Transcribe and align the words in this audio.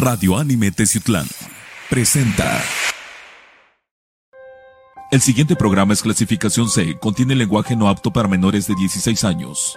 Radio 0.00 0.38
Anime 0.38 0.70
Teciutlán 0.70 1.26
presenta. 1.90 2.58
El 5.12 5.20
siguiente 5.20 5.56
programa 5.56 5.92
es 5.92 6.00
clasificación 6.00 6.70
C, 6.70 6.98
contiene 6.98 7.34
lenguaje 7.34 7.76
no 7.76 7.86
apto 7.86 8.10
para 8.10 8.26
menores 8.26 8.66
de 8.66 8.74
16 8.76 9.24
años. 9.24 9.76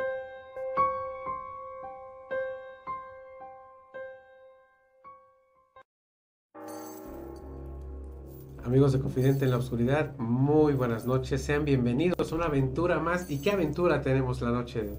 Amigos 8.63 8.93
de 8.93 9.01
Confidente 9.01 9.43
en 9.43 9.51
la 9.51 9.57
Oscuridad, 9.57 10.17
muy 10.17 10.71
buenas 10.71 11.05
noches, 11.05 11.43
sean 11.43 11.65
bienvenidos 11.65 12.31
a 12.31 12.35
una 12.35 12.45
aventura 12.45 12.97
más. 13.01 13.29
¿Y 13.29 13.41
qué 13.41 13.51
aventura 13.51 14.01
tenemos 14.01 14.39
la 14.39 14.51
noche 14.51 14.89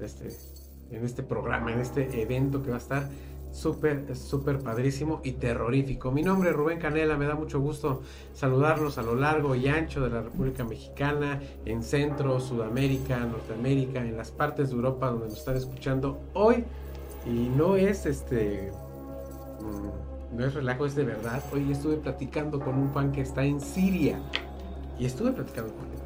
este, 0.00 0.28
en 0.92 1.04
este 1.04 1.24
programa, 1.24 1.72
en 1.72 1.80
este 1.80 2.22
evento 2.22 2.62
que 2.62 2.70
va 2.70 2.76
a 2.76 2.78
estar 2.78 3.10
súper, 3.52 4.16
súper 4.16 4.58
padrísimo 4.58 5.20
y 5.24 5.32
terrorífico. 5.32 6.10
Mi 6.10 6.22
nombre 6.22 6.50
es 6.50 6.56
Rubén 6.56 6.78
Canela, 6.78 7.16
me 7.16 7.26
da 7.26 7.34
mucho 7.34 7.60
gusto 7.60 8.02
saludarlos 8.32 8.98
a 8.98 9.02
lo 9.02 9.14
largo 9.14 9.54
y 9.54 9.68
ancho 9.68 10.00
de 10.00 10.10
la 10.10 10.22
República 10.22 10.64
Mexicana, 10.64 11.40
en 11.64 11.82
Centro, 11.82 12.40
Sudamérica, 12.40 13.18
Norteamérica, 13.20 14.00
en 14.00 14.16
las 14.16 14.30
partes 14.30 14.70
de 14.70 14.76
Europa 14.76 15.10
donde 15.10 15.28
nos 15.28 15.38
están 15.38 15.56
escuchando 15.56 16.20
hoy. 16.34 16.64
Y 17.26 17.48
no 17.48 17.76
es 17.76 18.06
este... 18.06 18.72
Mm, 19.60 20.36
no 20.36 20.44
es 20.44 20.54
relajo, 20.54 20.86
es 20.86 20.94
de 20.94 21.04
verdad. 21.04 21.42
Hoy 21.52 21.72
estuve 21.72 21.96
platicando 21.96 22.60
con 22.60 22.76
un 22.76 22.92
fan 22.92 23.12
que 23.12 23.22
está 23.22 23.44
en 23.44 23.60
Siria. 23.60 24.20
Y 24.98 25.06
estuve 25.06 25.32
platicando 25.32 25.72
con 25.74 25.86
él. 25.86 25.98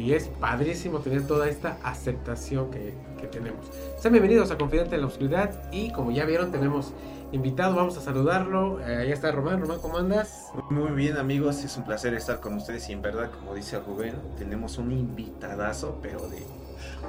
Y 0.00 0.12
es 0.12 0.28
padrísimo 0.28 1.00
tener 1.00 1.26
toda 1.26 1.48
esta 1.48 1.78
aceptación 1.82 2.70
que, 2.70 2.94
tenemos. 3.26 3.66
Sean 3.98 4.12
bienvenidos 4.12 4.50
a 4.50 4.58
Confidente 4.58 4.94
en 4.94 5.02
la 5.02 5.06
Oscuridad 5.08 5.50
y 5.72 5.92
como 5.92 6.10
ya 6.10 6.24
vieron 6.24 6.50
tenemos 6.50 6.92
invitado, 7.32 7.76
vamos 7.76 7.96
a 7.96 8.00
saludarlo. 8.00 8.80
Eh, 8.80 8.96
ahí 8.96 9.12
está 9.12 9.30
Román, 9.32 9.60
Román, 9.60 9.78
¿cómo 9.80 9.98
andas? 9.98 10.50
Muy 10.70 10.90
bien 10.92 11.16
amigos, 11.16 11.62
es 11.64 11.76
un 11.76 11.84
placer 11.84 12.14
estar 12.14 12.40
con 12.40 12.54
ustedes 12.54 12.88
y 12.88 12.92
en 12.92 13.02
verdad, 13.02 13.30
como 13.30 13.54
dice 13.54 13.78
Rubén, 13.78 14.14
tenemos 14.38 14.78
un 14.78 14.92
invitadazo, 14.92 15.98
pero 16.02 16.28
de... 16.28 16.44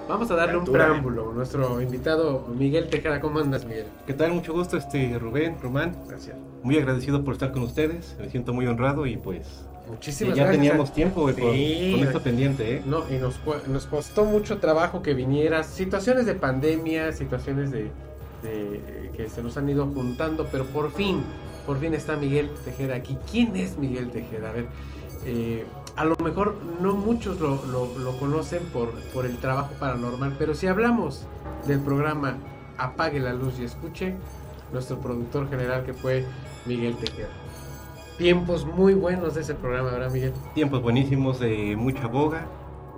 Vamos 0.08 0.30
a 0.32 0.36
darle 0.36 0.58
un 0.58 0.66
preámbulo. 0.66 1.32
Nuestro 1.34 1.82
invitado 1.82 2.48
Miguel 2.58 2.90
Tejada, 2.90 3.22
¿cómo 3.22 3.40
andas 3.40 3.66
Miguel? 3.66 3.86
¿Qué 4.06 4.14
tal? 4.14 4.34
Mucho 4.34 4.54
gusto, 4.54 4.78
este 4.78 5.18
Rubén, 5.20 5.58
Román. 5.62 5.96
Gracias. 6.08 6.36
Muy 6.64 6.78
agradecido 6.78 7.24
por 7.24 7.34
estar 7.34 7.52
con 7.52 7.64
ustedes, 7.64 8.16
me 8.20 8.30
siento 8.30 8.54
muy 8.54 8.68
honrado 8.68 9.06
y 9.06 9.18
pues 9.18 9.66
Muchísimas 9.90 10.36
ya 10.36 10.44
gracias. 10.44 10.62
teníamos 10.62 10.94
tiempo 10.94 11.24
con, 11.24 11.34
esto 11.34 12.22
pendiente, 12.22 12.78
¿eh? 12.78 12.82
No, 12.86 13.04
y 13.10 13.18
nos, 13.18 13.40
nos 13.68 13.86
costó 13.88 14.26
mucho 14.26 14.60
trabajo 14.60 15.02
que 15.02 15.14
vinieras. 15.14 15.68
Situaciones 15.68 16.26
de 16.26 16.36
pandemia, 16.36 17.12
situaciones 17.12 17.72
de, 17.72 17.92
que 19.16 19.30
se 19.30 19.44
nos 19.44 19.58
han 19.58 19.70
ido 19.70 19.88
juntando, 19.88 20.48
pero 20.52 20.66
por 20.66 20.92
fin, 20.92 21.22
por 21.66 21.80
fin 21.80 21.94
está 21.94 22.16
Miguel 22.16 22.50
Tejeda 22.64 22.96
aquí. 22.96 23.18
¿Quién 23.30 23.56
es 23.56 23.78
Miguel 23.78 24.12
Tejeda? 24.12 24.50
A 24.50 24.54
ver, 24.54 24.68
eh, 25.26 25.66
a 25.96 26.06
lo 26.06 26.16
mejor 26.18 26.56
no 26.82 26.94
muchos 26.94 27.40
lo, 27.40 27.64
lo, 27.66 28.18
conocen 28.20 28.64
por, 28.74 28.92
por 29.14 29.26
el 29.26 29.38
trabajo 29.38 29.74
paranormal, 29.80 30.36
pero 30.38 30.54
si 30.56 30.68
hablamos 30.68 31.26
del 31.68 31.80
programa 31.80 32.38
Apague 32.78 33.20
la 33.20 33.34
luz 33.34 33.60
y 33.60 33.64
escuche, 33.64 34.16
nuestro 34.72 35.00
productor 35.00 35.50
general 35.50 35.84
que 35.84 35.94
fue 35.94 36.26
Miguel 36.66 36.96
Tejeda 36.96 37.30
tiempos 38.22 38.68
muy 38.68 38.94
buenos 38.94 39.34
de 39.34 39.42
ese 39.42 39.56
programa, 39.56 39.90
¿verdad, 39.90 40.12
Miguel? 40.12 40.34
Tiempos 40.54 40.82
buenísimos 40.82 41.40
de 41.40 41.76
mucha 41.76 42.06
boga. 42.06 42.46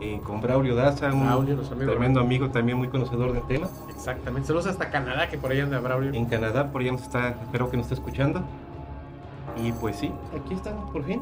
Eh, 0.01 0.19
con 0.25 0.41
Braulio 0.41 0.75
Daza, 0.75 1.13
un 1.13 1.57
tremendo 1.79 2.19
amigo 2.19 2.49
también 2.49 2.77
muy 2.77 2.89
conocedor 2.89 3.31
del 3.31 3.43
tema. 3.43 3.69
Exactamente. 3.89 4.47
Saludos 4.47 4.67
hasta 4.67 4.89
Canadá, 4.89 5.29
que 5.29 5.37
por 5.37 5.51
ahí 5.51 5.61
anda 5.61 5.79
Braulio. 5.79 6.11
En 6.13 6.25
Canadá, 6.25 6.73
por 6.73 6.81
allá 6.81 6.91
nos 6.91 7.03
está, 7.03 7.29
espero 7.29 7.71
que 7.71 7.77
nos 7.77 7.85
esté 7.85 7.95
escuchando. 7.95 8.41
Y 9.63 9.71
pues 9.71 9.95
sí, 9.95 10.11
aquí 10.35 10.55
estamos 10.55 10.91
por 10.91 11.05
fin. 11.05 11.21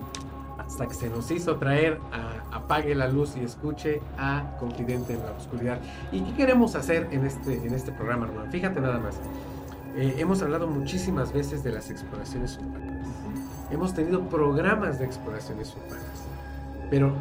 Hasta 0.71 0.87
que 0.87 0.93
se 0.93 1.09
nos 1.09 1.29
hizo 1.31 1.57
traer 1.57 1.99
a 2.13 2.55
Apague 2.55 2.95
la 2.95 3.07
luz 3.07 3.35
y 3.35 3.43
escuche 3.43 4.01
a 4.17 4.55
Confidente 4.57 5.13
en 5.13 5.19
la 5.19 5.31
Oscuridad. 5.31 5.79
¿Y 6.11 6.21
qué 6.21 6.33
queremos 6.33 6.75
hacer 6.75 7.09
en 7.11 7.25
este, 7.25 7.55
en 7.55 7.73
este 7.73 7.91
programa, 7.91 8.27
hermano? 8.27 8.49
Fíjate 8.49 8.79
nada 8.79 8.97
más. 8.97 9.19
Eh, 9.97 10.15
hemos 10.17 10.41
hablado 10.41 10.67
muchísimas 10.67 11.33
veces 11.33 11.63
de 11.63 11.73
las 11.73 11.89
exploraciones 11.89 12.57
urbanas 12.57 12.91
hemos 13.71 13.93
tenido 13.93 14.21
programas 14.29 14.99
de 14.99 15.05
exploraciones 15.05 15.73
urbanas. 15.75 16.05
Pero, 16.89 17.13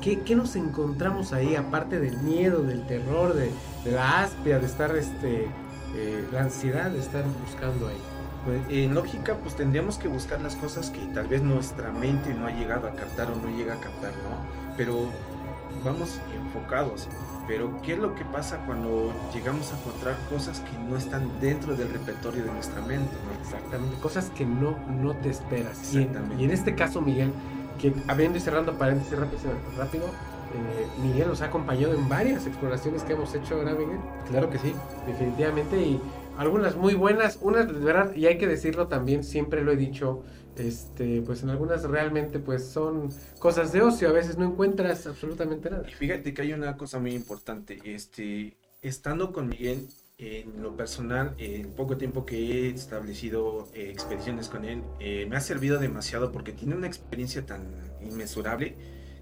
¿qué, 0.00 0.20
¿qué, 0.20 0.36
nos 0.36 0.56
encontramos 0.56 1.32
ahí, 1.32 1.56
aparte 1.56 1.98
del 1.98 2.18
miedo, 2.18 2.62
del 2.62 2.86
terror, 2.86 3.34
de, 3.34 3.50
la 3.90 4.22
aspia, 4.22 4.58
de 4.58 4.66
estar, 4.66 4.96
este, 4.96 5.48
eh, 5.96 6.28
la 6.32 6.42
ansiedad 6.42 6.90
de 6.90 7.00
estar 7.00 7.24
buscando 7.44 7.88
ahí? 7.88 8.00
Pues, 8.44 8.62
en 8.70 8.94
lógica, 8.94 9.36
pues 9.36 9.54
tendríamos 9.54 9.98
que 9.98 10.08
buscar 10.08 10.40
las 10.40 10.56
cosas 10.56 10.90
que 10.90 11.00
tal 11.12 11.28
vez 11.28 11.42
nuestra 11.42 11.92
mente 11.92 12.32
no 12.34 12.46
ha 12.46 12.50
llegado 12.50 12.88
a 12.88 12.92
captar 12.92 13.30
o 13.30 13.36
no 13.36 13.56
llega 13.56 13.74
a 13.74 13.80
captar, 13.80 14.12
¿no? 14.12 14.76
Pero 14.76 15.08
vamos 15.84 16.20
enfocados. 16.34 17.08
Pero 17.46 17.80
¿qué 17.82 17.94
es 17.94 17.98
lo 17.98 18.14
que 18.14 18.24
pasa 18.24 18.58
cuando 18.66 19.12
llegamos 19.34 19.72
a 19.72 19.78
encontrar 19.78 20.16
cosas 20.28 20.60
que 20.60 20.78
no 20.78 20.96
están 20.96 21.28
dentro 21.40 21.74
del 21.76 21.90
repertorio 21.90 22.44
de 22.44 22.52
nuestra 22.52 22.80
mente? 22.82 23.10
Exactamente, 23.40 23.96
cosas 24.00 24.30
que 24.30 24.46
no, 24.46 24.76
no 24.88 25.14
te 25.16 25.30
esperas. 25.30 25.92
Y 25.92 26.02
en, 26.44 26.50
este 26.50 26.74
caso, 26.74 27.00
Miguel, 27.00 27.32
que 27.78 27.92
abriendo 28.06 28.38
y 28.38 28.40
cerrando 28.40 28.74
paréntesis 28.74 29.18
rápido, 29.18 29.40
rápido 29.76 30.04
eh, 30.06 30.86
Miguel 31.02 31.28
nos 31.28 31.42
ha 31.42 31.46
acompañado 31.46 31.94
en 31.94 32.08
varias 32.08 32.46
exploraciones 32.46 33.02
que 33.04 33.12
hemos 33.12 33.34
hecho, 33.34 33.58
¿verdad, 33.58 33.78
Miguel? 33.78 33.98
Claro 34.28 34.50
que 34.50 34.58
sí. 34.58 34.74
Definitivamente, 35.06 35.80
y 35.80 36.00
algunas 36.40 36.74
muy 36.74 36.94
buenas, 36.94 37.38
unas 37.42 37.68
de 37.68 37.74
verdad, 37.74 38.14
y 38.14 38.24
hay 38.24 38.38
que 38.38 38.46
decirlo 38.46 38.88
también, 38.88 39.24
siempre 39.24 39.62
lo 39.62 39.72
he 39.72 39.76
dicho, 39.76 40.22
este, 40.56 41.20
pues 41.20 41.42
en 41.42 41.50
algunas 41.50 41.82
realmente 41.82 42.38
pues 42.38 42.64
son 42.64 43.10
cosas 43.38 43.72
de 43.72 43.82
ocio, 43.82 44.08
a 44.08 44.12
veces 44.12 44.38
no 44.38 44.46
encuentras 44.46 45.06
absolutamente 45.06 45.68
nada. 45.68 45.84
fíjate 45.84 46.32
que 46.32 46.40
hay 46.40 46.54
una 46.54 46.78
cosa 46.78 46.98
muy 46.98 47.14
importante, 47.14 47.78
este, 47.84 48.56
estando 48.80 49.32
con 49.32 49.50
Miguel, 49.50 49.86
en 50.16 50.62
lo 50.62 50.74
personal, 50.76 51.34
en 51.36 51.72
poco 51.72 51.98
tiempo 51.98 52.24
que 52.24 52.36
he 52.38 52.70
establecido 52.70 53.68
eh, 53.74 53.90
expediciones 53.90 54.48
con 54.48 54.64
él, 54.64 54.82
eh, 54.98 55.26
me 55.28 55.36
ha 55.36 55.40
servido 55.40 55.78
demasiado 55.78 56.32
porque 56.32 56.52
tiene 56.52 56.74
una 56.74 56.86
experiencia 56.86 57.44
tan 57.44 57.66
inmesurable 58.00 58.76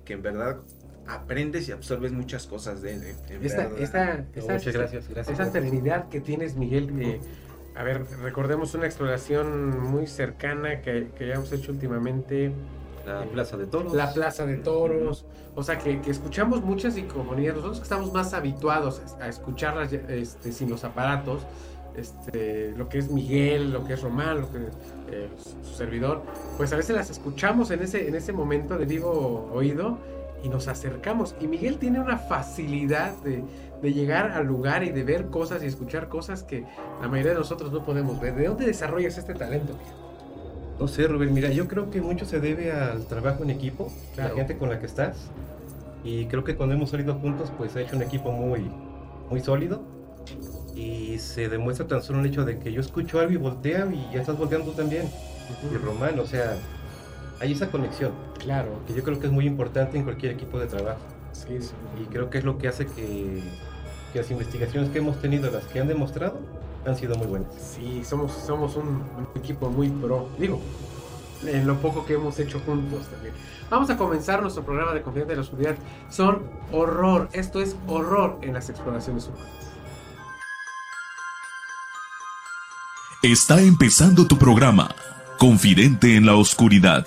que 0.05 0.13
en 0.13 0.23
verdad 0.23 0.61
aprendes 1.09 1.69
y 1.69 1.73
absorbes 1.73 2.13
muchas 2.13 2.47
cosas 2.47 2.83
de 2.83 2.95
él. 2.95 3.03
¿eh? 3.03 3.41
Esta, 3.43 3.69
muchas 3.69 4.75
gracias, 4.75 5.09
gracias. 5.09 5.29
Esa 5.29 5.51
serenidad 5.51 6.09
que 6.09 6.21
tienes, 6.21 6.57
Miguel, 6.57 7.21
a 7.75 7.83
ver, 7.83 8.05
recordemos 8.23 8.75
una 8.75 8.87
exploración 8.87 9.81
muy 9.81 10.07
cercana 10.07 10.83
que, 10.83 11.09
que 11.17 11.33
hemos 11.33 11.53
hecho 11.53 11.73
últimamente. 11.73 12.53
La 13.07 13.25
Plaza 13.25 13.57
de 13.57 13.67
Toros. 13.67 13.95
La 13.95 14.13
Plaza 14.13 14.45
de 14.45 14.57
Toros. 14.57 15.25
O 15.55 15.63
sea, 15.63 15.79
que, 15.79 15.99
escuchamos 16.07 16.63
muchas 16.63 16.95
psicofonías. 16.95 17.55
Nosotros 17.55 17.79
que 17.79 17.85
estamos 17.85 18.13
más 18.13 18.35
habituados 18.35 19.01
a 19.21 19.29
escucharlas 19.29 19.93
este, 19.93 20.53
sin 20.53 20.69
los 20.69 20.85
aparatos, 20.85 21.43
este, 21.97 22.73
lo 22.77 22.89
que 22.89 22.99
es 22.99 23.11
Miguel, 23.11 23.73
lo 23.73 23.85
que 23.85 23.95
es 23.95 24.03
Román, 24.03 24.43
lo 24.43 24.51
que 24.53 24.59
eh, 25.11 25.29
su 25.63 25.75
servidor, 25.75 26.23
pues 26.59 26.73
a 26.73 26.77
veces 26.77 26.95
las 26.95 27.11
escuchamos 27.11 27.71
en 27.71 27.83
ese, 27.83 28.09
en 28.09 28.15
ese 28.15 28.33
momento 28.33 28.77
de 28.77 28.85
vivo 28.85 29.51
oído 29.55 29.99
y 30.43 30.49
nos 30.49 30.69
acercamos. 30.69 31.35
Y 31.41 31.47
Miguel 31.47 31.79
tiene 31.79 32.01
una 32.01 32.19
facilidad 32.19 33.17
de, 33.23 33.45
de 33.83 33.93
llegar 33.93 34.33
al 34.33 34.47
lugar 34.47 34.85
y 34.85 34.91
de 34.91 35.05
ver 35.05 35.27
cosas 35.27 35.63
y 35.63 35.67
escuchar 35.67 36.09
cosas 36.09 36.43
que 36.43 36.65
la 37.01 37.09
mayoría 37.09 37.33
de 37.33 37.39
nosotros 37.39 37.73
no 37.73 37.85
podemos 37.85 38.21
ver. 38.21 38.35
¿De 38.35 38.47
dónde 38.47 38.67
desarrollas 38.67 39.19
este 39.19 39.35
talento? 39.35 39.79
No 40.79 40.87
sé, 40.87 41.09
Rubén, 41.09 41.35
mira, 41.35 41.51
yo 41.51 41.67
creo 41.67 41.91
que 41.91 42.01
mucho 42.01 42.25
se 42.25 42.39
debe 42.39 42.71
al 42.71 43.07
trabajo 43.07 43.43
en 43.43 43.51
equipo, 43.51 43.93
la 44.17 44.29
gente 44.31 44.57
con 44.57 44.69
la 44.69 44.79
que 44.79 44.87
estás. 44.87 45.17
Y 46.05 46.27
creo 46.27 46.45
que 46.45 46.55
cuando 46.55 46.77
hemos 46.77 46.91
salido 46.91 47.15
juntos, 47.15 47.53
pues 47.57 47.75
ha 47.75 47.81
hecho 47.81 47.97
un 47.97 48.03
equipo 48.03 48.31
muy, 48.31 48.71
muy 49.29 49.41
sólido. 49.41 49.83
Y 50.77 51.19
se 51.19 51.49
demuestra 51.49 51.89
tan 51.89 52.03
solo 52.03 52.21
el 52.21 52.27
hecho 52.27 52.45
de 52.45 52.61
que 52.61 52.73
yo 52.73 52.81
escucho 52.81 53.19
algo 53.19 53.33
y 53.33 53.37
volteo 53.37 53.91
y 53.91 54.09
ya 54.13 54.21
estás 54.21 54.39
volteando 54.39 54.71
tú 54.71 54.77
también. 54.77 55.11
Y 55.73 55.77
Román, 55.77 56.19
o 56.21 56.27
sea, 56.27 56.57
hay 57.41 57.53
esa 57.53 57.71
conexión. 57.71 58.13
Claro. 58.39 58.81
Que 58.87 58.95
yo 58.95 59.03
creo 59.03 59.19
que 59.19 59.27
es 59.27 59.33
muy 59.33 59.47
importante 59.47 59.99
en 59.99 60.05
cualquier 60.05 60.33
equipo 60.33 60.59
de 60.59 60.67
trabajo. 60.67 61.01
Sí, 61.33 61.61
sí. 61.61 61.73
Y 62.03 62.07
creo 62.07 62.31
que 62.31 62.39
es 62.39 62.45
lo 62.45 62.59
que 62.59 62.69
hace 62.69 62.87
que 62.87 63.43
que 64.13 64.21
las 64.21 64.31
investigaciones 64.31 64.91
que 64.91 64.99
hemos 64.99 65.21
tenido, 65.21 65.51
las 65.51 65.65
que 65.65 65.81
han 65.81 65.89
demostrado, 65.89 66.41
han 66.87 66.97
sido 66.97 67.17
muy 67.17 67.27
buenas. 67.27 67.49
Sí, 67.59 68.03
somos, 68.05 68.33
somos 68.33 68.77
un, 68.77 69.03
equipo 69.35 69.69
muy 69.71 69.89
pro. 69.89 70.29
Digo, 70.39 70.61
en 71.45 71.67
lo 71.67 71.77
poco 71.77 72.07
que 72.07 72.15
hemos 72.15 72.39
hecho 72.39 72.61
juntos 72.61 73.07
también. 73.09 73.35
Vamos 73.71 73.91
a 73.91 73.97
comenzar 73.97 74.41
nuestro 74.41 74.65
programa 74.65 74.93
de 74.95 75.03
Confianza 75.03 75.31
de 75.31 75.37
la 75.37 75.43
Oscuridad. 75.43 75.77
Son 76.09 76.43
horror. 76.73 77.29
Esto 77.33 77.61
es 77.61 77.77
horror 77.87 78.39
en 78.43 78.55
las 78.55 78.71
exploraciones 78.71 79.27
humanas. 79.29 79.49
Está 83.23 83.61
empezando 83.61 84.27
tu 84.27 84.39
programa, 84.39 84.95
Confidente 85.39 86.17
en 86.17 86.27
la 86.27 86.35
Oscuridad. 86.35 87.07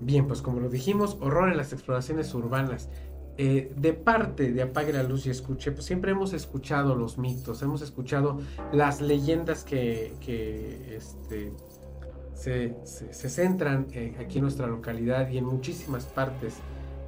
Bien, 0.00 0.26
pues 0.26 0.40
como 0.40 0.60
lo 0.60 0.70
dijimos, 0.70 1.18
horror 1.20 1.50
en 1.50 1.58
las 1.58 1.74
exploraciones 1.74 2.32
urbanas. 2.32 2.88
eh, 3.36 3.70
de 3.76 3.92
parte 3.92 4.52
de 4.52 4.62
Apague 4.62 4.92
la 4.94 5.02
Luz 5.02 5.26
y 5.26 5.30
Escuche, 5.30 5.70
pues 5.70 5.84
siempre 5.84 6.12
hemos 6.12 6.32
escuchado 6.32 6.96
los 6.96 7.18
mitos, 7.18 7.60
hemos 7.60 7.82
escuchado 7.82 8.40
las 8.72 9.02
leyendas 9.02 9.64
que, 9.64 10.14
que 10.20 10.96
este, 10.96 11.52
se, 12.34 12.74
se, 12.84 13.28
centran 13.28 13.86
eh, 13.92 14.16
aquí 14.18 14.38
en 14.38 14.44
nuestra 14.44 14.66
localidad 14.66 15.28
y 15.28 15.38
en 15.38 15.44
muchísimas 15.44 16.06
partes 16.06 16.54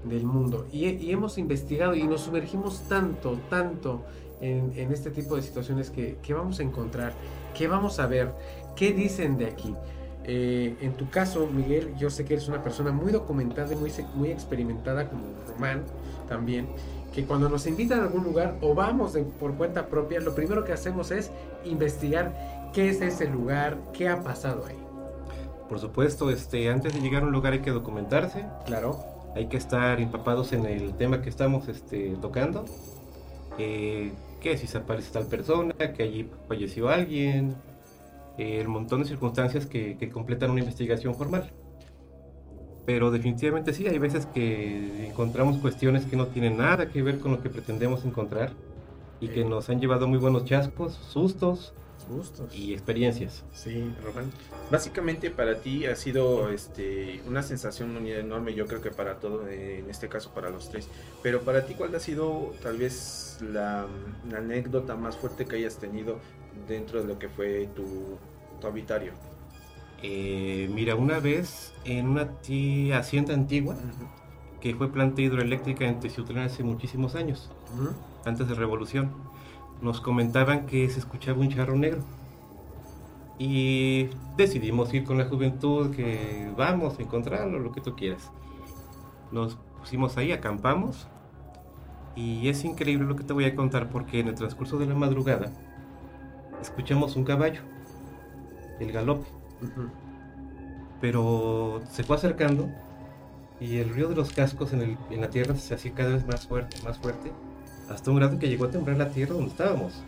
del 0.04 0.24
mundo. 0.24 0.66
Y, 0.72 1.10
hemos 1.10 1.38
investigado 1.38 1.94
y 1.94 2.04
nos 2.04 2.22
sumergimos 2.22 2.88
tanto, 2.88 3.38
tanto 3.48 4.04
en, 4.40 4.72
en 4.76 4.92
este 4.92 5.10
tipo 5.10 5.36
de 5.36 5.42
situaciones 5.42 5.90
que, 5.90 6.16
que, 6.22 6.34
vamos 6.34 6.60
a 6.60 6.62
encontrar, 6.62 7.12
que 7.54 7.68
vamos 7.68 7.98
a 7.98 8.06
ver, 8.06 8.32
qué 8.76 8.92
dicen 8.92 9.38
de 9.38 9.46
aquí. 9.46 9.74
Eh, 10.24 10.76
en 10.80 10.92
tu 10.94 11.08
caso, 11.10 11.46
Miguel, 11.46 11.94
yo 11.98 12.10
sé 12.10 12.24
que 12.24 12.34
eres 12.34 12.48
una 12.48 12.62
persona 12.62 12.92
muy 12.92 13.12
documentada 13.12 13.72
y 13.72 13.76
muy, 13.76 13.92
muy 14.14 14.30
experimentada 14.30 15.08
como 15.08 15.22
Román 15.48 15.82
también, 16.28 16.68
que 17.12 17.24
cuando 17.24 17.48
nos 17.48 17.66
invitan 17.66 18.00
a 18.00 18.02
algún 18.04 18.24
lugar 18.24 18.56
o 18.60 18.74
vamos 18.74 19.16
por 19.38 19.54
cuenta 19.54 19.86
propia, 19.86 20.20
lo 20.20 20.34
primero 20.34 20.64
que 20.64 20.72
hacemos 20.72 21.10
es 21.10 21.30
investigar 21.64 22.70
qué 22.72 22.90
es 22.90 23.00
ese 23.00 23.26
lugar, 23.26 23.78
qué 23.92 24.08
ha 24.08 24.22
pasado 24.22 24.66
ahí. 24.66 24.78
Por 25.68 25.78
supuesto, 25.78 26.30
este, 26.30 26.68
antes 26.68 26.94
de 26.94 27.00
llegar 27.00 27.22
a 27.22 27.26
un 27.26 27.32
lugar 27.32 27.52
hay 27.52 27.60
que 27.60 27.70
documentarse. 27.70 28.44
Claro. 28.66 28.98
Hay 29.34 29.46
que 29.46 29.56
estar 29.56 30.00
empapados 30.00 30.52
en 30.52 30.66
el 30.66 30.94
tema 30.94 31.22
que 31.22 31.28
estamos 31.28 31.68
este, 31.68 32.16
tocando. 32.20 32.64
Eh, 33.62 34.12
que 34.40 34.56
si 34.56 34.66
se 34.66 34.78
aparece 34.78 35.12
tal 35.12 35.26
persona, 35.26 35.74
que 35.74 36.02
allí 36.02 36.26
falleció 36.48 36.88
alguien, 36.88 37.54
el 38.38 38.68
montón 38.68 39.02
de 39.02 39.06
circunstancias 39.06 39.66
que, 39.66 40.10
completan 40.10 40.50
una 40.50 40.60
investigación 40.60 41.14
formal. 41.14 41.50
Pero 42.86 43.10
definitivamente 43.10 43.74
sí, 43.74 43.86
hay 43.86 43.98
veces 43.98 44.24
que 44.24 45.08
encontramos 45.08 45.58
cuestiones 45.58 46.06
que 46.06 46.16
no 46.16 46.26
tienen 46.28 46.56
nada 46.56 46.88
que 46.88 47.02
ver 47.02 47.18
con 47.18 47.32
lo 47.32 47.42
que 47.42 47.50
pretendemos 47.50 48.06
encontrar 48.06 48.52
y 49.20 49.28
que 49.28 49.44
nos 49.44 49.68
han 49.68 49.78
llevado 49.78 50.08
muy 50.08 50.18
buenos 50.18 50.46
chascos, 50.46 50.94
sustos, 50.94 51.74
sustos 52.10 52.54
y 52.54 52.72
experiencias. 52.72 53.44
Sí, 53.52 53.92
Román. 54.04 54.30
Básicamente 54.70 55.30
para 55.30 55.60
ti 55.60 55.86
ha 55.86 55.94
sido 55.96 56.50
este, 56.50 57.20
una 57.26 57.42
sensación 57.42 57.96
enorme, 58.06 58.54
yo 58.54 58.66
creo 58.66 58.80
que 58.80 58.90
para 58.90 59.20
todo, 59.20 59.48
en 59.48 59.88
este 59.88 60.08
caso 60.08 60.30
para 60.34 60.50
los 60.50 60.68
tres. 60.70 60.88
Pero 61.22 61.42
para 61.42 61.66
ti, 61.66 61.74
¿cuál 61.74 61.94
ha 61.94 62.00
sido 62.00 62.52
tal 62.62 62.78
vez 62.78 63.38
la, 63.40 63.86
la 64.30 64.38
anécdota 64.38 64.96
más 64.96 65.16
fuerte 65.16 65.46
que 65.46 65.56
hayas 65.56 65.78
tenido 65.78 66.18
dentro 66.68 67.00
de 67.00 67.08
lo 67.08 67.18
que 67.18 67.28
fue 67.28 67.68
tu, 67.74 68.18
tu 68.60 68.66
habitario? 68.66 69.12
Eh, 70.02 70.68
mira, 70.72 70.94
una 70.94 71.20
vez 71.20 71.72
en 71.84 72.08
una 72.08 72.28
hacienda 72.98 73.34
antigua, 73.34 73.76
que 74.60 74.74
fue 74.74 74.92
planta 74.92 75.22
hidroeléctrica 75.22 75.86
en 75.86 76.00
Teciutlán 76.00 76.44
hace 76.44 76.62
muchísimos 76.62 77.14
años, 77.14 77.50
antes 78.24 78.48
de 78.48 78.54
Revolución, 78.54 79.10
nos 79.82 80.00
comentaban 80.00 80.66
que 80.66 80.88
se 80.88 80.98
escuchaba 80.98 81.40
un 81.40 81.50
charro 81.50 81.76
negro. 81.76 82.02
Y 83.38 84.10
decidimos 84.36 84.92
ir 84.92 85.04
con 85.04 85.16
la 85.16 85.24
juventud, 85.24 85.94
que 85.94 86.52
vamos 86.56 86.98
a 86.98 87.02
encontrarlo, 87.02 87.58
lo 87.58 87.72
que 87.72 87.80
tú 87.80 87.96
quieras. 87.96 88.30
Nos 89.32 89.56
pusimos 89.78 90.16
ahí, 90.18 90.32
acampamos, 90.32 91.08
y 92.14 92.48
es 92.48 92.64
increíble 92.64 93.06
lo 93.06 93.16
que 93.16 93.24
te 93.24 93.32
voy 93.32 93.44
a 93.44 93.54
contar 93.54 93.88
porque 93.88 94.20
en 94.20 94.28
el 94.28 94.34
transcurso 94.34 94.78
de 94.78 94.86
la 94.86 94.94
madrugada, 94.94 95.52
escuchamos 96.60 97.16
un 97.16 97.24
caballo, 97.24 97.62
el 98.78 98.92
galope. 98.92 99.26
Pero 101.00 101.80
se 101.90 102.02
fue 102.02 102.16
acercando 102.16 102.68
y 103.60 103.78
el 103.78 103.90
ruido 103.90 104.10
de 104.10 104.16
los 104.16 104.32
cascos 104.32 104.72
en, 104.72 104.98
la 105.10 105.30
tierra 105.30 105.54
se 105.54 105.74
hacía 105.74 105.92
cada 105.94 106.10
vez 106.10 106.26
más 106.26 106.46
fuerte, 106.46 106.76
más 106.84 106.98
fuerte, 106.98 107.32
hasta 107.90 108.10
un 108.10 108.16
grado 108.16 108.38
que 108.38 108.48
llegó 108.48 108.64
a 108.64 108.70
temblar 108.70 108.96
la 108.96 109.10
tierra 109.10 109.34
donde 109.34 109.50
estábamos. 109.50 110.02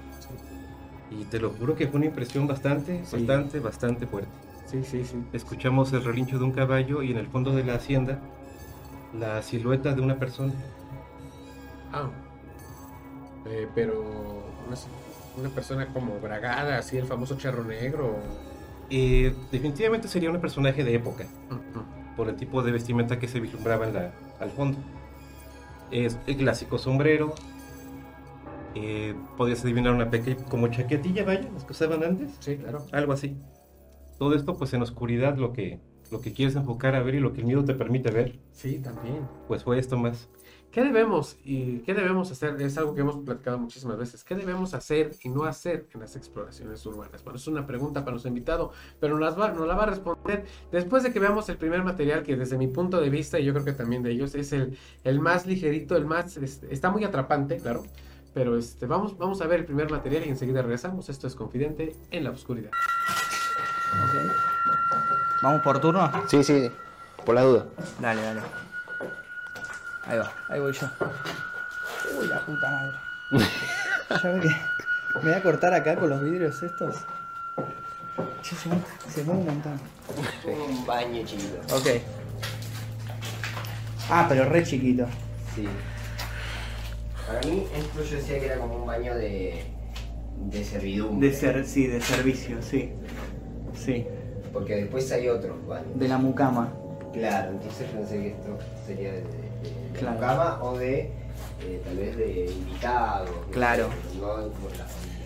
Y 1.10 1.24
te 1.24 1.38
lo 1.38 1.50
juro 1.50 1.74
que 1.74 1.88
fue 1.88 1.98
una 1.98 2.06
impresión 2.06 2.46
bastante, 2.46 3.02
bastante, 3.10 3.60
bastante 3.60 4.06
fuerte. 4.06 4.30
Sí, 4.66 4.82
sí, 4.84 5.04
sí. 5.04 5.22
Escuchamos 5.32 5.92
el 5.92 6.02
relincho 6.02 6.38
de 6.38 6.44
un 6.44 6.52
caballo 6.52 7.02
y 7.02 7.10
en 7.10 7.18
el 7.18 7.26
fondo 7.26 7.54
de 7.54 7.64
la 7.64 7.74
hacienda 7.74 8.18
la 9.18 9.42
silueta 9.42 9.92
de 9.92 10.00
una 10.00 10.18
persona. 10.18 10.54
Ah. 11.92 12.08
Eh, 13.46 13.68
pero 13.74 14.42
una 15.36 15.48
persona 15.50 15.86
como 15.86 16.18
Bragada, 16.20 16.78
así 16.78 16.96
el 16.96 17.04
famoso 17.04 17.36
charro 17.36 17.64
negro. 17.64 18.16
Eh, 18.88 19.34
definitivamente 19.50 20.08
sería 20.08 20.30
un 20.30 20.40
personaje 20.40 20.84
de 20.84 20.94
época, 20.94 21.26
por 22.16 22.28
el 22.28 22.36
tipo 22.36 22.62
de 22.62 22.72
vestimenta 22.72 23.18
que 23.18 23.28
se 23.28 23.40
vislumbraba 23.40 23.86
en 23.86 23.94
la, 23.94 24.12
al 24.40 24.50
fondo. 24.50 24.78
Es 25.90 26.18
el 26.26 26.36
clásico 26.36 26.78
sombrero. 26.78 27.34
Eh, 28.74 29.14
podías 29.36 29.62
adivinar 29.62 29.92
una 29.92 30.10
pequeña, 30.10 30.44
como 30.46 30.68
chaquetilla, 30.68 31.24
vaya, 31.24 31.48
las 31.52 31.64
que 31.64 31.72
usaban 31.72 32.02
antes. 32.02 32.36
Sí, 32.40 32.56
claro. 32.56 32.84
Algo 32.92 33.12
así. 33.12 33.36
Todo 34.18 34.34
esto, 34.34 34.56
pues 34.56 34.72
en 34.74 34.82
oscuridad, 34.82 35.36
lo 35.36 35.52
que, 35.52 35.80
lo 36.10 36.20
que 36.20 36.32
quieres 36.32 36.56
enfocar 36.56 36.94
a 36.94 37.02
ver 37.02 37.16
y 37.16 37.20
lo 37.20 37.32
que 37.32 37.40
el 37.40 37.46
miedo 37.46 37.64
te 37.64 37.74
permite 37.74 38.10
ver. 38.10 38.38
Sí, 38.52 38.78
también. 38.78 39.28
Pues 39.48 39.64
fue 39.64 39.78
esto 39.78 39.96
más. 39.96 40.28
¿Qué 40.72 40.82
debemos 40.82 41.36
y 41.44 41.80
qué 41.80 41.92
debemos 41.92 42.30
hacer? 42.30 42.58
Es 42.62 42.78
algo 42.78 42.94
que 42.94 43.02
hemos 43.02 43.16
platicado 43.16 43.58
muchísimas 43.58 43.98
veces. 43.98 44.24
¿Qué 44.24 44.34
debemos 44.34 44.72
hacer 44.72 45.14
y 45.22 45.28
no 45.28 45.44
hacer 45.44 45.86
en 45.92 46.00
las 46.00 46.16
exploraciones 46.16 46.86
urbanas? 46.86 47.22
Bueno, 47.22 47.36
es 47.36 47.46
una 47.46 47.66
pregunta 47.66 48.00
para 48.00 48.12
nuestro 48.12 48.30
invitado, 48.30 48.72
pero 48.98 49.18
nos, 49.18 49.38
va, 49.38 49.52
la 49.52 49.74
va 49.74 49.82
a 49.82 49.86
responder 49.86 50.46
después 50.70 51.02
de 51.02 51.12
que 51.12 51.18
veamos 51.20 51.46
el 51.50 51.58
primer 51.58 51.84
material 51.84 52.22
que 52.22 52.36
desde 52.36 52.56
mi 52.56 52.68
punto 52.68 53.02
de 53.02 53.10
vista, 53.10 53.38
y 53.38 53.44
yo 53.44 53.52
creo 53.52 53.66
que 53.66 53.74
también 53.74 54.02
de 54.02 54.12
ellos, 54.12 54.34
es 54.34 54.54
el, 54.54 54.78
el 55.04 55.20
más 55.20 55.46
ligerito, 55.46 55.94
el 55.94 56.06
más... 56.06 56.38
Este, 56.38 56.72
está 56.72 56.90
muy 56.90 57.04
atrapante, 57.04 57.58
claro. 57.58 57.82
Pero 58.34 58.56
este, 58.56 58.86
vamos, 58.86 59.18
vamos 59.18 59.40
a 59.42 59.46
ver 59.46 59.60
el 59.60 59.66
primer 59.66 59.90
material 59.90 60.24
y 60.26 60.30
enseguida 60.30 60.62
regresamos. 60.62 61.08
Esto 61.08 61.26
es 61.26 61.34
Confidente 61.34 61.96
en 62.10 62.24
la 62.24 62.30
Oscuridad. 62.30 62.70
¿Vamos 65.42 65.62
por 65.62 65.80
turno? 65.80 66.10
Sí, 66.28 66.42
sí, 66.42 66.70
por 67.26 67.34
la 67.34 67.42
duda. 67.42 67.66
Dale, 68.00 68.22
dale. 68.22 68.40
Ahí 70.04 70.18
va, 70.18 70.32
ahí 70.48 70.60
voy 70.60 70.72
yo. 70.72 70.86
Uy, 72.18 72.26
la 72.26 72.44
puta 72.46 72.70
madre. 72.70 73.46
ya 74.22 74.30
ve 74.30 74.40
que 74.40 74.48
me 75.18 75.30
voy 75.30 75.32
a 75.32 75.42
cortar 75.42 75.74
acá 75.74 75.96
con 75.96 76.08
los 76.10 76.22
vidrios 76.22 76.62
estos. 76.62 76.96
Che, 78.42 78.56
se, 78.56 78.70
se 79.10 79.24
mueve 79.24 79.40
un 79.40 79.46
montón. 79.46 79.80
Un 80.46 80.86
baño 80.86 81.24
chiquito. 81.24 81.76
Ok. 81.76 81.86
Ah, 84.10 84.26
pero 84.28 84.44
re 84.48 84.64
chiquito. 84.64 85.06
Sí. 85.54 85.68
Para 87.32 87.48
mí, 87.48 87.66
esto 87.74 88.04
yo 88.04 88.16
decía 88.16 88.38
que 88.38 88.44
era 88.44 88.58
como 88.58 88.76
un 88.76 88.86
baño 88.86 89.14
de. 89.14 89.64
de 90.50 90.64
servidumbre. 90.64 91.30
De 91.30 91.34
ser, 91.34 91.66
sí, 91.66 91.86
de 91.86 91.98
servicio, 92.02 92.60
sí. 92.60 92.90
Sí. 93.74 94.06
Porque 94.52 94.76
después 94.76 95.10
hay 95.12 95.28
otros 95.28 95.66
baños. 95.66 95.98
De 95.98 96.08
la 96.08 96.18
mucama. 96.18 96.70
Claro, 97.14 97.52
entonces 97.52 97.88
pensé 97.88 98.18
que 98.20 98.28
esto 98.28 98.58
sería 98.86 99.12
de 99.12 99.24
claro. 99.98 100.62
o 100.62 100.76
de 100.76 101.00
eh, 101.62 101.80
tal 101.82 101.96
vez 101.96 102.16
de 102.18 102.52
invitados. 102.52 103.30
Claro. 103.50 103.88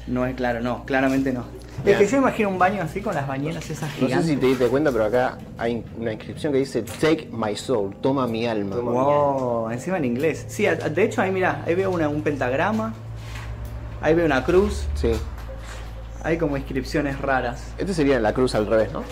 No, 0.07 0.27
es 0.27 0.37
claro, 0.37 0.61
no, 0.61 0.85
claramente 0.85 1.33
no. 1.33 1.45
Es 1.85 1.99
que 1.99 2.07
yo 2.07 2.17
imagino 2.19 2.49
un 2.49 2.59
baño 2.59 2.83
así 2.83 3.01
con 3.01 3.15
las 3.15 3.27
bañeras 3.27 3.69
esas 3.71 3.91
gigantes. 3.93 4.17
No 4.17 4.23
sé 4.23 4.29
si 4.29 4.37
te 4.37 4.47
diste 4.47 4.67
cuenta, 4.69 4.91
pero 4.91 5.05
acá 5.05 5.39
hay 5.59 5.85
una 5.99 6.13
inscripción 6.13 6.53
que 6.53 6.59
dice 6.59 6.83
Take 6.83 7.29
my 7.33 7.55
soul, 7.57 7.95
toma 8.01 8.27
mi 8.27 8.47
alma. 8.47 8.77
wow, 8.77 9.71
encima 9.71 9.99
en 9.99 10.05
inglés. 10.07 10.47
Sí, 10.49 10.65
de 10.67 11.05
hecho 11.05 11.23
ahí 11.23 11.31
mira, 11.31 11.63
ahí 11.67 11.75
veo 11.75 11.91
un 11.91 12.23
pentagrama, 12.23 12.95
ahí 14.01 14.15
veo 14.15 14.27
una 14.27 14.45
cruz. 14.45 14.87
Sí. 14.95 15.13
Hay 16.23 16.39
como 16.39 16.57
inscripciones 16.57 17.21
raras. 17.21 17.73
Este 17.79 17.95
sería 17.95 18.19
la 18.19 18.33
cruz 18.33 18.55
al 18.55 18.67
revés, 18.67 18.93
¿no? 18.93 19.05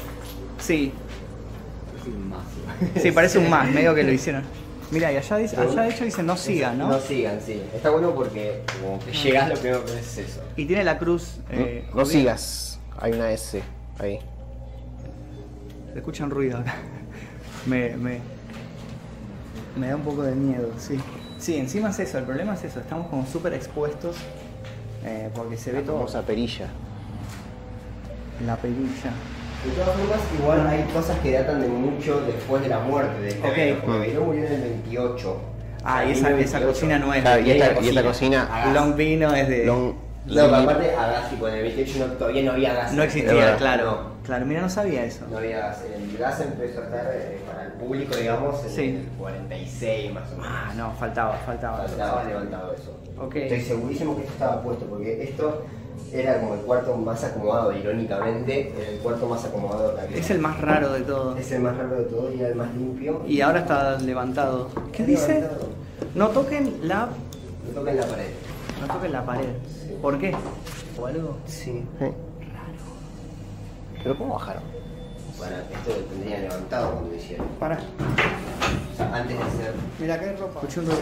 Sí. 0.58 0.92
Sí, 3.00 3.12
parece 3.12 3.38
un 3.38 3.48
más, 3.50 3.70
medio 3.70 3.94
que 3.94 4.02
lo 4.02 4.12
hicieron. 4.12 4.42
Mira, 4.94 5.10
y 5.10 5.16
allá, 5.16 5.36
dice, 5.38 5.56
allá 5.56 5.82
de 5.82 5.90
hecho 5.90 6.04
dice 6.04 6.22
no 6.22 6.36
sigan, 6.36 6.78
¿no? 6.78 6.88
No 6.88 7.00
sigan, 7.00 7.40
sí. 7.44 7.60
Está 7.74 7.90
bueno 7.90 8.14
porque 8.14 8.62
como 8.80 9.00
que 9.00 9.10
llegas 9.10 9.48
lo 9.48 9.56
primero 9.56 9.84
que 9.84 9.98
es 9.98 10.18
eso. 10.18 10.40
Y 10.56 10.66
tiene 10.66 10.84
la 10.84 10.98
cruz. 10.98 11.40
Eh, 11.50 11.84
no, 11.92 12.04
sigas. 12.04 12.78
Hay 13.00 13.10
una 13.10 13.32
S 13.32 13.60
ahí. 13.98 14.20
Se 15.92 15.98
escucha 15.98 16.22
un 16.22 16.30
ruido 16.30 16.58
acá. 16.58 16.76
me, 17.66 17.96
me, 17.96 18.20
me 19.76 19.88
da 19.88 19.96
un 19.96 20.02
poco 20.02 20.22
de 20.22 20.36
miedo, 20.36 20.70
sí. 20.78 20.96
Sí, 21.40 21.56
encima 21.56 21.90
es 21.90 21.98
eso, 21.98 22.18
el 22.18 22.24
problema 22.24 22.54
es 22.54 22.62
eso, 22.62 22.78
estamos 22.78 23.08
como 23.08 23.26
súper 23.26 23.52
expuestos 23.52 24.14
eh, 25.04 25.28
porque 25.34 25.56
se 25.56 25.72
ve 25.72 25.82
todo. 25.82 25.96
Vamos 25.96 26.14
a 26.14 26.22
perilla. 26.22 26.68
La 28.46 28.54
perilla. 28.56 29.12
De 29.64 29.70
todas 29.70 29.96
formas, 29.96 30.20
igual 30.38 30.66
hay 30.66 30.82
cosas 30.92 31.18
que 31.20 31.32
datan 31.32 31.62
de 31.62 31.68
mucho 31.68 32.20
después 32.26 32.62
de 32.62 32.68
la 32.68 32.80
muerte 32.80 33.20
de 33.20 33.28
este 33.28 33.48
okay. 33.48 33.80
porque 33.82 34.18
murió 34.18 34.46
en 34.46 34.52
el 34.52 34.60
28. 34.60 35.40
Ah, 35.84 36.04
y 36.04 36.12
esa, 36.12 36.30
esa 36.38 36.60
cocina 36.60 36.98
no 36.98 37.12
es 37.12 37.24
de 37.24 37.42
y, 37.42 37.50
esta, 37.50 37.80
y 37.80 37.88
esta 37.88 38.02
cocina. 38.02 38.70
Long 38.72 38.94
Vino 38.94 39.34
es 39.34 39.48
de. 39.48 39.64
Long, 39.64 39.94
No, 40.26 40.34
pero 40.34 40.56
aparte 40.56 40.94
Agassi, 40.94 41.36
cuando 41.36 41.58
en 41.58 41.66
el 41.66 41.74
28 41.74 41.98
no, 41.98 42.12
todavía 42.14 42.42
no 42.42 42.52
había 42.52 42.74
gas. 42.74 42.92
No 42.92 43.02
existía, 43.02 43.56
claro. 43.56 44.14
Claro, 44.24 44.46
mira, 44.46 44.62
no 44.62 44.70
sabía 44.70 45.04
eso. 45.04 45.26
No 45.30 45.38
había 45.38 45.58
gas. 45.58 45.78
El 45.82 46.16
gas 46.16 46.40
empezó 46.40 46.80
a 46.80 46.84
estar 46.84 47.10
eh, 47.14 47.38
público, 47.84 48.16
digamos, 48.16 48.62
en 48.64 48.70
Sí. 48.70 48.82
el 48.82 49.08
46 49.18 50.12
más 50.12 50.30
o 50.32 50.36
menos. 50.36 50.46
Ah, 50.50 50.72
no, 50.76 50.92
faltaba, 50.92 51.34
faltaba. 51.46 51.84
Estaba 51.86 52.24
levantado 52.24 52.72
eso. 52.74 52.96
Estoy 53.34 53.60
segurísimo 53.60 54.14
que 54.16 54.22
esto 54.22 54.32
estaba 54.34 54.62
puesto, 54.62 54.86
porque 54.86 55.22
esto 55.22 55.62
era 56.12 56.40
como 56.40 56.54
el 56.54 56.60
cuarto 56.60 56.96
más 56.96 57.22
acomodado, 57.24 57.72
irónicamente, 57.72 58.72
era 58.76 58.90
el 58.90 58.98
cuarto 58.98 59.26
más 59.26 59.44
acomodado 59.44 59.94
que 59.94 60.00
había. 60.00 60.16
Es 60.16 60.30
el 60.30 60.38
más 60.40 60.60
raro 60.60 60.92
de 60.92 61.00
todo. 61.02 61.36
Es 61.36 61.52
el 61.52 61.60
más 61.62 61.76
raro 61.76 61.96
de 61.96 62.04
todo 62.04 62.32
y 62.32 62.40
era 62.40 62.48
el 62.48 62.54
más 62.56 62.74
limpio. 62.74 63.22
Y 63.26 63.40
ahora 63.40 63.60
está 63.60 63.98
levantado. 63.98 64.68
¿Qué 64.92 65.02
Está 65.02 65.04
dice? 65.04 65.34
levantado. 65.40 65.68
No 66.14 66.28
toquen 66.28 66.78
la. 66.82 67.08
No 67.66 67.80
toquen 67.80 67.96
la 67.96 68.06
pared. 68.06 68.30
No 68.80 68.94
toquen 68.94 69.12
la 69.12 69.24
pared. 69.24 69.48
¿Por 70.02 70.18
qué? 70.18 70.34
¿O 71.00 71.06
algo? 71.06 71.36
Sí. 71.46 71.84
Raro. 71.98 72.12
¿Pero 74.02 74.18
cómo 74.18 74.34
bajaron? 74.34 74.62
Bueno, 75.36 75.56
esto 75.56 75.90
lo 75.90 75.96
tendrían 76.06 76.42
levantado 76.42 76.92
cuando 76.92 77.10
lo 77.10 77.16
hicieron. 77.16 77.46
Para. 77.58 77.76
O 77.76 78.96
sea, 78.96 79.14
antes 79.14 79.36
de 79.36 79.42
hacer. 79.42 79.74
Mira, 79.98 80.14
acá 80.14 80.24
hay 80.30 80.36
ropa. 80.36 80.60
Escuché 80.60 80.80
un 80.80 80.86
ruido. 80.86 81.00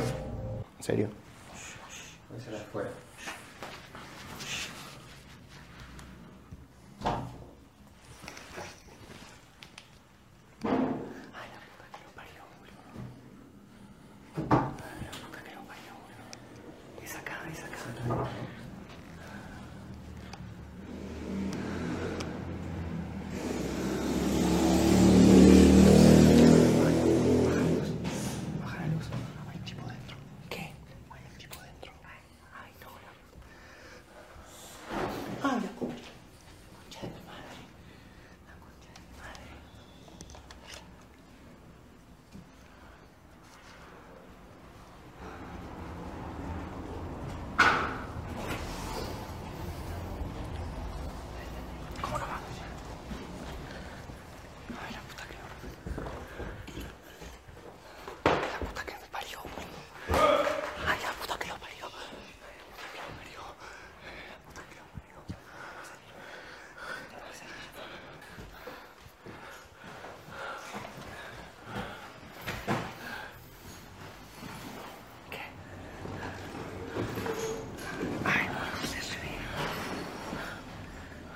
¿En 0.79 0.85
serio? 0.85 1.09
Voy 2.31 2.39
a 2.39 2.43
hacer 2.43 2.55
afuera. 2.57 2.89
Es 17.05 17.15
acá, 17.17 17.35
es 17.53 17.59
acá. 17.59 18.29
Baja 28.61 28.77
la 28.81 28.87
luz. 28.87 29.07
Hay 29.51 29.57
un 29.59 29.65
tipo 29.65 29.87
dentro. 29.89 30.17
¿Qué? 30.49 30.73
Hay 31.11 31.23
un 31.31 31.37
tipo 31.39 31.61
dentro. 31.61 31.93
Ay, 32.55 32.73
no, 32.81 32.91
la 33.05 33.11
Ay, 35.51 35.61
la 35.61 35.71
concha. 35.79 36.11
Concha 36.77 37.01
de 37.03 37.09
mi 37.09 37.23
madre. 37.27 37.59
La 38.47 38.55
concha 38.63 38.91
de 38.95 39.01
mi 39.01 39.13
madre. 39.19 39.47
¿Cómo 52.01 52.19
no 52.19 52.25
va? 52.27 52.39
Ay, 54.69 54.93
la 54.93 55.01
puta 55.01 55.25
que 55.29 55.37
La 58.25 58.59
puta 58.59 58.83
que 58.85 58.95
me 58.95 59.07
parió. 59.11 59.39
Ay, 60.89 60.99
la 61.03 61.11
puta 61.21 61.39
que 61.39 61.49
lo 61.49 61.57
parió. 61.57 61.85
La 61.87 61.91
puta 62.73 62.89
que 62.93 63.01
lo 63.07 63.13
parió. 63.19 63.41
La 64.29 64.37
puta 64.45 64.63
que 64.69 64.77
lo 64.79 64.85
parió. 64.93 65.17
¿Qué? 75.31 75.43
Ay, 78.25 78.47
no 78.81 78.87
sé 78.87 79.01
si 79.01 79.17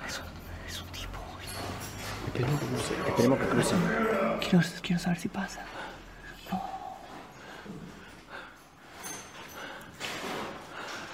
es 0.06 0.18
un, 0.18 0.24
es 0.68 0.80
un 0.80 0.88
tipo. 0.88 1.18
Esperemos 2.26 2.60
que 2.60 2.66
crucen. 2.66 2.96
Esperemos 3.08 3.38
que 3.38 3.46
crucen. 4.48 4.72
Quiero, 4.86 5.02
saber 5.02 5.18
si 5.18 5.28
pasa. 5.28 5.62
No. 6.48 6.62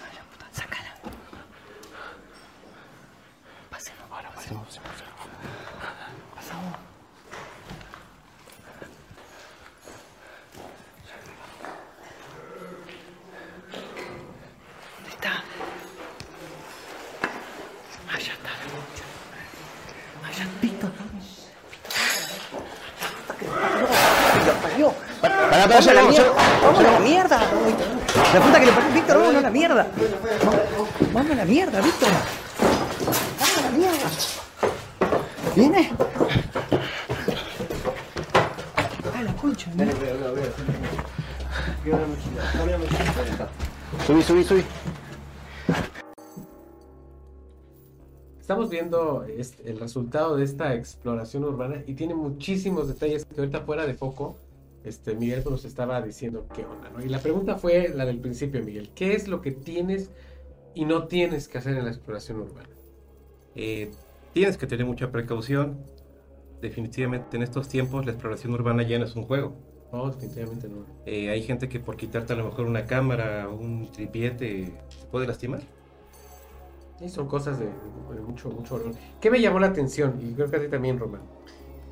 Ay, 0.04 0.14
la 0.14 0.22
puta, 0.24 0.46
sácala. 0.52 0.94
Pasemos. 3.70 4.02
Ahora 4.10 4.30
pasemos. 4.34 4.78
Pasamos. 6.34 6.76
¿Dónde 14.96 15.10
está? 15.10 15.42
Allá 18.12 18.32
está. 18.34 18.50
Allá, 20.28 20.46
Pito. 20.60 20.90
Lo 24.46 24.52
parió. 24.54 24.94
Para, 25.62 25.78
para, 25.78 25.78
Vamos 25.78 25.86
a 25.88 25.94
la 25.94 26.02
mierda. 26.08 26.32
Vamos 26.62 26.78
a 26.80 26.82
la 26.82 27.00
mierda. 27.00 27.40
La 28.34 28.40
puta 28.40 28.60
que 28.60 28.66
le 28.66 28.72
parió 28.72 28.92
Víctor, 28.94 29.16
vamos 29.18 29.36
a 29.36 29.40
la 29.40 29.50
mierda. 29.50 29.86
Vamos 31.12 31.30
a 31.30 31.34
la 31.36 31.44
mierda, 31.44 31.80
Víctor. 31.80 32.08
Vamos 33.38 33.58
a 33.58 33.60
la 33.60 33.70
mierda. 33.70 34.10
¿Viene? 35.54 35.92
Ay, 39.14 39.24
la 39.24 39.32
concha. 39.34 39.70
¿no? 39.76 39.84
Subí, 44.06 44.22
subí, 44.22 44.44
subí. 44.44 44.64
Estamos 48.40 48.68
viendo 48.68 49.24
este- 49.24 49.70
el 49.70 49.78
resultado 49.78 50.36
de 50.36 50.44
esta 50.44 50.74
exploración 50.74 51.44
urbana 51.44 51.82
y 51.86 51.94
tiene 51.94 52.14
muchísimos 52.14 52.88
detalles 52.88 53.24
que 53.24 53.40
ahorita 53.40 53.60
fuera 53.60 53.86
de 53.86 53.94
foco, 53.94 54.34
este, 54.84 55.14
Miguel 55.14 55.44
nos 55.48 55.64
estaba 55.64 56.00
diciendo 56.02 56.46
qué 56.54 56.64
onda, 56.64 56.90
¿no? 56.90 57.04
Y 57.04 57.08
la 57.08 57.20
pregunta 57.20 57.56
fue 57.56 57.88
la 57.94 58.04
del 58.04 58.18
principio, 58.18 58.62
Miguel. 58.62 58.90
¿Qué 58.94 59.14
es 59.14 59.28
lo 59.28 59.40
que 59.40 59.52
tienes 59.52 60.10
y 60.74 60.84
no 60.84 61.06
tienes 61.06 61.48
que 61.48 61.58
hacer 61.58 61.76
en 61.76 61.84
la 61.84 61.90
exploración 61.90 62.40
urbana? 62.40 62.68
Eh, 63.54 63.90
tienes 64.32 64.56
que 64.56 64.66
tener 64.66 64.86
mucha 64.86 65.10
precaución. 65.10 65.78
Definitivamente 66.60 67.36
en 67.36 67.42
estos 67.42 67.68
tiempos 67.68 68.06
la 68.06 68.12
exploración 68.12 68.52
urbana 68.54 68.82
ya 68.82 68.98
no 68.98 69.04
es 69.04 69.14
un 69.16 69.24
juego. 69.24 69.54
No, 69.92 70.10
definitivamente 70.10 70.68
no. 70.68 70.86
Eh, 71.04 71.28
hay 71.28 71.42
gente 71.42 71.68
que 71.68 71.78
por 71.78 71.96
quitarte 71.96 72.32
a 72.32 72.36
lo 72.36 72.46
mejor 72.46 72.66
una 72.66 72.86
cámara 72.86 73.48
un 73.48 73.90
tripiete 73.92 74.72
te 74.98 75.06
puede 75.10 75.26
lastimar. 75.26 75.60
Y 77.00 77.08
son 77.08 77.26
cosas 77.26 77.58
de, 77.58 77.66
de 77.66 78.20
mucho, 78.20 78.48
mucho 78.50 78.78
valor. 78.78 78.92
¿Qué 79.20 79.30
me 79.30 79.40
llamó 79.40 79.58
la 79.58 79.66
atención? 79.66 80.18
Y 80.22 80.34
creo 80.34 80.48
que 80.50 80.56
a 80.56 80.60
ti 80.60 80.68
también, 80.68 80.98
Román. 80.98 81.22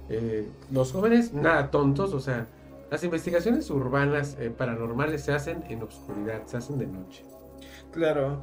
Eh, 0.09 0.49
los 0.71 0.93
jóvenes, 0.93 1.33
nada 1.33 1.71
tontos, 1.71 2.15
o 2.15 2.21
sea, 2.21 2.47
las 2.91 3.05
investigaciones 3.05 3.71
urbanas 3.71 4.37
eh, 4.41 4.51
paranormales 4.51 5.23
se 5.23 5.33
hacen 5.33 5.65
en 5.69 5.83
oscuridad, 5.83 6.47
se 6.47 6.57
hacen 6.57 6.79
de 6.79 6.87
noche. 6.87 7.25
Claro. 7.93 8.43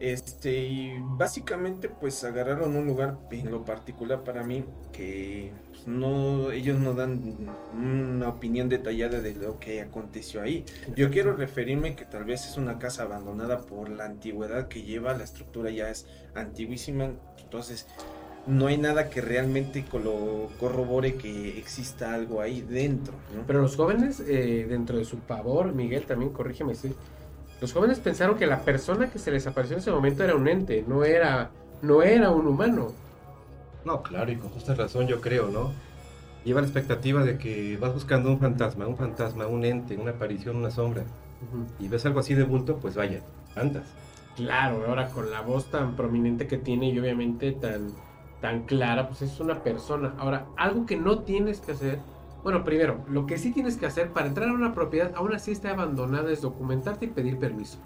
Este, 0.00 0.56
y 0.60 0.96
básicamente 1.00 1.88
pues 1.88 2.22
agarraron 2.22 2.76
un 2.76 2.86
lugar 2.86 3.18
en 3.32 3.50
lo 3.50 3.64
particular 3.64 4.22
para 4.22 4.44
mí 4.44 4.64
que 4.92 5.52
pues, 5.70 5.88
no, 5.88 6.52
ellos 6.52 6.78
no 6.78 6.94
dan 6.94 7.36
una 7.74 8.28
opinión 8.28 8.68
detallada 8.68 9.20
de 9.20 9.34
lo 9.34 9.58
que 9.58 9.80
aconteció 9.80 10.40
ahí. 10.40 10.64
Yo 10.94 11.10
quiero 11.10 11.34
referirme 11.34 11.96
que 11.96 12.04
tal 12.04 12.24
vez 12.24 12.46
es 12.46 12.56
una 12.56 12.78
casa 12.78 13.02
abandonada 13.02 13.62
por 13.62 13.88
la 13.88 14.04
antigüedad 14.04 14.68
que 14.68 14.82
lleva, 14.82 15.14
la 15.14 15.24
estructura 15.24 15.70
ya 15.70 15.90
es 15.90 16.06
antiguísima, 16.36 17.10
entonces 17.42 17.88
no 18.48 18.66
hay 18.66 18.78
nada 18.78 19.10
que 19.10 19.20
realmente 19.20 19.84
lo 19.92 20.48
corrobore 20.58 21.16
que 21.16 21.58
exista 21.58 22.14
algo 22.14 22.40
ahí 22.40 22.62
dentro. 22.62 23.12
¿no? 23.34 23.42
Pero 23.46 23.60
los 23.60 23.76
jóvenes, 23.76 24.20
eh, 24.20 24.66
dentro 24.68 24.96
de 24.96 25.04
su 25.04 25.18
pavor, 25.18 25.74
Miguel, 25.74 26.06
también 26.06 26.32
corrígeme 26.32 26.74
si. 26.74 26.94
Los 27.60 27.72
jóvenes 27.72 27.98
pensaron 27.98 28.36
que 28.36 28.46
la 28.46 28.60
persona 28.60 29.10
que 29.10 29.18
se 29.18 29.30
les 29.30 29.46
apareció 29.46 29.76
en 29.76 29.80
ese 29.80 29.90
momento 29.90 30.24
era 30.24 30.34
un 30.34 30.48
ente, 30.48 30.84
no 30.86 31.04
era, 31.04 31.50
no 31.82 32.02
era 32.02 32.30
un 32.30 32.46
humano. 32.46 32.92
No, 33.84 34.02
claro, 34.02 34.30
y 34.30 34.36
con 34.36 34.50
justa 34.50 34.74
razón 34.74 35.06
yo 35.08 35.20
creo, 35.20 35.48
¿no? 35.48 35.72
Lleva 36.44 36.60
la 36.60 36.68
expectativa 36.68 37.24
de 37.24 37.36
que 37.36 37.76
vas 37.76 37.92
buscando 37.92 38.30
un 38.30 38.38
fantasma, 38.38 38.86
un 38.86 38.96
fantasma, 38.96 39.46
un 39.46 39.64
ente, 39.64 39.96
una 39.96 40.12
aparición, 40.12 40.56
una 40.56 40.70
sombra. 40.70 41.02
Y 41.78 41.88
ves 41.88 42.06
algo 42.06 42.20
así 42.20 42.34
de 42.34 42.44
bulto, 42.44 42.76
pues 42.76 42.94
vaya, 42.94 43.20
andas. 43.56 43.84
Claro, 44.36 44.84
ahora 44.86 45.08
con 45.08 45.30
la 45.30 45.40
voz 45.40 45.66
tan 45.66 45.96
prominente 45.96 46.46
que 46.46 46.58
tiene 46.58 46.90
y 46.90 46.98
obviamente 46.98 47.52
tan, 47.52 47.90
tan 48.40 48.62
clara, 48.62 49.08
pues 49.08 49.22
es 49.22 49.40
una 49.40 49.62
persona. 49.62 50.14
Ahora, 50.18 50.46
algo 50.56 50.86
que 50.86 50.96
no 50.96 51.20
tienes 51.20 51.60
que 51.60 51.72
hacer, 51.72 51.98
bueno, 52.42 52.64
primero, 52.64 53.00
lo 53.08 53.26
que 53.26 53.38
sí 53.38 53.52
tienes 53.52 53.76
que 53.76 53.86
hacer 53.86 54.12
para 54.12 54.26
entrar 54.26 54.48
a 54.48 54.52
una 54.52 54.74
propiedad, 54.74 55.12
aún 55.16 55.34
así 55.34 55.52
esté 55.52 55.68
abandonada, 55.68 56.30
es 56.30 56.40
documentarte 56.40 57.06
y 57.06 57.08
pedir 57.08 57.38
permiso. 57.38 57.78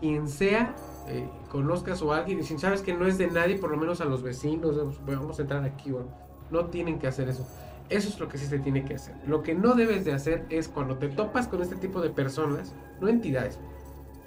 Quien 0.00 0.28
sea, 0.28 0.74
eh, 1.08 1.28
conozcas 1.50 2.02
o 2.02 2.12
alguien, 2.12 2.40
y 2.40 2.42
si 2.42 2.58
sabes 2.58 2.82
que 2.82 2.94
no 2.94 3.06
es 3.06 3.18
de 3.18 3.28
nadie, 3.28 3.58
por 3.58 3.70
lo 3.70 3.76
menos 3.76 4.00
a 4.00 4.04
los 4.04 4.22
vecinos, 4.22 4.76
vamos, 4.76 5.00
vamos 5.06 5.38
a 5.38 5.42
entrar 5.42 5.64
aquí, 5.64 5.90
bueno, 5.90 6.08
no 6.50 6.66
tienen 6.66 6.98
que 6.98 7.06
hacer 7.06 7.28
eso. 7.28 7.46
Eso 7.88 8.08
es 8.08 8.18
lo 8.18 8.28
que 8.28 8.36
sí 8.36 8.46
se 8.46 8.58
tiene 8.58 8.84
que 8.84 8.94
hacer. 8.94 9.14
Lo 9.26 9.42
que 9.44 9.54
no 9.54 9.74
debes 9.74 10.04
de 10.04 10.12
hacer 10.12 10.44
es 10.50 10.68
cuando 10.68 10.96
te 10.96 11.08
topas 11.08 11.46
con 11.46 11.62
este 11.62 11.76
tipo 11.76 12.00
de 12.00 12.10
personas, 12.10 12.74
no 13.00 13.08
entidades, 13.08 13.60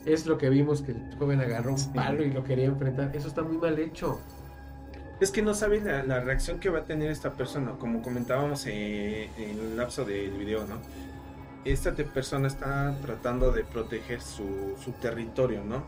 es 0.06 0.26
lo 0.26 0.38
que 0.38 0.50
vimos 0.50 0.82
que 0.82 0.92
el 0.92 1.16
joven 1.18 1.42
agarró 1.42 1.74
un 1.74 1.94
palo 1.94 2.24
y 2.24 2.32
lo 2.32 2.44
quería 2.44 2.66
enfrentar. 2.66 3.16
Eso 3.16 3.28
está 3.28 3.44
muy 3.44 3.58
mal 3.58 3.78
hecho. 3.80 4.20
Es 5.20 5.32
que 5.32 5.42
no 5.42 5.54
sabes 5.54 5.84
la, 5.84 6.20
reacción 6.22 6.60
que 6.60 6.70
va 6.70 6.80
a 6.80 6.84
tener 6.86 7.12
esta 7.12 7.34
persona, 7.34 7.74
como 7.78 8.02
comentábamos 8.02 8.66
en 8.68 9.30
el 9.38 9.76
lapso 9.76 10.06
del 10.06 10.32
video, 10.32 10.66
¿no? 10.66 10.78
Esta 11.66 11.92
persona 11.92 12.48
está 12.48 12.96
tratando 13.02 13.52
de 13.52 13.66
proteger 13.66 14.22
su, 14.22 14.76
su 14.82 14.94
territorio, 14.94 15.62
¿no? 15.66 15.84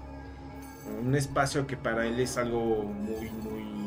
Un 1.02 1.16
espacio 1.16 1.66
que 1.66 1.78
para 1.78 2.06
él 2.06 2.20
es 2.20 2.38
algo 2.38 2.84
muy, 2.84 3.30
muy 3.30 3.82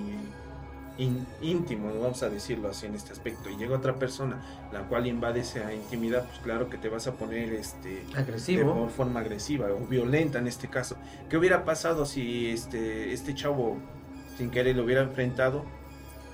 íntimo, 1.43 1.93
vamos 2.01 2.23
a 2.23 2.31
decirlo 2.31 2.69
así 2.69 2.87
en 2.87 2.95
este 2.95 3.13
aspecto, 3.13 3.51
y 3.51 3.57
llega 3.57 3.77
otra 3.77 3.97
persona 3.97 4.41
la 4.73 4.83
cual 4.83 5.07
invade 5.07 5.41
esa 5.41 5.75
intimidad, 5.75 6.25
pues 6.25 6.39
claro 6.39 6.71
que 6.71 6.79
te 6.79 6.89
vas 6.89 7.07
a 7.07 7.13
poner 7.13 7.53
este 7.53 8.05
agresivo 8.17 8.85
de 8.85 8.91
forma 8.91 9.21
agresiva 9.21 9.67
o 9.73 9.87
violenta 9.87 10.39
en 10.39 10.47
este 10.47 10.69
caso. 10.69 10.97
¿Qué 11.29 11.37
hubiera 11.37 11.65
pasado 11.65 12.07
si 12.07 12.51
este 12.51 13.13
este 13.13 13.35
chavo 13.35 13.77
sin 14.37 14.51
querer 14.51 14.77
lo 14.77 14.85
hubiera 14.85 15.03
enfrentado? 15.03 15.65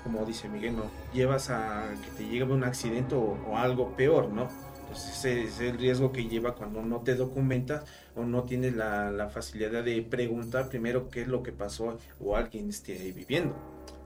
Como 0.03 0.25
dice 0.25 0.49
Miguel, 0.49 0.75
no 0.75 0.83
llevas 1.13 1.49
a 1.49 1.85
que 2.03 2.23
te 2.23 2.29
llegue 2.29 2.43
un 2.43 2.63
accidente 2.63 3.15
o, 3.15 3.55
algo 3.55 3.95
peor, 3.95 4.29
¿no? 4.29 4.47
Entonces 4.81 5.17
ese 5.17 5.43
es 5.43 5.59
el 5.59 5.77
riesgo 5.77 6.11
que 6.11 6.27
lleva 6.27 6.55
cuando 6.55 6.81
no 6.81 7.01
te 7.01 7.15
documentas 7.15 7.85
o 8.15 8.25
no 8.25 8.43
tienes 8.43 8.75
la, 8.75 9.11
la 9.11 9.29
facilidad 9.29 9.83
de 9.83 10.01
preguntar 10.01 10.69
primero 10.69 11.09
qué 11.09 11.21
es 11.21 11.27
lo 11.27 11.43
que 11.43 11.51
pasó 11.51 11.97
o 12.19 12.35
alguien 12.35 12.69
esté 12.69 12.99
ahí 12.99 13.11
viviendo. 13.11 13.55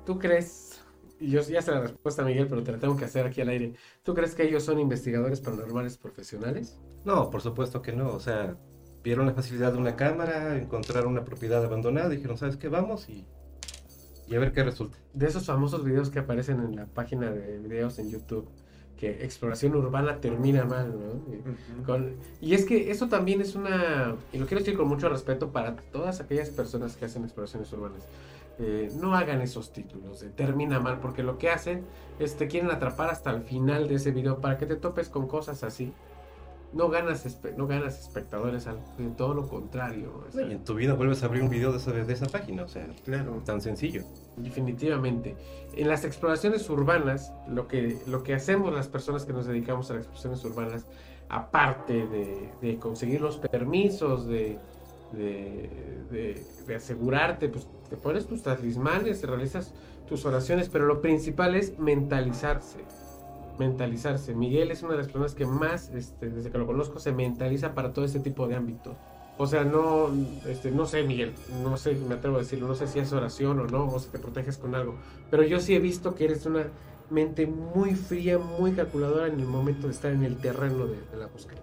¿Tú 0.06 0.20
crees, 0.20 0.84
y 1.20 1.32
yo 1.32 1.42
ya 1.42 1.62
sé 1.62 1.72
la 1.72 1.82
respuesta, 1.82 2.24
Miguel, 2.24 2.48
pero 2.48 2.62
te 2.62 2.72
la 2.72 2.78
tengo 2.78 2.96
que 2.96 3.06
hacer 3.06 3.26
aquí 3.26 3.42
al 3.42 3.50
aire, 3.50 3.74
¿tú 4.04 4.14
crees 4.14 4.36
que 4.36 4.44
ellos 4.44 4.64
son 4.64 4.80
investigadores 4.80 5.42
paranormales 5.42 5.98
profesionales? 5.98 6.78
No, 7.06 7.32
por 7.32 7.42
supuesto 7.42 7.82
que 7.82 7.94
no, 7.94 8.10
o 8.10 8.20
sea, 8.20 8.56
vieron 9.04 9.26
la 9.26 9.34
facilidad 9.34 9.72
de 9.72 9.80
una 9.80 9.96
cámara, 9.96 10.58
encontraron 10.58 11.12
una 11.12 11.24
propiedad 11.24 11.64
abandonada, 11.64 12.10
dijeron, 12.10 12.38
¿sabes 12.38 12.58
qué? 12.58 12.68
Vamos 12.68 13.10
y, 13.10 13.26
y 14.28 14.36
a 14.36 14.40
ver 14.40 14.52
qué 14.52 14.64
resulta. 14.64 14.98
De 15.14 15.28
esos 15.28 15.46
famosos 15.46 15.84
videos 15.84 16.10
que 16.10 16.20
aparecen 16.20 16.60
en 16.60 16.76
la 16.76 16.86
página 16.86 17.32
de 17.32 17.60
videos 17.60 18.00
en 18.00 18.10
YouTube, 18.10 18.48
que 18.98 19.26
exploración 19.26 19.76
urbana 19.76 20.22
termina 20.22 20.64
mal, 20.64 20.94
¿no? 20.98 22.06
Y, 22.42 22.50
y, 22.50 22.54
es 22.54 22.66
que 22.66 22.92
eso 22.92 23.10
también 23.10 23.42
es 23.42 23.56
una, 23.56 24.16
y 24.32 24.38
lo 24.38 24.46
quiero 24.46 24.64
decir 24.64 24.78
con 24.78 24.88
mucho 24.88 25.10
respeto 25.10 25.52
para 25.52 25.76
todas 25.76 26.22
aquellas 26.22 26.50
personas 26.50 26.96
que 26.96 27.06
hacen 27.06 27.24
exploraciones 27.24 27.72
urbanas. 27.74 28.08
Eh, 28.58 28.90
no 28.96 29.14
hagan 29.16 29.42
esos 29.42 29.74
títulos 29.74 30.22
de 30.22 30.30
termina 30.30 30.80
mal, 30.80 31.00
porque 31.02 31.24
lo 31.24 31.38
que 31.38 31.50
hacen 31.50 31.84
es 32.20 32.38
te 32.38 32.48
quieren 32.48 32.72
atrapar 32.72 33.10
hasta 33.10 33.30
el 33.32 33.42
final 33.42 33.90
de 33.90 33.96
ese 33.96 34.12
video 34.12 34.40
para 34.40 34.58
que 34.58 34.66
te 34.66 34.78
topes 34.78 35.10
con 35.10 35.28
cosas 35.28 35.64
así. 35.64 35.92
No 36.76 36.90
ganas, 36.90 37.40
no 37.56 37.68
ganas 37.68 38.02
espectadores, 38.02 38.66
de 38.66 39.08
todo 39.18 39.34
lo 39.34 39.48
contrario. 39.48 40.26
y 40.34 40.52
en 40.52 40.64
tu 40.64 40.76
vida 40.76 40.94
vuelves 40.94 41.24
a 41.24 41.28
abrir 41.28 41.42
un 41.42 41.50
video 41.50 41.72
de 41.72 41.78
esa, 41.78 41.92
de 41.92 42.14
esa 42.14 42.26
página, 42.28 42.64
o 42.64 42.68
sea, 42.68 42.88
claro. 43.06 43.42
tan 43.46 43.62
sencillo. 43.62 44.04
Definitivamente. 44.36 45.38
En 45.74 45.88
las 45.88 46.04
exploraciones 46.04 46.70
urbanas, 46.70 47.32
lo 47.48 47.68
que, 47.68 47.98
lo 48.08 48.24
que 48.24 48.34
hacemos 48.34 48.74
las 48.74 48.90
personas 48.90 49.26
que 49.26 49.32
nos 49.32 49.46
dedicamos 49.46 49.90
a 49.90 49.94
las 49.94 50.04
exploraciones 50.04 50.44
urbanas, 50.44 50.86
aparte 51.30 52.08
de, 52.08 52.50
de 52.62 52.78
conseguir 52.78 53.22
los 53.22 53.38
permisos, 53.38 54.28
de, 54.28 54.60
de, 55.14 56.44
de, 56.68 56.76
asegurarte, 56.76 57.50
pues 57.50 57.68
te 57.90 57.98
pones 57.98 58.28
tus 58.28 58.44
talismanes, 58.44 59.24
realizas 59.24 59.74
tus 60.08 60.26
oraciones, 60.26 60.70
pero 60.70 60.86
lo 60.86 61.02
principal 61.02 61.56
es 61.56 61.78
mentalizarse. 61.80 62.80
Mentalizarse. 63.58 64.34
Miguel 64.36 64.72
es 64.72 64.84
una 64.84 64.94
de 64.94 64.98
las 64.98 65.08
personas 65.08 65.34
que 65.34 65.46
más, 65.46 65.90
este, 65.90 66.30
desde 66.30 66.52
que 66.52 66.58
lo 66.58 66.66
conozco, 66.66 67.00
se 67.00 67.12
mentaliza 67.12 67.74
para 67.74 67.94
todo 67.94 68.06
este 68.06 68.20
tipo 68.20 68.48
de 68.48 68.56
ámbito. 68.56 68.96
O 69.38 69.48
sea, 69.48 69.64
no, 69.64 70.10
este, 70.48 70.72
no 70.72 70.86
sé, 70.86 71.04
Miguel, 71.04 71.34
no 71.62 71.76
sé, 71.76 71.96
me 71.96 72.16
atrevo 72.16 72.38
a 72.38 72.40
decirlo, 72.40 72.68
no 72.68 72.76
sé 72.76 72.88
si 72.88 73.00
es 73.00 73.12
oración 73.12 73.60
o 73.60 73.66
no, 73.66 73.88
o 73.88 74.00
si 74.00 74.10
te 74.10 74.18
proteges 74.18 74.58
con 74.58 74.76
algo, 74.76 74.96
pero 75.30 75.44
yo 75.44 75.60
sí 75.60 75.76
he 75.76 75.80
visto 75.80 76.16
que 76.16 76.24
eres 76.24 76.46
una 76.46 76.68
mente 77.10 77.46
muy 77.46 77.96
fría, 77.96 78.38
muy 78.38 78.72
calculadora 78.72 79.28
en 79.28 79.40
el 79.40 79.46
momento 79.46 79.88
de 79.88 79.94
estar 79.94 80.12
en 80.12 80.24
el 80.24 80.38
terreno 80.38 80.86
de 80.86 81.18
la 81.18 81.28
búsqueda. 81.28 81.60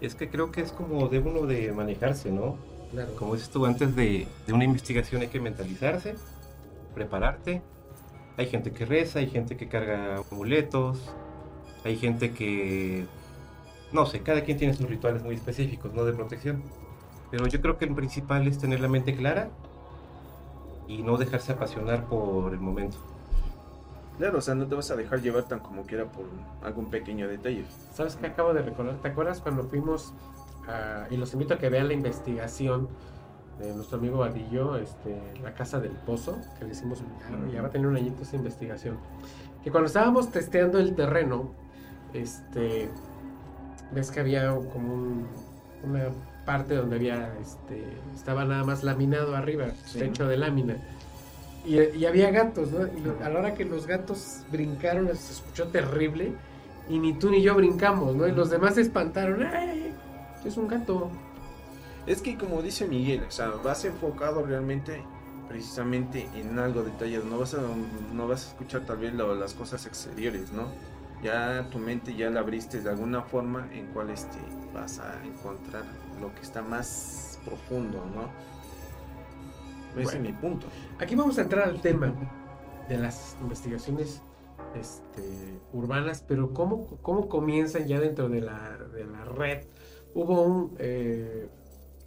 Es 0.00 0.16
que 0.16 0.28
creo 0.28 0.50
que 0.50 0.60
es 0.60 0.72
como 0.72 1.08
de 1.08 1.20
uno 1.20 1.46
de 1.46 1.72
manejarse, 1.72 2.30
¿no? 2.32 2.56
Claro. 2.90 3.14
Como 3.16 3.34
dices 3.34 3.50
tú, 3.50 3.64
antes 3.66 3.94
de, 3.96 4.26
una 4.52 4.64
investigación 4.64 5.22
hay 5.22 5.28
que 5.28 5.40
mentalizarse, 5.40 6.14
prepararte. 6.94 7.62
Hay 8.36 8.46
gente 8.46 8.72
que 8.72 8.86
reza, 8.86 9.18
hay 9.18 9.28
gente 9.28 9.56
que 9.56 9.68
carga 9.68 10.22
amuletos, 10.30 10.98
hay 11.84 11.96
gente 11.96 12.32
que... 12.32 13.06
No 13.92 14.06
sé, 14.06 14.20
cada 14.20 14.42
quien 14.42 14.56
tiene 14.56 14.72
sus 14.72 14.88
rituales 14.88 15.22
muy 15.22 15.34
específicos, 15.34 15.92
¿no? 15.92 16.04
De 16.04 16.12
protección. 16.14 16.62
Pero 17.30 17.46
yo 17.46 17.60
creo 17.60 17.76
que 17.76 17.84
el 17.84 17.94
principal 17.94 18.46
es 18.46 18.58
tener 18.58 18.80
la 18.80 18.88
mente 18.88 19.14
clara 19.14 19.50
y 20.88 21.02
no 21.02 21.16
dejarse 21.18 21.52
apasionar 21.52 22.06
por 22.06 22.52
el 22.52 22.60
momento. 22.60 22.96
Claro, 24.18 24.38
o 24.38 24.40
sea, 24.40 24.54
no 24.54 24.66
te 24.66 24.74
vas 24.74 24.90
a 24.90 24.96
dejar 24.96 25.20
llevar 25.20 25.44
tan 25.44 25.60
como 25.60 25.84
quiera 25.84 26.04
por 26.04 26.26
algún 26.62 26.90
pequeño 26.90 27.28
detalle. 27.28 27.64
¿Sabes 27.94 28.16
qué 28.16 28.26
acabo 28.26 28.52
de 28.54 28.62
recordar? 28.62 28.96
¿Te 28.96 29.08
acuerdas 29.08 29.40
cuando 29.40 29.64
fuimos, 29.64 30.12
y 31.10 31.16
los 31.16 31.32
invito 31.32 31.54
a 31.54 31.58
que 31.58 31.68
vean 31.68 31.88
la 31.88 31.94
investigación 31.94 32.88
de 33.58 33.74
nuestro 33.74 33.98
amigo 33.98 34.18
Vadillo, 34.18 34.76
este, 34.76 35.20
la 35.42 35.54
casa 35.54 35.80
del 35.80 35.92
pozo, 35.92 36.38
que 36.58 36.64
le 36.64 36.72
hicimos, 36.72 37.02
ya 37.52 37.62
va 37.62 37.68
a 37.68 37.70
tener 37.70 37.86
un 37.86 37.96
añito 37.96 38.22
esa 38.22 38.36
investigación, 38.36 38.96
que 39.62 39.70
cuando 39.70 39.86
estábamos 39.86 40.30
testeando 40.30 40.78
el 40.78 40.94
terreno, 40.94 41.50
este, 42.12 42.88
ves 43.92 44.10
que 44.10 44.20
había 44.20 44.48
como 44.72 45.26
una 45.84 46.04
parte 46.44 46.74
donde 46.74 46.96
había, 46.96 47.32
este, 47.40 47.84
estaba 48.14 48.44
nada 48.44 48.64
más 48.64 48.82
laminado 48.82 49.36
arriba, 49.36 49.66
techo 49.92 50.26
de 50.26 50.36
lámina 50.36 50.76
y, 51.64 52.04
había 52.04 52.30
gatos, 52.30 52.72
¿no? 52.72 52.86
Y 52.86 53.22
a 53.22 53.28
la 53.28 53.38
hora 53.38 53.54
que 53.54 53.64
los 53.64 53.86
gatos 53.86 54.40
brincaron, 54.50 55.06
se 55.08 55.32
escuchó 55.32 55.68
terrible. 55.68 56.32
Y 56.88 56.98
ni 56.98 57.12
tú 57.12 57.30
ni 57.30 57.42
yo 57.42 57.54
brincamos, 57.54 58.16
¿no? 58.16 58.26
Y 58.26 58.32
los 58.32 58.50
demás 58.50 58.74
se 58.74 58.80
espantaron. 58.80 59.42
¡Ay! 59.44 59.94
Es 60.44 60.56
un 60.56 60.66
gato. 60.66 61.10
Es 62.06 62.20
que 62.20 62.36
como 62.36 62.62
dice 62.62 62.86
Miguel, 62.86 63.24
o 63.28 63.30
sea, 63.30 63.48
vas 63.62 63.84
enfocado 63.84 64.44
realmente 64.44 65.04
precisamente 65.48 66.28
en 66.34 66.58
algo 66.58 66.82
detallado. 66.82 67.24
No 67.24 67.38
vas 67.38 67.54
a, 67.54 67.60
no 68.12 68.26
vas 68.26 68.46
a 68.46 68.48
escuchar 68.48 68.86
tal 68.86 68.98
vez 68.98 69.14
las 69.14 69.54
cosas 69.54 69.86
exteriores, 69.86 70.52
¿no? 70.52 70.66
Ya 71.22 71.68
tu 71.70 71.78
mente 71.78 72.16
ya 72.16 72.30
la 72.30 72.40
abriste 72.40 72.80
de 72.80 72.90
alguna 72.90 73.22
forma 73.22 73.68
en 73.72 73.86
cual 73.88 74.10
este, 74.10 74.38
vas 74.74 74.98
a 74.98 75.24
encontrar 75.24 75.84
lo 76.20 76.34
que 76.34 76.40
está 76.40 76.62
más 76.62 77.38
profundo, 77.44 78.04
¿no? 78.14 78.30
Ese 80.00 80.16
es 80.16 80.22
mi 80.22 80.32
punto. 80.32 80.66
Aquí 80.98 81.14
vamos 81.14 81.38
a 81.38 81.42
entrar 81.42 81.68
al 81.68 81.80
tema 81.80 82.12
de 82.88 82.98
las 82.98 83.36
investigaciones 83.40 84.22
este, 84.74 85.60
urbanas, 85.72 86.24
pero 86.26 86.52
¿cómo, 86.54 86.86
cómo 87.02 87.28
comienzan 87.28 87.86
ya 87.86 88.00
dentro 88.00 88.28
de 88.28 88.40
la, 88.40 88.78
de 88.92 89.04
la 89.04 89.24
red? 89.24 89.66
Hubo 90.14 90.42
un, 90.42 90.76
eh, 90.78 91.41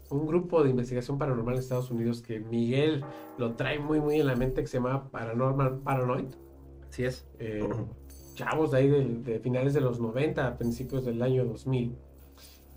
un 0.10 0.28
grupo 0.28 0.64
de 0.64 0.70
investigación 0.70 1.18
paranormal 1.18 1.56
en 1.56 1.60
Estados 1.60 1.92
Unidos 1.92 2.22
que 2.22 2.40
Miguel 2.40 3.04
lo 3.38 3.56
trae 3.56 3.80
muy, 3.80 4.00
muy 4.00 4.20
en 4.20 4.28
la 4.28 4.36
mente 4.36 4.62
que 4.62 4.68
se 4.68 4.78
llama 4.78 5.10
Paranormal 5.10 5.80
Paranoid. 5.80 6.28
Así 6.90 7.06
es. 7.06 7.26
Eh, 7.40 7.68
chavos 8.36 8.72
de 8.72 8.78
ahí 8.78 8.88
de, 8.90 9.40
finales 9.40 9.74
de 9.74 9.82
los 9.82 10.00
90, 10.00 10.48
a 10.48 10.58
principios 10.58 11.06
del 11.06 11.22
año 11.22 11.46
2000. 11.46 11.96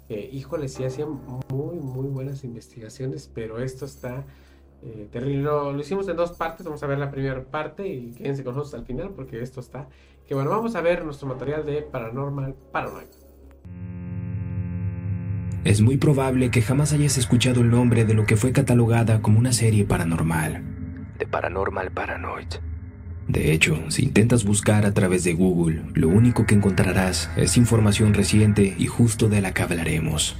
Eh, 0.08 0.30
híjole, 0.32 0.68
sí 0.68 0.84
hacían 0.84 1.20
muy, 1.50 1.76
muy 1.76 2.08
buenas 2.08 2.44
investigaciones, 2.44 3.30
pero 3.34 3.58
esto 3.58 3.84
está 3.84 4.24
eh, 4.82 5.08
terrible. 5.10 5.42
Lo, 5.42 5.78
hicimos 5.78 6.08
en 6.08 6.16
dos 6.16 6.32
partes. 6.32 6.64
Vamos 6.64 6.82
a 6.82 6.86
ver 6.86 6.98
la 6.98 7.10
primera 7.10 7.44
parte 7.44 7.86
y 7.86 8.12
quédense 8.12 8.44
con 8.44 8.54
nosotros 8.54 8.80
al 8.80 8.86
final 8.86 9.10
porque 9.10 9.42
esto 9.42 9.60
está. 9.60 9.88
Que 10.26 10.34
bueno, 10.34 10.50
vamos 10.50 10.74
a 10.76 10.80
ver 10.80 11.04
nuestro 11.04 11.28
material 11.28 11.66
de 11.66 11.82
Paranormal 11.82 12.54
Paranoid. 12.72 13.08
Es 15.64 15.80
muy 15.80 15.96
probable 15.96 16.50
que 16.50 16.62
jamás 16.62 16.92
hayas 16.92 17.18
escuchado 17.18 17.60
el 17.60 17.70
nombre 17.70 18.04
de 18.04 18.14
lo 18.14 18.26
que 18.26 18.36
fue 18.36 18.52
catalogada 18.52 19.20
como 19.20 19.38
una 19.38 19.52
serie 19.52 19.84
paranormal, 19.84 20.62
de 21.18 21.26
Paranormal 21.26 21.90
Paranoid. 21.90 22.46
De 23.26 23.52
hecho, 23.52 23.78
si 23.90 24.04
intentas 24.04 24.44
buscar 24.44 24.86
a 24.86 24.94
través 24.94 25.24
de 25.24 25.34
Google, 25.34 25.82
lo 25.92 26.08
único 26.08 26.46
que 26.46 26.54
encontrarás 26.54 27.30
es 27.36 27.58
información 27.58 28.14
reciente 28.14 28.74
y 28.78 28.86
justo 28.86 29.28
de 29.28 29.42
la 29.42 29.52
que 29.52 29.62
hablaremos. 29.62 30.36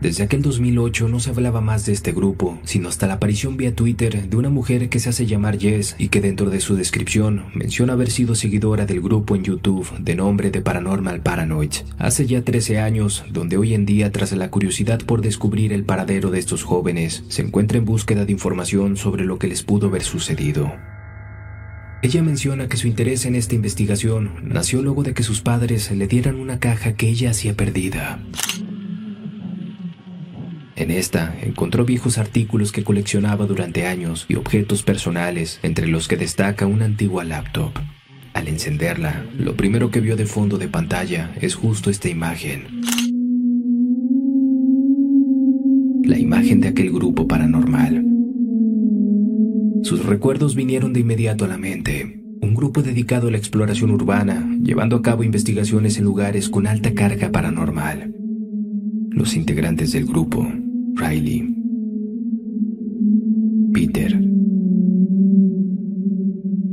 Desde 0.00 0.24
aquel 0.24 0.40
2008 0.40 1.08
no 1.08 1.20
se 1.20 1.28
hablaba 1.28 1.60
más 1.60 1.84
de 1.84 1.92
este 1.92 2.12
grupo, 2.12 2.58
sino 2.64 2.88
hasta 2.88 3.06
la 3.06 3.14
aparición 3.14 3.58
vía 3.58 3.74
Twitter 3.74 4.30
de 4.30 4.36
una 4.38 4.48
mujer 4.48 4.88
que 4.88 4.98
se 4.98 5.10
hace 5.10 5.26
llamar 5.26 5.58
Jess 5.58 5.94
y 5.98 6.08
que 6.08 6.22
dentro 6.22 6.48
de 6.48 6.60
su 6.60 6.74
descripción 6.74 7.44
menciona 7.54 7.92
haber 7.92 8.10
sido 8.10 8.34
seguidora 8.34 8.86
del 8.86 9.02
grupo 9.02 9.36
en 9.36 9.44
YouTube 9.44 9.86
de 9.98 10.14
nombre 10.14 10.50
de 10.50 10.62
Paranormal 10.62 11.20
Paranoid 11.20 11.72
hace 11.98 12.26
ya 12.26 12.42
13 12.42 12.78
años, 12.78 13.24
donde 13.30 13.58
hoy 13.58 13.74
en 13.74 13.84
día 13.84 14.10
tras 14.10 14.32
la 14.32 14.50
curiosidad 14.50 15.00
por 15.04 15.20
descubrir 15.20 15.70
el 15.74 15.84
paradero 15.84 16.30
de 16.30 16.38
estos 16.38 16.62
jóvenes, 16.62 17.22
se 17.28 17.42
encuentra 17.42 17.76
en 17.76 17.84
búsqueda 17.84 18.24
de 18.24 18.32
información 18.32 18.96
sobre 18.96 19.26
lo 19.26 19.38
que 19.38 19.48
les 19.48 19.62
pudo 19.62 19.88
haber 19.88 20.02
sucedido. 20.02 20.72
Ella 22.02 22.22
menciona 22.22 22.68
que 22.68 22.78
su 22.78 22.88
interés 22.88 23.26
en 23.26 23.34
esta 23.34 23.54
investigación 23.54 24.32
nació 24.42 24.80
luego 24.80 25.02
de 25.02 25.12
que 25.12 25.22
sus 25.22 25.42
padres 25.42 25.90
le 25.90 26.06
dieran 26.06 26.36
una 26.36 26.58
caja 26.58 26.94
que 26.94 27.10
ella 27.10 27.32
hacía 27.32 27.52
perdida. 27.52 28.18
En 30.80 30.90
esta 30.90 31.36
encontró 31.42 31.84
viejos 31.84 32.16
artículos 32.16 32.72
que 32.72 32.84
coleccionaba 32.84 33.44
durante 33.44 33.86
años 33.86 34.24
y 34.30 34.36
objetos 34.36 34.82
personales, 34.82 35.60
entre 35.62 35.86
los 35.86 36.08
que 36.08 36.16
destaca 36.16 36.66
una 36.66 36.86
antigua 36.86 37.22
laptop. 37.22 37.72
Al 38.32 38.48
encenderla, 38.48 39.26
lo 39.38 39.56
primero 39.56 39.90
que 39.90 40.00
vio 40.00 40.16
de 40.16 40.24
fondo 40.24 40.56
de 40.56 40.68
pantalla 40.68 41.34
es 41.38 41.54
justo 41.54 41.90
esta 41.90 42.08
imagen. 42.08 42.80
La 46.04 46.18
imagen 46.18 46.60
de 46.60 46.68
aquel 46.68 46.90
grupo 46.90 47.28
paranormal. 47.28 48.02
Sus 49.82 50.06
recuerdos 50.06 50.54
vinieron 50.54 50.94
de 50.94 51.00
inmediato 51.00 51.44
a 51.44 51.48
la 51.48 51.58
mente. 51.58 52.22
Un 52.40 52.54
grupo 52.54 52.80
dedicado 52.80 53.28
a 53.28 53.30
la 53.30 53.36
exploración 53.36 53.90
urbana, 53.90 54.48
llevando 54.62 54.96
a 54.96 55.02
cabo 55.02 55.24
investigaciones 55.24 55.98
en 55.98 56.04
lugares 56.04 56.48
con 56.48 56.66
alta 56.66 56.94
carga 56.94 57.30
paranormal. 57.30 58.14
Los 59.10 59.36
integrantes 59.36 59.92
del 59.92 60.06
grupo, 60.06 60.50
Riley, 60.96 61.54
Peter, 63.72 64.20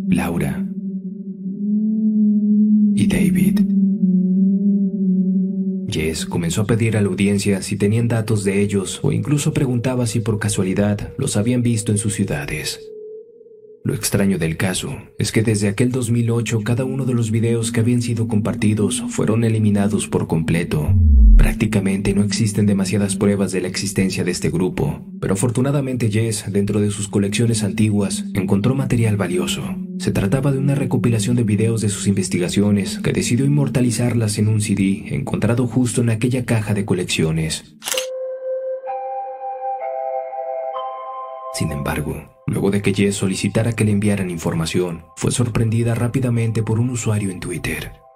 Laura 0.10 0.66
y 2.96 3.08
David. 3.08 3.60
Jess 5.90 6.26
comenzó 6.26 6.62
a 6.62 6.66
pedir 6.66 6.98
a 6.98 7.02
la 7.02 7.08
audiencia 7.08 7.62
si 7.62 7.78
tenían 7.78 8.08
datos 8.08 8.44
de 8.44 8.62
ellos 8.62 9.00
o 9.04 9.12
incluso 9.12 9.54
preguntaba 9.54 10.08
si 10.08 10.20
por 10.20 10.40
casualidad 10.40 11.14
los 11.18 11.38
habían 11.38 11.62
visto 11.62 11.92
en 11.92 11.98
sus 11.98 12.14
ciudades. 12.14 12.80
Lo 13.84 13.94
extraño 13.94 14.38
del 14.38 14.58
caso 14.58 14.98
es 15.18 15.32
que 15.32 15.44
desde 15.44 15.70
aquel 15.70 15.92
2008 15.92 16.62
cada 16.66 16.84
uno 16.84 17.06
de 17.06 17.14
los 17.14 17.32
videos 17.32 17.72
que 17.72 17.80
habían 17.80 18.02
sido 18.02 18.28
compartidos 18.28 19.02
fueron 19.10 19.46
eliminados 19.46 20.08
por 20.08 20.28
completo. 20.28 20.94
Prácticamente 21.38 22.14
no 22.14 22.24
existen 22.24 22.66
demasiadas 22.66 23.16
pruebas 23.16 23.52
de 23.52 23.62
la 23.62 23.68
existencia 23.68 24.24
de 24.24 24.32
este 24.32 24.50
grupo, 24.50 25.06
pero 25.22 25.36
afortunadamente 25.36 26.10
Jess, 26.10 26.46
dentro 26.52 26.82
de 26.82 26.90
sus 26.90 27.08
colecciones 27.08 27.64
antiguas, 27.64 28.26
encontró 28.34 28.74
material 28.74 29.18
valioso. 29.18 29.64
Se 30.00 30.12
trataba 30.12 30.52
de 30.52 30.58
una 30.58 30.76
recopilación 30.76 31.36
de 31.36 31.44
videos 31.44 31.82
de 31.82 31.90
sus 31.90 32.08
investigaciones 32.08 33.00
que 33.00 33.14
decidió 33.14 33.46
inmortalizarlas 33.46 34.40
en 34.40 34.48
un 34.48 34.62
CD 34.62 35.16
encontrado 35.16 35.68
justo 35.68 36.02
en 36.02 36.10
aquella 36.10 36.44
caja 36.44 36.74
de 36.74 36.86
colecciones. 36.86 37.76
Sin 41.54 41.72
embargo, 41.72 42.30
luego 42.46 42.72
de 42.72 42.82
que 42.82 42.94
Jess 42.94 43.16
solicitara 43.16 43.74
que 43.74 43.86
le 43.86 43.92
enviaran 43.92 44.30
información, 44.30 45.06
fue 45.16 45.32
sorprendida 45.32 45.96
rápidamente 45.96 46.62
por 46.62 46.80
un 46.80 46.90
usuario 46.90 47.32
en 47.32 47.40
Twitter. 47.40 48.07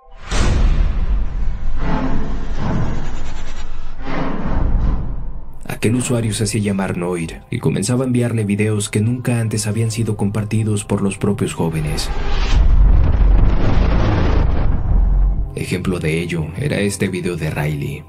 Aquel 5.82 5.96
usuario 5.96 6.32
se 6.32 6.44
hacía 6.44 6.62
llamar 6.62 6.96
Noir 6.96 7.42
y 7.50 7.58
comenzaba 7.58 8.04
a 8.04 8.06
enviarle 8.06 8.44
videos 8.44 8.92
que 8.92 9.02
nunca 9.02 9.40
antes 9.40 9.66
habían 9.66 9.90
sido 9.90 10.16
compartidos 10.16 10.86
por 10.86 11.02
los 11.02 11.18
propios 11.18 11.56
jóvenes. 11.56 12.08
Ejemplo 15.56 15.98
de 15.98 16.22
ello 16.22 16.46
era 16.56 16.80
este 16.82 17.08
video 17.08 17.36
de 17.36 17.50
Riley, 17.50 18.04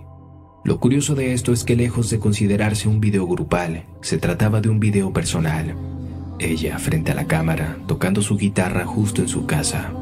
lo 0.65 0.81
curioso 0.81 1.15
de 1.15 1.33
esto 1.33 1.55
es 1.55 1.65
que 1.65 1.75
lejos 1.75 2.11
de 2.11 2.19
considerarse 2.19 2.91
un 2.91 3.01
video 3.01 3.27
grupal, 3.27 3.87
se 4.03 4.19
trataba 4.19 4.61
de 4.61 4.69
un 4.69 4.79
video 4.79 5.15
personal. 5.15 5.75
Ella 6.41 6.79
frente 6.79 7.13
a 7.13 7.15
la 7.15 7.27
cámara, 7.27 7.79
tocando 7.87 8.21
su 8.21 8.37
guitarra 8.37 8.85
justo 8.85 9.23
en 9.23 9.29
su 9.29 9.47
casa. 9.47 9.95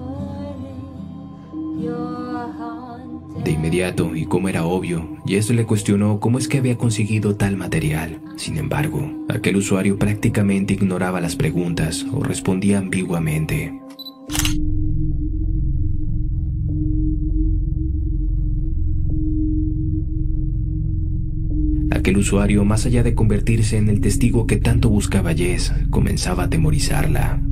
De 3.45 3.53
inmediato, 3.53 4.15
y 4.15 4.27
como 4.27 4.51
era 4.51 4.65
obvio, 4.65 5.17
Jess 5.27 5.51
le 5.51 5.65
cuestionó 5.65 6.21
cómo 6.21 6.39
es 6.39 6.47
que 6.47 6.59
había 6.59 6.77
conseguido 6.77 7.37
tal 7.37 7.57
material. 7.57 8.21
Sin 8.37 8.59
embargo, 8.59 9.25
aquel 9.29 9.57
usuario 9.57 9.99
prácticamente 9.99 10.75
ignoraba 10.75 11.23
las 11.23 11.37
preguntas 11.37 12.05
o 12.13 12.23
respondía 12.23 12.79
ambiguamente. 12.79 13.73
Aquel 21.91 22.19
usuario, 22.19 22.65
más 22.65 22.85
allá 22.85 23.03
de 23.03 23.15
convertirse 23.15 23.79
en 23.79 23.89
el 23.89 24.01
testigo 24.01 24.47
que 24.47 24.57
tanto 24.57 24.91
buscaba 24.91 25.35
Jess, 25.35 25.73
comenzaba 25.91 26.45
a 26.45 26.47
atemorizarla. 26.47 27.43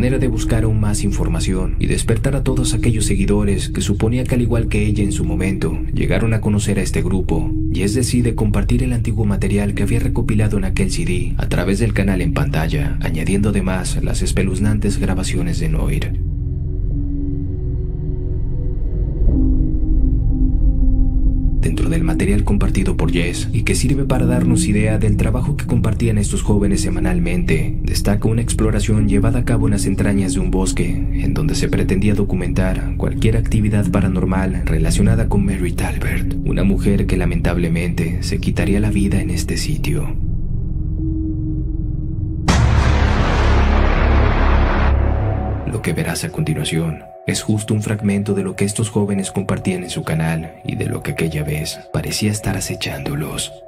Manera 0.00 0.16
de 0.16 0.28
buscar 0.28 0.64
aún 0.64 0.80
más 0.80 1.04
información 1.04 1.76
y 1.78 1.86
despertar 1.86 2.34
a 2.34 2.42
todos 2.42 2.72
aquellos 2.72 3.04
seguidores 3.04 3.68
que 3.68 3.82
suponía 3.82 4.24
que 4.24 4.34
al 4.34 4.40
igual 4.40 4.66
que 4.68 4.86
ella 4.86 5.04
en 5.04 5.12
su 5.12 5.26
momento, 5.26 5.78
llegaron 5.92 6.32
a 6.32 6.40
conocer 6.40 6.78
a 6.78 6.82
este 6.82 7.02
grupo, 7.02 7.52
Jess 7.70 7.92
decide 7.92 8.34
compartir 8.34 8.82
el 8.82 8.94
antiguo 8.94 9.26
material 9.26 9.74
que 9.74 9.82
había 9.82 10.00
recopilado 10.00 10.56
en 10.56 10.64
aquel 10.64 10.90
CD 10.90 11.34
a 11.36 11.50
través 11.50 11.80
del 11.80 11.92
canal 11.92 12.22
en 12.22 12.32
pantalla, 12.32 12.96
añadiendo 13.02 13.50
además 13.50 14.02
las 14.02 14.22
espeluznantes 14.22 14.96
grabaciones 14.96 15.60
de 15.60 15.68
Noir. 15.68 16.29
Dentro 21.60 21.88
del 21.88 22.04
material 22.04 22.44
compartido 22.44 22.96
por 22.96 23.12
Jess 23.12 23.48
y 23.52 23.62
que 23.62 23.74
sirve 23.74 24.04
para 24.04 24.26
darnos 24.26 24.66
idea 24.66 24.98
del 24.98 25.16
trabajo 25.16 25.56
que 25.56 25.66
compartían 25.66 26.18
estos 26.18 26.42
jóvenes 26.42 26.80
semanalmente, 26.80 27.76
destaca 27.82 28.28
una 28.28 28.42
exploración 28.42 29.08
llevada 29.08 29.40
a 29.40 29.44
cabo 29.44 29.66
en 29.66 29.72
las 29.72 29.86
entrañas 29.86 30.34
de 30.34 30.40
un 30.40 30.50
bosque, 30.50 30.88
en 30.88 31.34
donde 31.34 31.54
se 31.54 31.68
pretendía 31.68 32.14
documentar 32.14 32.96
cualquier 32.96 33.36
actividad 33.36 33.90
paranormal 33.90 34.62
relacionada 34.64 35.28
con 35.28 35.44
Mary 35.44 35.72
Talbert, 35.72 36.34
una 36.44 36.64
mujer 36.64 37.06
que 37.06 37.16
lamentablemente 37.16 38.22
se 38.22 38.38
quitaría 38.38 38.80
la 38.80 38.90
vida 38.90 39.20
en 39.20 39.30
este 39.30 39.56
sitio. 39.56 40.16
Lo 45.66 45.82
que 45.82 45.92
verás 45.92 46.24
a 46.24 46.30
continuación 46.30 46.98
es 47.30 47.42
justo 47.42 47.74
un 47.74 47.82
fragmento 47.82 48.34
de 48.34 48.42
lo 48.42 48.56
que 48.56 48.64
estos 48.64 48.90
jóvenes 48.90 49.30
compartían 49.30 49.84
en 49.84 49.90
su 49.90 50.02
canal 50.02 50.54
y 50.64 50.76
de 50.76 50.86
lo 50.86 51.02
que 51.02 51.12
aquella 51.12 51.42
vez 51.44 51.80
parecía 51.92 52.30
estar 52.30 52.56
acechándolos. 52.56 53.64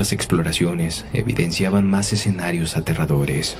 Otras 0.00 0.14
exploraciones 0.14 1.04
evidenciaban 1.12 1.86
más 1.86 2.14
escenarios 2.14 2.78
aterradores. 2.78 3.58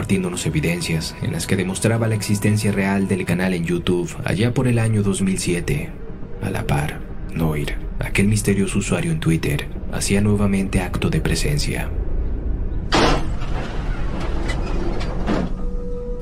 compartiéndonos 0.00 0.46
evidencias 0.46 1.14
en 1.20 1.32
las 1.32 1.46
que 1.46 1.56
demostraba 1.56 2.08
la 2.08 2.14
existencia 2.14 2.72
real 2.72 3.06
del 3.06 3.26
canal 3.26 3.52
en 3.52 3.66
YouTube 3.66 4.10
allá 4.24 4.54
por 4.54 4.66
el 4.66 4.78
año 4.78 5.02
2007. 5.02 5.90
A 6.40 6.48
la 6.48 6.66
par, 6.66 7.02
Noir, 7.34 7.76
aquel 7.98 8.26
misterioso 8.26 8.78
usuario 8.78 9.12
en 9.12 9.20
Twitter, 9.20 9.68
hacía 9.92 10.22
nuevamente 10.22 10.80
acto 10.80 11.10
de 11.10 11.20
presencia. 11.20 11.90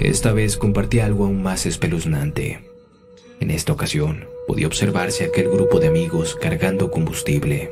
Esta 0.01 0.33
vez 0.33 0.57
compartía 0.57 1.07
algo 1.07 1.27
aún 1.27 1.41
más 1.41 1.65
espeluznante. 1.65 2.69
En 3.39 3.53
esta 3.53 3.73
ocasión, 3.73 4.27
podía 4.49 4.67
observarse 4.67 5.25
aquel 5.25 5.51
grupo 5.51 5.79
de 5.79 5.87
amigos 5.87 6.37
cargando 6.41 6.91
combustible 6.91 7.71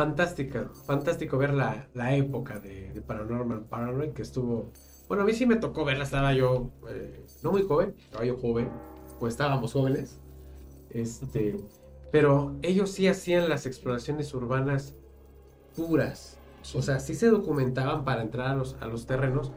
Fantástica, 0.00 0.70
fantástico 0.86 1.36
ver 1.36 1.52
la, 1.52 1.86
la 1.92 2.16
época 2.16 2.58
de, 2.58 2.90
de, 2.90 3.02
Paranormal 3.02 3.66
Paranoid 3.66 4.12
que 4.12 4.22
estuvo... 4.22 4.72
Bueno, 5.08 5.24
a 5.24 5.26
mí 5.26 5.34
sí 5.34 5.44
me 5.44 5.56
tocó 5.56 5.84
verla, 5.84 6.04
estaba 6.04 6.32
yo 6.32 6.70
eh, 6.88 7.22
no 7.42 7.52
muy 7.52 7.64
joven, 7.64 7.94
estaba 7.98 8.24
yo 8.24 8.38
joven, 8.38 8.70
pues 9.18 9.34
estábamos 9.34 9.74
jóvenes. 9.74 10.18
Este, 10.88 11.60
pero 12.10 12.56
ellos 12.62 12.90
sí 12.92 13.08
hacían 13.08 13.50
las 13.50 13.66
exploraciones 13.66 14.32
urbanas 14.32 14.94
puras. 15.76 16.38
O 16.74 16.80
sea, 16.80 16.98
sí 16.98 17.14
se 17.14 17.28
documentaban 17.28 18.02
para 18.02 18.22
entrar 18.22 18.52
a 18.52 18.54
los, 18.54 18.78
a 18.80 18.86
los 18.86 19.04
terrenos, 19.04 19.52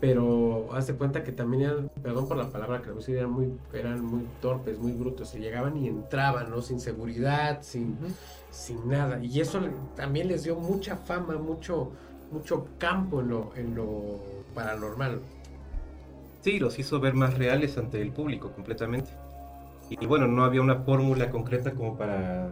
pero 0.00 0.68
hace 0.74 0.94
cuenta 0.94 1.24
que 1.24 1.32
también 1.32 1.62
eran, 1.62 1.90
perdón 2.02 2.28
por 2.28 2.36
la 2.36 2.50
palabra 2.50 2.82
que 2.82 2.90
eran 3.12 3.30
muy, 3.30 3.52
eran 3.72 4.04
muy 4.04 4.24
torpes, 4.40 4.78
muy 4.78 4.92
brutos, 4.92 5.30
se 5.30 5.40
llegaban 5.40 5.76
y 5.76 5.88
entraban, 5.88 6.50
¿no? 6.50 6.62
Sin 6.62 6.78
seguridad, 6.78 7.62
sin, 7.62 7.96
sin 8.50 8.88
nada. 8.88 9.22
Y 9.22 9.40
eso 9.40 9.60
también 9.96 10.28
les 10.28 10.44
dio 10.44 10.54
mucha 10.56 10.96
fama, 10.96 11.36
mucho, 11.36 11.90
mucho 12.30 12.68
campo 12.78 13.20
en 13.20 13.28
lo, 13.28 13.52
en 13.56 13.74
lo 13.74 14.20
paranormal. 14.54 15.20
Sí, 16.42 16.60
los 16.60 16.78
hizo 16.78 17.00
ver 17.00 17.14
más 17.14 17.36
reales 17.36 17.76
ante 17.76 18.00
el 18.00 18.12
público 18.12 18.52
completamente. 18.52 19.10
Y, 19.90 20.06
bueno, 20.06 20.26
no 20.26 20.44
había 20.44 20.60
una 20.60 20.76
fórmula 20.76 21.30
concreta 21.30 21.72
como 21.72 21.96
para 21.96 22.50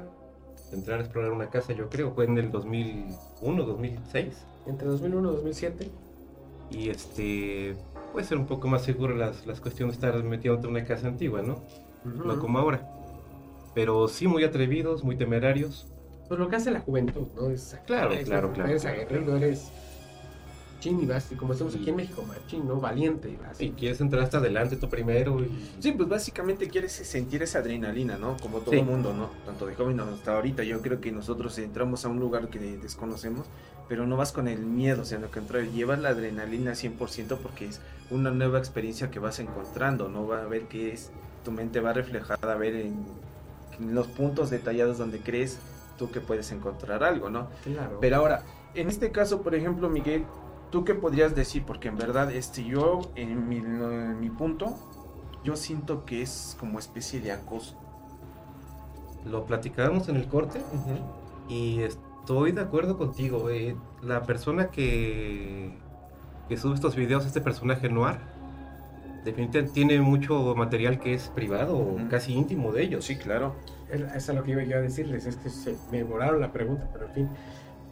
entrar 0.73 0.99
a 0.99 1.03
explorar 1.03 1.33
una 1.33 1.51
casa, 1.51 1.75
yo 1.75 1.89
creo. 1.89 2.13
Fue 2.13 2.25
en 2.25 2.39
el 2.39 2.51
2001, 2.51 3.63
2006. 3.63 4.45
Entre 4.67 4.89
2001 4.89 5.31
y 5.31 5.35
2007. 5.37 5.91
Y 6.70 6.90
este, 6.90 7.76
puede 8.12 8.26
ser 8.26 8.38
un 8.38 8.46
poco 8.46 8.68
más 8.68 8.83
seguro 8.83 9.14
las, 9.14 9.46
las 9.46 9.61
cuestiones 9.61 9.98
de 9.98 10.07
estar 10.07 10.22
metiéndote 10.24 10.66
en 10.66 10.72
una 10.72 10.85
casa 10.85 11.09
antigua, 11.09 11.42
¿no? 11.42 11.62
No 12.05 12.38
como 12.38 12.59
ahora. 12.59 12.88
Pero 13.74 14.09
sí 14.09 14.26
muy 14.26 14.44
atrevidos, 14.44 15.05
muy 15.05 15.16
temerarios. 15.16 15.92
Pues 16.29 16.40
lo 16.40 16.48
que 16.48 16.57
hace 16.57 16.70
la 16.70 16.81
juventud, 16.81 17.26
¿no? 17.37 17.50
Es, 17.50 17.79
claro, 17.87 18.11
claro, 18.24 18.52
claro. 18.52 18.70
Eres 18.70 18.85
aguerrido, 18.85 19.38
chin 20.87 21.01
y 21.03 21.07
vas, 21.07 21.31
y 21.33 21.35
como 21.35 21.53
estamos 21.53 21.75
aquí 21.75 21.90
en 21.90 21.96
México, 21.96 22.25
machín, 22.27 22.66
¿no? 22.66 22.77
Valiente 22.77 23.29
y 23.29 23.37
vas. 23.37 23.61
Y 23.61 23.70
quieres 23.70 24.01
entrar 24.01 24.22
hasta 24.22 24.38
adelante 24.38 24.77
tú 24.77 24.88
primero. 24.88 25.40
Y... 25.40 25.51
Sí, 25.81 25.92
pues 25.92 26.09
básicamente 26.09 26.68
quieres 26.68 26.92
sentir 26.92 27.42
esa 27.42 27.59
adrenalina, 27.59 28.16
¿no? 28.16 28.37
Como 28.37 28.61
todo 28.61 28.75
el 28.75 28.85
mundo, 28.85 29.12
¿no? 29.12 29.31
Tanto 29.44 29.66
de 29.66 29.75
joven 29.75 29.99
hasta 30.01 30.37
ahorita. 30.37 30.62
Yo 30.62 30.81
creo 30.83 31.01
que 31.01 31.11
nosotros 31.11 31.59
entramos 31.59 32.05
a 32.05 32.09
un 32.09 32.20
lugar 32.20 32.49
que 32.49 32.59
desconocemos, 32.59 33.46
pero 33.88 34.07
no 34.07 34.16
vas 34.16 34.33
con 34.33 34.49
el 34.49 34.61
miedo, 34.61 35.05
sino 35.05 35.31
que 35.31 35.40
entrar, 35.40 35.64
llevas 35.64 35.99
la 36.01 36.11
adrenalina 36.11 36.72
100% 36.72 37.38
porque 37.38 37.66
es 37.66 37.81
una 38.11 38.31
nueva 38.31 38.59
experiencia 38.59 39.11
que 39.11 39.18
vas 39.18 39.38
encontrando, 39.40 40.09
¿no? 40.09 40.27
Va 40.27 40.42
a 40.42 40.46
ver 40.46 40.62
qué 40.68 40.92
es, 40.92 41.11
tu 41.44 41.51
mente 41.51 41.81
va 41.81 41.92
reflejada 41.92 42.53
a 42.53 42.57
ver 42.57 42.75
en, 42.77 42.94
en 43.81 43.94
los 43.94 44.07
puntos 44.07 44.51
detallados 44.51 44.99
donde 44.99 45.18
crees 45.18 45.59
tú 45.99 46.11
que 46.11 46.20
puedes 46.20 46.53
encontrar 46.53 47.03
algo, 47.03 47.31
¿no? 47.31 47.49
Claro. 47.64 47.99
Pero 48.01 48.16
ahora, 48.16 48.42
en 48.75 48.88
este 48.88 49.11
caso, 49.11 49.40
por 49.40 49.55
ejemplo, 49.55 49.88
Miguel, 49.88 50.25
¿tú 50.77 50.85
qué 50.85 50.95
podrías 50.95 51.35
decir? 51.35 51.65
Porque 51.65 51.89
en 51.89 51.97
verdad, 51.97 52.31
este, 52.31 52.62
yo, 52.62 53.01
en 53.15 53.49
mi, 53.49 53.57
en 53.57 54.21
mi 54.21 54.29
punto, 54.29 54.77
yo 55.43 55.57
siento 55.57 56.05
que 56.05 56.21
es 56.21 56.55
como 56.61 56.79
especie 56.79 57.19
de 57.19 57.33
acoso. 57.33 57.81
Lo 59.25 59.47
platicábamos 59.47 60.11
en 60.11 60.17
el 60.17 60.29
corte 60.29 60.61
y 61.49 61.81
estoy 61.81 62.53
de 62.53 62.61
acuerdo 62.61 62.99
contigo. 62.99 63.49
Eh. 63.49 63.75
La 64.03 64.25
persona 64.25 64.69
que, 64.69 65.79
que 66.47 66.59
sube 66.59 66.75
estos 66.75 66.95
videos, 66.95 67.25
este 67.25 67.41
personaje 67.41 67.89
noir, 67.89 68.19
definitivamente 69.25 69.73
tiene 69.73 69.99
mucho 70.03 70.55
material 70.55 71.01
que 71.01 71.15
es 71.15 71.29
privado 71.29 71.79
o 71.79 71.97
casi 72.11 72.35
íntimo 72.35 72.71
de 72.71 72.83
ellos. 72.83 73.07
Sí, 73.07 73.17
claro. 73.17 73.55
Eso 73.89 74.15
es 74.15 74.29
lo 74.29 74.45
que 74.45 74.51
iba 74.51 74.62
yo 74.62 74.77
a 74.77 74.81
decirles, 74.83 75.25
es 75.25 75.37
que 75.37 75.49
se 75.49 75.75
me 75.91 76.03
volaron 76.03 76.39
la 76.39 76.53
pregunta, 76.53 76.87
pero 76.93 77.07
en 77.07 77.12
fin, 77.12 77.29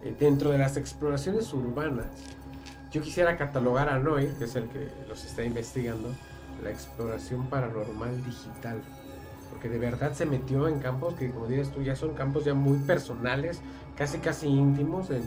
eh, 0.02 0.14
dentro 0.20 0.50
de 0.50 0.58
las 0.58 0.76
exploraciones 0.76 1.50
urbanas, 1.54 2.08
yo 2.94 3.02
quisiera 3.02 3.36
catalogar 3.36 3.88
a 3.88 3.98
Noir, 3.98 4.32
que 4.38 4.44
es 4.44 4.54
el 4.54 4.68
que 4.68 4.88
los 5.08 5.24
está 5.24 5.42
investigando, 5.42 6.14
la 6.62 6.70
exploración 6.70 7.48
paranormal 7.48 8.24
digital, 8.24 8.80
porque 9.50 9.68
de 9.68 9.78
verdad 9.78 10.12
se 10.12 10.24
metió 10.26 10.68
en 10.68 10.78
campos 10.78 11.14
que, 11.14 11.28
como 11.32 11.48
dices 11.48 11.72
tú, 11.72 11.82
ya 11.82 11.96
son 11.96 12.14
campos 12.14 12.44
ya 12.44 12.54
muy 12.54 12.78
personales, 12.78 13.60
casi 13.96 14.18
casi 14.18 14.46
íntimos, 14.46 15.10
eh, 15.10 15.20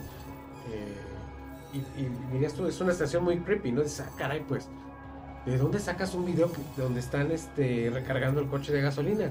y, 1.73 2.32
dirías 2.32 2.53
tú, 2.53 2.65
es 2.67 2.80
una 2.80 2.93
estación 2.93 3.25
muy 3.25 3.39
creepy, 3.39 3.73
¿no? 3.73 3.82
Dices, 3.82 3.99
ah, 4.08 4.12
caray, 4.17 4.45
pues, 4.47 4.69
¿de 5.45 5.58
dónde 5.58 5.80
sacas 5.80 6.15
un 6.15 6.25
video 6.25 6.49
donde 6.77 7.01
están 7.01 7.32
este, 7.34 7.91
recargando 7.93 8.39
el 8.39 8.47
coche 8.47 8.71
de 8.71 8.82
gasolina? 8.82 9.30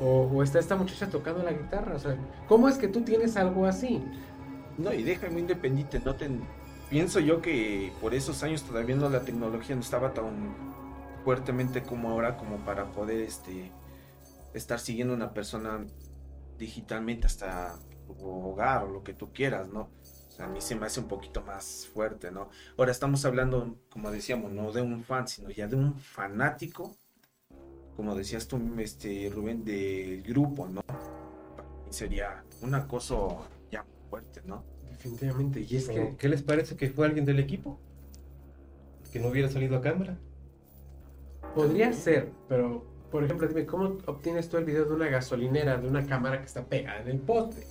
O, 0.00 0.22
o, 0.22 0.42
está 0.42 0.58
esta 0.58 0.74
muchacha 0.74 1.08
tocando 1.08 1.44
la 1.44 1.52
guitarra. 1.52 1.94
O 1.94 1.98
sea, 2.00 2.16
¿cómo 2.48 2.68
es 2.68 2.76
que 2.76 2.88
tú 2.88 3.02
tienes 3.02 3.36
algo 3.36 3.66
así? 3.66 4.02
No, 4.76 4.92
y 4.92 5.04
déjame 5.04 5.40
independiente. 5.40 6.00
No 6.04 6.14
te, 6.14 6.28
pienso 6.90 7.20
yo 7.20 7.40
que 7.40 7.92
por 8.00 8.14
esos 8.14 8.42
años 8.42 8.62
todavía 8.62 8.96
no 8.96 9.08
la 9.08 9.22
tecnología 9.22 9.74
no 9.74 9.82
estaba 9.82 10.14
tan 10.14 10.54
fuertemente 11.24 11.82
como 11.82 12.10
ahora 12.10 12.36
como 12.36 12.58
para 12.64 12.92
poder 12.92 13.20
este 13.20 13.70
estar 14.54 14.80
siguiendo 14.80 15.14
a 15.14 15.16
una 15.16 15.34
persona 15.34 15.84
digitalmente 16.58 17.26
hasta 17.26 17.76
tu 18.06 18.14
hogar 18.24 18.84
o 18.84 18.88
lo 18.88 19.04
que 19.04 19.12
tú 19.12 19.32
quieras, 19.32 19.68
¿no? 19.68 19.90
A 20.38 20.46
mí 20.46 20.60
se 20.60 20.74
me 20.74 20.86
hace 20.86 21.00
un 21.00 21.08
poquito 21.08 21.42
más 21.42 21.88
fuerte, 21.92 22.30
¿no? 22.30 22.48
Ahora 22.76 22.92
estamos 22.92 23.24
hablando, 23.24 23.76
como 23.90 24.10
decíamos, 24.10 24.52
no 24.52 24.72
de 24.72 24.82
un 24.82 25.04
fan, 25.04 25.28
sino 25.28 25.50
ya 25.50 25.66
de 25.66 25.76
un 25.76 25.98
fanático 25.98 26.96
como 27.98 28.14
decías 28.14 28.46
tú, 28.46 28.60
este, 28.78 29.28
Rubén, 29.28 29.64
del 29.64 30.22
grupo, 30.22 30.68
¿no? 30.68 30.82
Sería 31.90 32.44
un 32.62 32.72
acoso 32.76 33.44
ya 33.72 33.84
fuerte, 34.08 34.40
¿no? 34.44 34.62
Definitivamente. 34.98 35.64
Y 35.68 35.76
es 35.76 35.88
que... 35.88 36.16
¿Qué 36.18 36.28
les 36.28 36.42
parece 36.42 36.76
que 36.76 36.90
fue 36.90 37.06
alguien 37.06 37.24
del 37.24 37.38
equipo? 37.38 37.78
¿Que 39.12 39.20
no 39.20 39.28
hubiera 39.28 39.48
salido 39.48 39.76
a 39.76 39.80
cámara? 39.80 40.18
Podría 41.54 41.92
ser, 41.92 42.30
pero, 42.48 42.84
por 43.10 43.24
ejemplo, 43.24 43.46
dime, 43.48 43.64
¿cómo 43.64 43.98
obtienes 44.06 44.48
tú 44.48 44.58
el 44.58 44.64
video 44.64 44.84
de 44.84 44.94
una 44.94 45.08
gasolinera, 45.08 45.78
de 45.78 45.88
una 45.88 46.04
cámara 46.06 46.40
que 46.40 46.46
está 46.46 46.64
pegada 46.64 47.00
en 47.00 47.08
el 47.08 47.18
poste? 47.18 47.64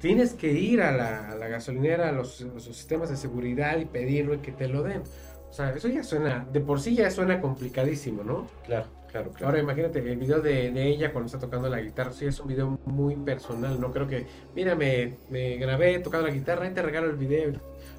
Tienes 0.00 0.32
que 0.32 0.52
ir 0.52 0.80
a 0.80 0.92
la, 0.92 1.30
a 1.30 1.34
la 1.34 1.48
gasolinera, 1.48 2.08
a 2.08 2.12
los, 2.12 2.40
los, 2.40 2.64
sistemas 2.64 3.10
de 3.10 3.16
seguridad 3.16 3.78
y 3.78 3.84
pedirlo 3.84 4.34
y 4.34 4.38
que 4.38 4.52
te 4.52 4.68
lo 4.68 4.82
den. 4.82 5.02
O 5.50 5.52
sea, 5.52 5.70
eso 5.70 5.88
ya 5.88 6.04
suena, 6.04 6.46
de 6.52 6.60
por 6.60 6.80
sí 6.80 6.94
ya 6.94 7.10
suena 7.10 7.40
complicadísimo, 7.40 8.22
¿no? 8.22 8.46
Claro, 8.64 8.86
claro, 9.10 9.30
claro. 9.30 9.46
Ahora 9.46 9.58
imagínate 9.60 9.98
el 9.98 10.16
video 10.16 10.40
de, 10.40 10.68
ella 10.82 11.12
cuando 11.12 11.26
está 11.26 11.38
tocando 11.38 11.68
la 11.68 11.80
guitarra, 11.80 12.12
sí 12.12 12.26
es 12.26 12.38
un 12.40 12.48
video 12.48 12.78
muy 12.84 13.16
personal, 13.16 13.80
no 13.80 13.92
creo 13.92 14.06
que, 14.06 14.26
mira, 14.54 14.74
me, 14.74 15.16
me 15.30 15.56
grabé 15.56 15.98
tocando 15.98 16.28
la 16.28 16.32
guitarra 16.32 16.66
y 16.66 16.70
te 16.74 16.82
regalo 16.82 17.08
el 17.08 17.16
video. 17.16 17.52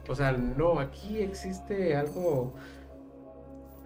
O 0.08 0.16
sea, 0.16 0.32
no, 0.32 0.80
aquí 0.80 1.20
existe 1.20 1.96
algo, 1.96 2.54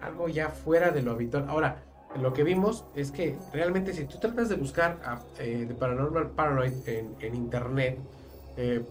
algo 0.00 0.28
ya 0.28 0.48
fuera 0.48 0.90
de 0.90 1.02
lo 1.02 1.12
habitual. 1.12 1.46
Ahora, 1.48 1.82
lo 2.20 2.32
que 2.32 2.44
vimos 2.44 2.84
es 2.94 3.10
que 3.10 3.36
realmente 3.52 3.92
si 3.92 4.04
tú 4.04 4.18
tratas 4.18 4.48
de 4.48 4.56
buscar 4.56 4.98
a, 5.04 5.20
eh, 5.38 5.66
de 5.68 5.74
Paranormal 5.74 6.30
Paranoid 6.30 6.72
en 6.86 7.34
internet, 7.34 7.98
eh, 8.56 8.84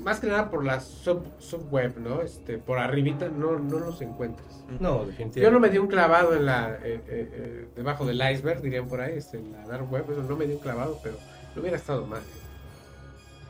más 0.00 0.20
que 0.20 0.28
nada 0.28 0.48
por 0.48 0.64
la 0.64 0.80
sub, 0.80 1.24
subweb, 1.38 1.98
¿no? 1.98 2.22
Este, 2.22 2.58
por 2.58 2.78
arribita 2.78 3.28
no, 3.28 3.58
no 3.58 3.78
los 3.80 4.00
encuentras. 4.00 4.64
No, 4.78 5.04
definitivamente. 5.04 5.40
Yo 5.40 5.50
no 5.50 5.58
me 5.58 5.70
di 5.70 5.78
un 5.78 5.88
clavado 5.88 6.36
en 6.36 6.46
la, 6.46 6.78
eh, 6.84 7.00
eh, 7.08 7.66
debajo 7.74 8.04
del 8.04 8.22
iceberg, 8.32 8.62
dirían 8.62 8.86
por 8.86 9.00
ahí, 9.00 9.18
este, 9.18 9.38
en 9.38 9.52
la 9.52 9.66
dark 9.66 9.90
web, 9.90 10.04
eso 10.10 10.22
no 10.22 10.36
me 10.36 10.46
di 10.46 10.52
un 10.52 10.60
clavado, 10.60 11.00
pero 11.02 11.16
no 11.54 11.60
hubiera 11.60 11.76
estado 11.76 12.06
mal. 12.06 12.22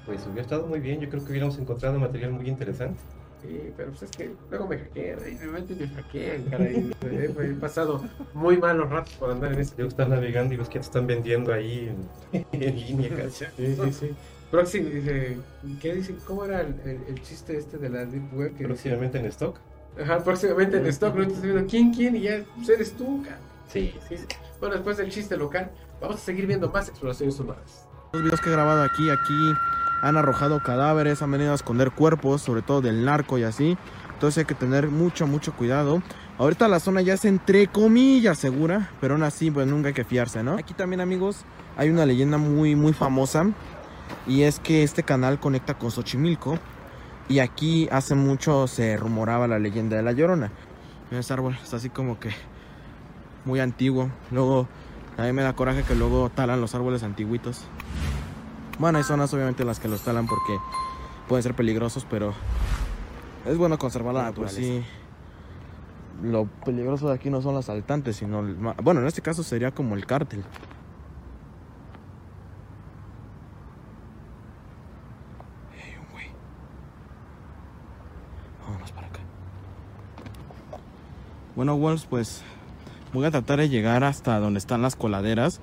Pues 0.07 0.25
hubiera 0.25 0.43
estado 0.43 0.67
muy 0.67 0.81
bien, 0.81 1.01
yo 1.01 1.11
creo 1.11 1.23
que 1.23 1.31
hubiéramos 1.31 1.59
encontrado 1.59 1.99
material 1.99 2.33
muy 2.33 2.49
interesante. 2.49 2.99
Sí, 3.43 3.73
pero 3.77 3.91
pues 3.91 4.05
es 4.05 4.11
que 4.13 4.31
luego 4.51 4.69
me 4.69 4.79
hackean, 4.79 5.19
y 5.29 5.35
me 5.35 5.47
meten 5.49 5.77
y 5.77 5.81
me 5.81 5.89
hackean, 5.89 6.45
caray. 6.45 6.93
he 7.03 7.55
pasado 7.61 8.03
muy 8.35 8.57
malos 8.57 8.89
ratos 8.89 9.13
por 9.15 9.33
andar 9.33 9.53
en 9.53 9.61
este. 9.61 9.83
Yo 9.83 9.89
estás 9.89 10.09
navegando 10.09 10.55
y 10.55 10.57
ves 10.57 10.69
que 10.69 10.79
te 10.79 10.85
están 10.85 11.07
vendiendo 11.07 11.53
ahí 11.53 11.93
en, 12.33 12.47
en 12.53 12.77
línea. 12.77 13.29
Sí, 13.31 13.45
sí, 13.57 13.93
sí. 13.93 14.11
Próximo, 14.53 14.91
dice, 14.91 15.39
¿qué 15.81 15.95
dice? 15.95 16.15
¿Cómo 16.27 16.45
era 16.45 16.61
el, 16.61 16.79
el, 16.85 17.01
el, 17.09 17.23
chiste 17.23 17.57
este 17.57 17.79
de 17.79 17.89
la 17.89 18.05
Deep 18.05 18.35
Web? 18.35 18.55
Que 18.55 18.65
próximamente 18.65 19.17
dice? 19.17 19.25
en 19.25 19.33
stock. 19.33 19.57
Ajá, 19.99 20.23
próximamente 20.23 20.77
en 20.77 20.87
stock, 20.89 21.15
no 21.15 21.23
estás 21.23 21.41
viendo 21.41 21.67
quién, 21.67 21.91
quién, 21.95 22.17
y 22.17 22.21
ya 22.21 22.43
pues 22.57 22.69
eres 22.69 22.93
tú, 22.93 23.23
cara. 23.23 23.39
Sí. 23.73 23.95
sí. 24.11 24.17
Bueno, 24.61 24.75
después 24.75 24.99
del 24.99 25.11
chiste 25.11 25.39
local, 25.39 25.71
vamos 26.03 26.17
a 26.17 26.19
seguir 26.19 26.47
viendo 26.47 26.69
más 26.69 26.87
exploraciones 26.91 27.41
humanas. 27.41 27.89
Los 28.13 28.25
videos 28.25 28.43
que 28.43 28.51
he 28.51 28.53
grabado 28.53 28.83
aquí, 28.83 29.09
aquí, 29.09 29.53
han 30.03 30.19
arrojado 30.19 30.63
cadáveres, 30.63 31.23
han 31.23 31.31
venido 31.31 31.53
a 31.53 31.55
esconder 31.55 31.91
cuerpos, 31.91 32.43
sobre 32.43 32.61
todo 32.61 32.83
del 32.83 33.07
narco 33.07 33.39
y 33.39 33.45
así. 33.45 33.79
Entonces 34.13 34.37
hay 34.37 34.45
que 34.45 34.55
tener 34.55 34.89
mucho, 34.89 35.27
mucho 35.27 35.55
cuidado. 35.55 36.03
Ahorita 36.37 36.69
la 36.69 36.79
zona 36.79 37.01
ya 37.01 37.15
es 37.15 37.25
entre 37.25 37.69
comillas 37.69 38.39
segura, 38.39 38.91
pero 39.01 39.15
aún 39.15 39.23
así 39.23 39.51
pues 39.51 39.67
nunca 39.67 39.89
hay 39.89 39.95
que 39.95 40.05
fiarse, 40.05 40.43
¿no? 40.43 40.59
Aquí 40.59 40.75
también 40.75 41.01
amigos 41.01 41.47
hay 41.79 41.89
una 41.89 42.05
leyenda 42.05 42.37
muy, 42.37 42.77
muy 42.77 42.93
famosa 42.93 43.47
y 44.27 44.43
es 44.43 44.61
que 44.61 44.83
este 44.83 45.03
canal 45.03 45.41
conecta 45.41 45.75
con 45.75 45.91
Xochimilco 45.91 46.59
y 47.29 47.39
aquí 47.39 47.89
hace 47.91 48.15
mucho 48.15 48.67
se 48.67 48.97
rumoraba 48.97 49.49
la 49.49 49.59
leyenda 49.59 49.97
de 49.97 50.03
la 50.03 50.13
Llorona. 50.13 50.51
Ese 51.11 51.33
árbol 51.33 51.59
está 51.63 51.77
así 51.77 51.91
como 51.91 52.19
que 52.19 52.31
muy 53.45 53.61
antiguo. 53.61 54.11
Luego 54.31 54.69
a 55.19 55.23
mí 55.23 55.33
me 55.33 55.43
da 55.43 55.53
coraje 55.53 55.83
que 55.83 55.95
luego 55.95 56.31
talan 56.31 56.61
los 56.61 56.75
árboles 56.75 57.03
antiguitos. 57.03 57.63
Bueno, 58.79 58.99
hay 58.99 59.05
zonas 59.05 59.33
obviamente 59.35 59.63
en 59.63 59.69
las 59.69 59.79
que 59.81 59.89
los 59.89 60.03
talan 60.03 60.27
porque 60.27 60.59
pueden 61.29 61.43
ser 61.43 61.55
peligrosos, 61.55 62.07
pero 62.09 62.33
es 63.47 63.57
bueno 63.59 63.79
conservarla, 63.79 64.33
pues 64.33 64.53
sí. 64.53 64.85
Lo 66.23 66.47
peligroso 66.47 67.09
de 67.09 67.15
aquí 67.15 67.31
no 67.31 67.43
son 67.43 67.55
los 67.55 67.69
asaltantes, 67.69 68.17
sino... 68.17 68.41
el 68.41 68.55
Bueno, 68.55 69.01
en 69.01 69.07
este 69.07 69.23
caso 69.23 69.43
sería 69.43 69.73
como 69.73 69.97
el 69.97 70.07
cártel. 70.07 70.45
Hey, 75.77 75.97
un 75.99 76.13
güey. 76.13 76.27
Vámonos 78.65 78.93
para 78.93 79.09
acá. 79.09 79.21
Bueno, 81.55 81.77
Wolves, 81.77 82.07
pues 82.07 82.43
voy 83.13 83.27
a 83.27 83.31
tratar 83.31 83.59
de 83.59 83.69
llegar 83.69 84.05
hasta 84.05 84.39
donde 84.41 84.59
están 84.59 84.81
las 84.81 84.97
coladeras. 84.97 85.61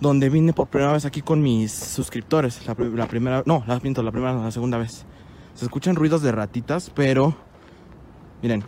Donde 0.00 0.28
vine 0.28 0.52
por 0.52 0.68
primera 0.68 0.92
vez 0.92 1.04
aquí 1.04 1.22
con 1.22 1.42
mis 1.42 1.72
suscriptores. 1.72 2.66
La, 2.66 2.74
la 2.78 3.06
primera, 3.06 3.42
no, 3.46 3.64
la 3.66 3.80
pinto, 3.80 4.02
la 4.02 4.12
primera, 4.12 4.34
la 4.34 4.50
segunda 4.50 4.78
vez. 4.78 5.06
Se 5.54 5.64
escuchan 5.64 5.96
ruidos 5.96 6.22
de 6.22 6.32
ratitas, 6.32 6.90
pero 6.90 7.34
miren. 8.42 8.64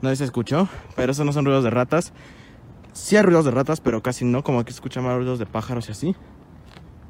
No 0.00 0.14
se 0.14 0.24
escuchó, 0.24 0.68
pero 0.96 1.12
esos 1.12 1.24
no 1.24 1.32
son 1.32 1.44
ruidos 1.44 1.64
de 1.64 1.70
ratas. 1.70 2.12
Sí 2.92 3.16
hay 3.16 3.22
ruidos 3.22 3.44
de 3.46 3.50
ratas, 3.50 3.80
pero 3.80 4.02
casi 4.02 4.24
no, 4.24 4.44
como 4.44 4.60
aquí 4.60 4.70
se 4.70 4.76
escuchan 4.76 5.02
más 5.02 5.16
ruidos 5.16 5.38
de 5.38 5.46
pájaros 5.46 5.88
y 5.88 5.92
así. 5.92 6.16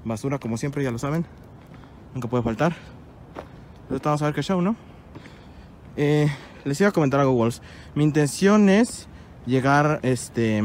Basura, 0.05 0.39
como 0.39 0.57
siempre, 0.57 0.85
ya 0.85 0.91
lo 0.91 0.99
saben. 0.99 1.27
Nunca 2.15 2.29
puede 2.29 2.43
faltar. 2.43 2.75
Vamos 3.89 4.23
a 4.23 4.27
ver 4.27 4.35
qué 4.35 4.43
show, 4.43 4.61
¿no? 4.61 4.77
Eh, 5.97 6.29
les 6.65 6.81
iba 6.81 6.89
a 6.89 6.93
comentar 6.93 7.21
algo, 7.21 7.33
Wolves. 7.33 7.63
Mi 7.95 8.05
intención 8.05 8.69
es 8.69 9.07
llegar 9.47 10.01
este, 10.03 10.63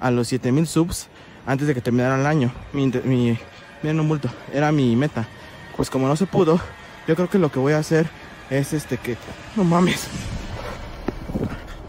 a 0.00 0.10
los 0.10 0.28
7000 0.28 0.66
subs 0.66 1.08
antes 1.46 1.66
de 1.66 1.74
que 1.74 1.80
terminara 1.80 2.18
el 2.18 2.26
año. 2.26 2.52
Miren 2.72 4.00
un 4.00 4.08
bulto, 4.08 4.28
era 4.52 4.72
mi 4.72 4.96
meta. 4.96 5.28
Pues 5.76 5.90
como 5.90 6.08
no 6.08 6.16
se 6.16 6.26
pudo, 6.26 6.60
yo 7.06 7.16
creo 7.16 7.28
que 7.28 7.38
lo 7.38 7.50
que 7.50 7.58
voy 7.58 7.72
a 7.72 7.78
hacer 7.78 8.08
es 8.50 8.72
este 8.72 8.98
que. 8.98 9.16
No 9.56 9.64
mames. 9.64 10.08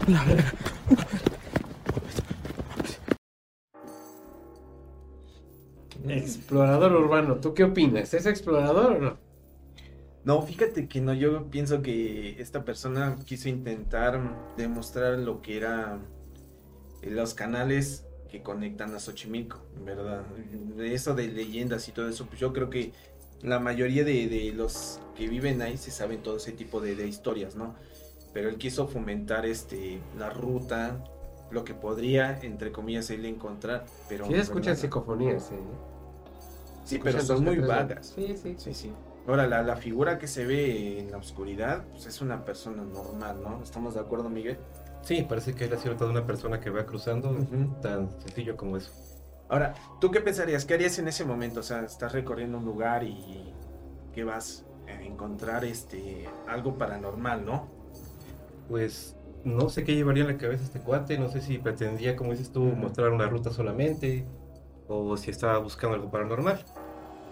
La 0.06 0.24
verga. 0.24 0.52
Explorador 6.08 6.92
urbano, 6.92 7.36
¿tú 7.36 7.54
qué 7.54 7.64
opinas? 7.64 8.12
¿Es 8.12 8.26
explorador 8.26 8.92
o 8.92 9.00
no? 9.00 9.31
No, 10.24 10.40
fíjate 10.42 10.86
que 10.86 11.00
no, 11.00 11.12
yo 11.14 11.50
pienso 11.50 11.82
que 11.82 12.40
esta 12.40 12.64
persona 12.64 13.18
quiso 13.26 13.48
intentar 13.48 14.20
demostrar 14.56 15.18
lo 15.18 15.42
que 15.42 15.56
era 15.56 15.98
eh, 17.02 17.10
los 17.10 17.34
canales 17.34 18.06
que 18.30 18.42
conectan 18.42 18.94
a 18.94 19.00
Xochimilco, 19.00 19.60
¿verdad? 19.84 20.22
Eso 20.78 21.14
de 21.14 21.28
leyendas 21.28 21.88
y 21.88 21.92
todo 21.92 22.08
eso, 22.08 22.26
pues 22.26 22.38
yo 22.40 22.52
creo 22.52 22.70
que 22.70 22.92
la 23.42 23.58
mayoría 23.58 24.04
de, 24.04 24.28
de 24.28 24.52
los 24.52 25.00
que 25.16 25.26
viven 25.28 25.60
ahí 25.60 25.76
se 25.76 25.90
saben 25.90 26.22
todo 26.22 26.36
ese 26.36 26.52
tipo 26.52 26.80
de, 26.80 26.94
de 26.94 27.08
historias, 27.08 27.56
¿no? 27.56 27.74
Pero 28.32 28.48
él 28.48 28.56
quiso 28.56 28.86
fomentar 28.86 29.44
este 29.44 29.98
la 30.16 30.30
ruta, 30.30 31.02
lo 31.50 31.64
que 31.64 31.74
podría, 31.74 32.38
entre 32.42 32.72
comillas, 32.72 33.10
él 33.10 33.26
encontrar, 33.26 33.84
pero... 34.08 34.26
Sí 34.26 34.34
escuchan 34.34 34.76
psicofonías, 34.76 35.50
¿eh? 35.50 35.58
Sí, 36.84 36.94
escuchan 36.94 37.14
pero 37.20 37.26
son 37.26 37.44
muy 37.44 37.58
vagas. 37.58 38.12
Sí, 38.14 38.34
sí. 38.40 38.54
Sí, 38.56 38.72
sí. 38.72 38.92
Ahora, 39.26 39.46
la, 39.46 39.62
la 39.62 39.76
figura 39.76 40.18
que 40.18 40.26
se 40.26 40.44
ve 40.44 40.98
en 40.98 41.10
la 41.10 41.18
oscuridad, 41.18 41.84
pues 41.90 42.06
es 42.06 42.20
una 42.20 42.44
persona 42.44 42.82
normal, 42.82 43.40
¿no? 43.42 43.62
¿Estamos 43.62 43.94
de 43.94 44.00
acuerdo, 44.00 44.28
Miguel? 44.28 44.58
Sí, 45.02 45.24
parece 45.28 45.54
que 45.54 45.64
es 45.64 45.70
la 45.70 45.78
silueta 45.78 46.04
de 46.04 46.10
una 46.10 46.26
persona 46.26 46.60
que 46.60 46.70
va 46.70 46.84
cruzando, 46.86 47.36
tan 47.80 48.10
sencillo 48.20 48.56
como 48.56 48.76
eso. 48.76 48.90
Ahora, 49.48 49.74
¿tú 50.00 50.10
qué 50.10 50.20
pensarías? 50.20 50.64
¿Qué 50.64 50.74
harías 50.74 50.98
en 50.98 51.08
ese 51.08 51.24
momento? 51.24 51.60
O 51.60 51.62
sea, 51.62 51.82
estás 51.82 52.12
recorriendo 52.12 52.58
un 52.58 52.64
lugar 52.64 53.04
y 53.04 53.52
que 54.12 54.24
vas 54.24 54.64
a 54.88 55.02
encontrar 55.02 55.64
este 55.64 56.28
algo 56.48 56.78
paranormal, 56.78 57.44
¿no? 57.44 57.68
Pues 58.68 59.16
no 59.44 59.68
sé 59.68 59.84
qué 59.84 59.94
llevaría 59.94 60.22
en 60.22 60.30
la 60.30 60.38
cabeza 60.38 60.64
este 60.64 60.80
cuate, 60.80 61.18
no 61.18 61.28
sé 61.28 61.40
si 61.40 61.58
pretendía, 61.58 62.16
como 62.16 62.30
dices 62.32 62.50
tú, 62.50 62.64
Ujú. 62.64 62.76
mostrar 62.76 63.10
una 63.10 63.26
ruta 63.28 63.50
solamente, 63.50 64.24
o 64.88 65.16
si 65.16 65.30
estaba 65.30 65.58
buscando 65.58 65.96
algo 65.96 66.10
paranormal. 66.10 66.64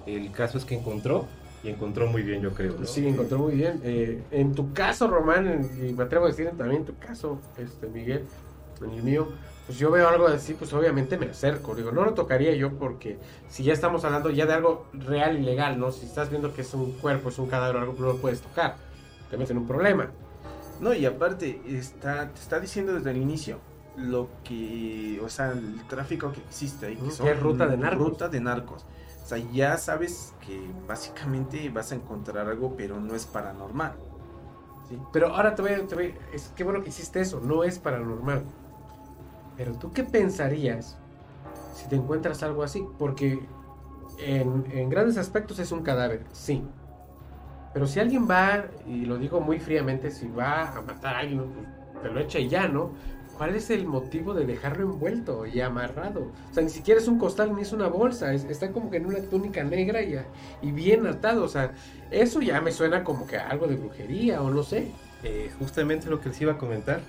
El 0.07 0.33
caso 0.33 0.59
es 0.59 0.65
que 0.65 0.75
encontró, 0.77 1.27
y 1.63 1.69
encontró 1.69 2.07
muy 2.07 2.23
bien, 2.23 2.41
yo 2.43 2.53
creo. 2.53 2.75
¿no? 2.79 2.87
Sí, 2.87 3.07
encontró 3.07 3.39
muy 3.39 3.55
bien. 3.55 3.81
Eh, 3.85 4.23
en 4.31 4.55
tu 4.55 4.73
caso, 4.73 5.09
Román, 5.09 5.69
y 5.83 5.93
me 5.93 6.05
atrevo 6.05 6.25
a 6.27 6.29
decir 6.29 6.51
también 6.57 6.81
en 6.83 6.87
tu 6.87 6.97
caso, 6.99 7.39
este, 7.59 7.87
Miguel, 7.89 8.25
en 8.83 8.91
el 8.91 9.03
mío, 9.03 9.29
pues 9.67 9.79
yo 9.79 9.91
veo 9.91 10.09
algo 10.09 10.27
así, 10.27 10.55
pues 10.55 10.73
obviamente 10.73 11.19
me 11.19 11.27
acerco. 11.27 11.75
Digo, 11.75 11.93
no 11.93 12.05
lo 12.05 12.15
tocaría 12.15 12.55
yo 12.55 12.73
porque 12.79 13.19
si 13.49 13.63
ya 13.63 13.73
estamos 13.73 14.05
hablando 14.05 14.31
ya 14.31 14.47
de 14.47 14.55
algo 14.55 14.87
real 14.95 15.39
y 15.39 15.43
legal, 15.43 15.79
¿no? 15.79 15.93
Si 15.93 16.07
estás 16.07 16.31
viendo 16.31 16.55
que 16.55 16.63
es 16.63 16.73
un 16.75 16.93
cuerpo, 16.93 17.29
es 17.29 17.39
un 17.39 17.47
cadáver 17.47 17.77
o 17.77 17.81
algo, 17.81 17.95
no 17.99 18.07
lo 18.07 18.17
puedes 18.17 18.41
tocar. 18.41 18.77
Te 19.31 19.37
metes 19.37 19.51
en 19.53 19.59
un 19.59 19.67
problema. 19.67 20.11
No, 20.81 20.95
y 20.95 21.05
aparte, 21.05 21.61
está, 21.69 22.31
te 22.31 22.41
está 22.41 22.59
diciendo 22.59 22.95
desde 22.95 23.11
el 23.11 23.19
inicio 23.19 23.59
lo 23.99 24.29
que, 24.45 25.21
o 25.23 25.29
sea, 25.29 25.53
el 25.53 25.87
tráfico 25.89 26.33
que 26.33 26.41
existe 26.41 26.87
ahí, 26.87 26.95
Ujú, 26.95 27.05
que 27.05 27.11
que 27.11 27.17
son 27.17 27.29
es 27.29 27.39
ruta 27.39 27.67
de 27.67 27.77
narcos. 27.77 28.09
ruta 28.09 28.29
de 28.29 28.41
narcos. 28.41 28.87
Sea, 29.31 29.39
ya 29.53 29.77
sabes 29.77 30.35
que 30.45 30.75
básicamente 30.89 31.69
vas 31.71 31.93
a 31.93 31.95
encontrar 31.95 32.49
algo, 32.49 32.75
pero 32.77 32.99
no 32.99 33.15
es 33.15 33.27
paranormal. 33.27 33.93
Pero 35.13 35.29
ahora 35.29 35.55
te 35.55 35.63
voy, 35.63 35.73
a- 35.73 35.87
te 35.87 35.95
voy 35.95 36.15
es 36.33 36.53
qué 36.57 36.65
bueno 36.65 36.83
que 36.83 36.89
hiciste 36.89 37.21
eso, 37.21 37.41
no 37.41 37.63
es 37.63 37.79
paranormal. 37.79 38.43
Pero 39.57 39.73
tú 39.75 39.93
qué 39.93 40.05
pensarías 40.05 40.97
si 41.75 41.89
te 41.89 41.97
encuentras 41.97 42.43
algo 42.43 42.63
así? 42.63 42.85
Porque 42.99 43.41
en, 44.19 44.67
en 44.73 44.91
grandes 44.91 45.17
aspectos 45.19 45.59
es 45.59 45.73
un 45.73 45.83
cadáver, 45.83 46.25
sí. 46.33 46.65
Pero 47.73 47.87
si 47.87 48.01
alguien 48.01 48.29
va, 48.29 48.65
y 48.87 49.05
lo 49.05 49.17
digo 49.17 49.41
muy 49.41 49.61
fríamente, 49.61 50.11
si 50.11 50.29
va 50.29 50.77
a 50.77 50.83
matar 50.83 51.15
a 51.17 51.19
alguien, 51.21 51.45
pues, 51.53 52.03
te 52.03 52.11
lo 52.11 52.21
echa 52.21 52.39
y 52.39 52.49
ya, 52.49 52.67
¿no? 52.67 52.91
¿Cuál 53.41 53.55
es 53.55 53.71
el 53.71 53.87
motivo 53.87 54.35
de 54.35 54.45
dejarlo 54.45 54.83
envuelto 54.83 55.47
y 55.47 55.63
amarrado? 55.63 56.31
O 56.51 56.53
sea, 56.55 56.63
ni 56.63 56.69
siquiera 56.69 57.01
es 57.01 57.09
un 57.09 57.19
costal 57.19 57.57
ni 57.57 57.63
es 57.63 57.73
una 57.73 57.89
bolsa, 57.89 58.35
es- 58.35 58.45
está 58.45 58.71
como 58.71 58.91
que 58.91 58.99
en 58.99 59.07
una 59.07 59.19
túnica 59.21 59.65
negra 59.65 60.03
y, 60.03 60.15
y 60.61 60.73
bien 60.73 61.07
atado. 61.07 61.45
O 61.45 61.49
sea, 61.49 61.73
eso 62.11 62.43
ya 62.43 62.61
me 62.61 62.71
suena 62.71 63.03
como 63.03 63.27
que 63.27 63.39
algo 63.39 63.67
de 63.67 63.77
brujería 63.77 64.43
o 64.43 64.51
no 64.51 64.63
sé. 64.63 64.89
Eh, 65.23 65.51
justamente 65.59 66.11
lo 66.11 66.21
que 66.21 66.29
les 66.29 66.39
iba 66.43 66.53
a 66.53 66.59
comentar, 66.59 67.01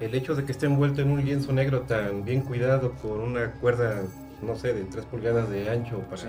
el 0.00 0.14
hecho 0.14 0.34
de 0.34 0.44
que 0.46 0.52
esté 0.52 0.64
envuelto 0.64 1.02
en 1.02 1.10
un 1.10 1.22
lienzo 1.22 1.52
negro 1.52 1.82
tan 1.82 2.24
bien 2.24 2.40
cuidado 2.40 2.92
con 3.02 3.20
una 3.20 3.50
cuerda, 3.52 4.00
no 4.40 4.56
sé, 4.56 4.72
de 4.72 4.82
3 4.84 5.04
pulgadas 5.04 5.50
de 5.50 5.68
ancho 5.68 5.98
para, 6.08 6.22
Sí. 6.22 6.28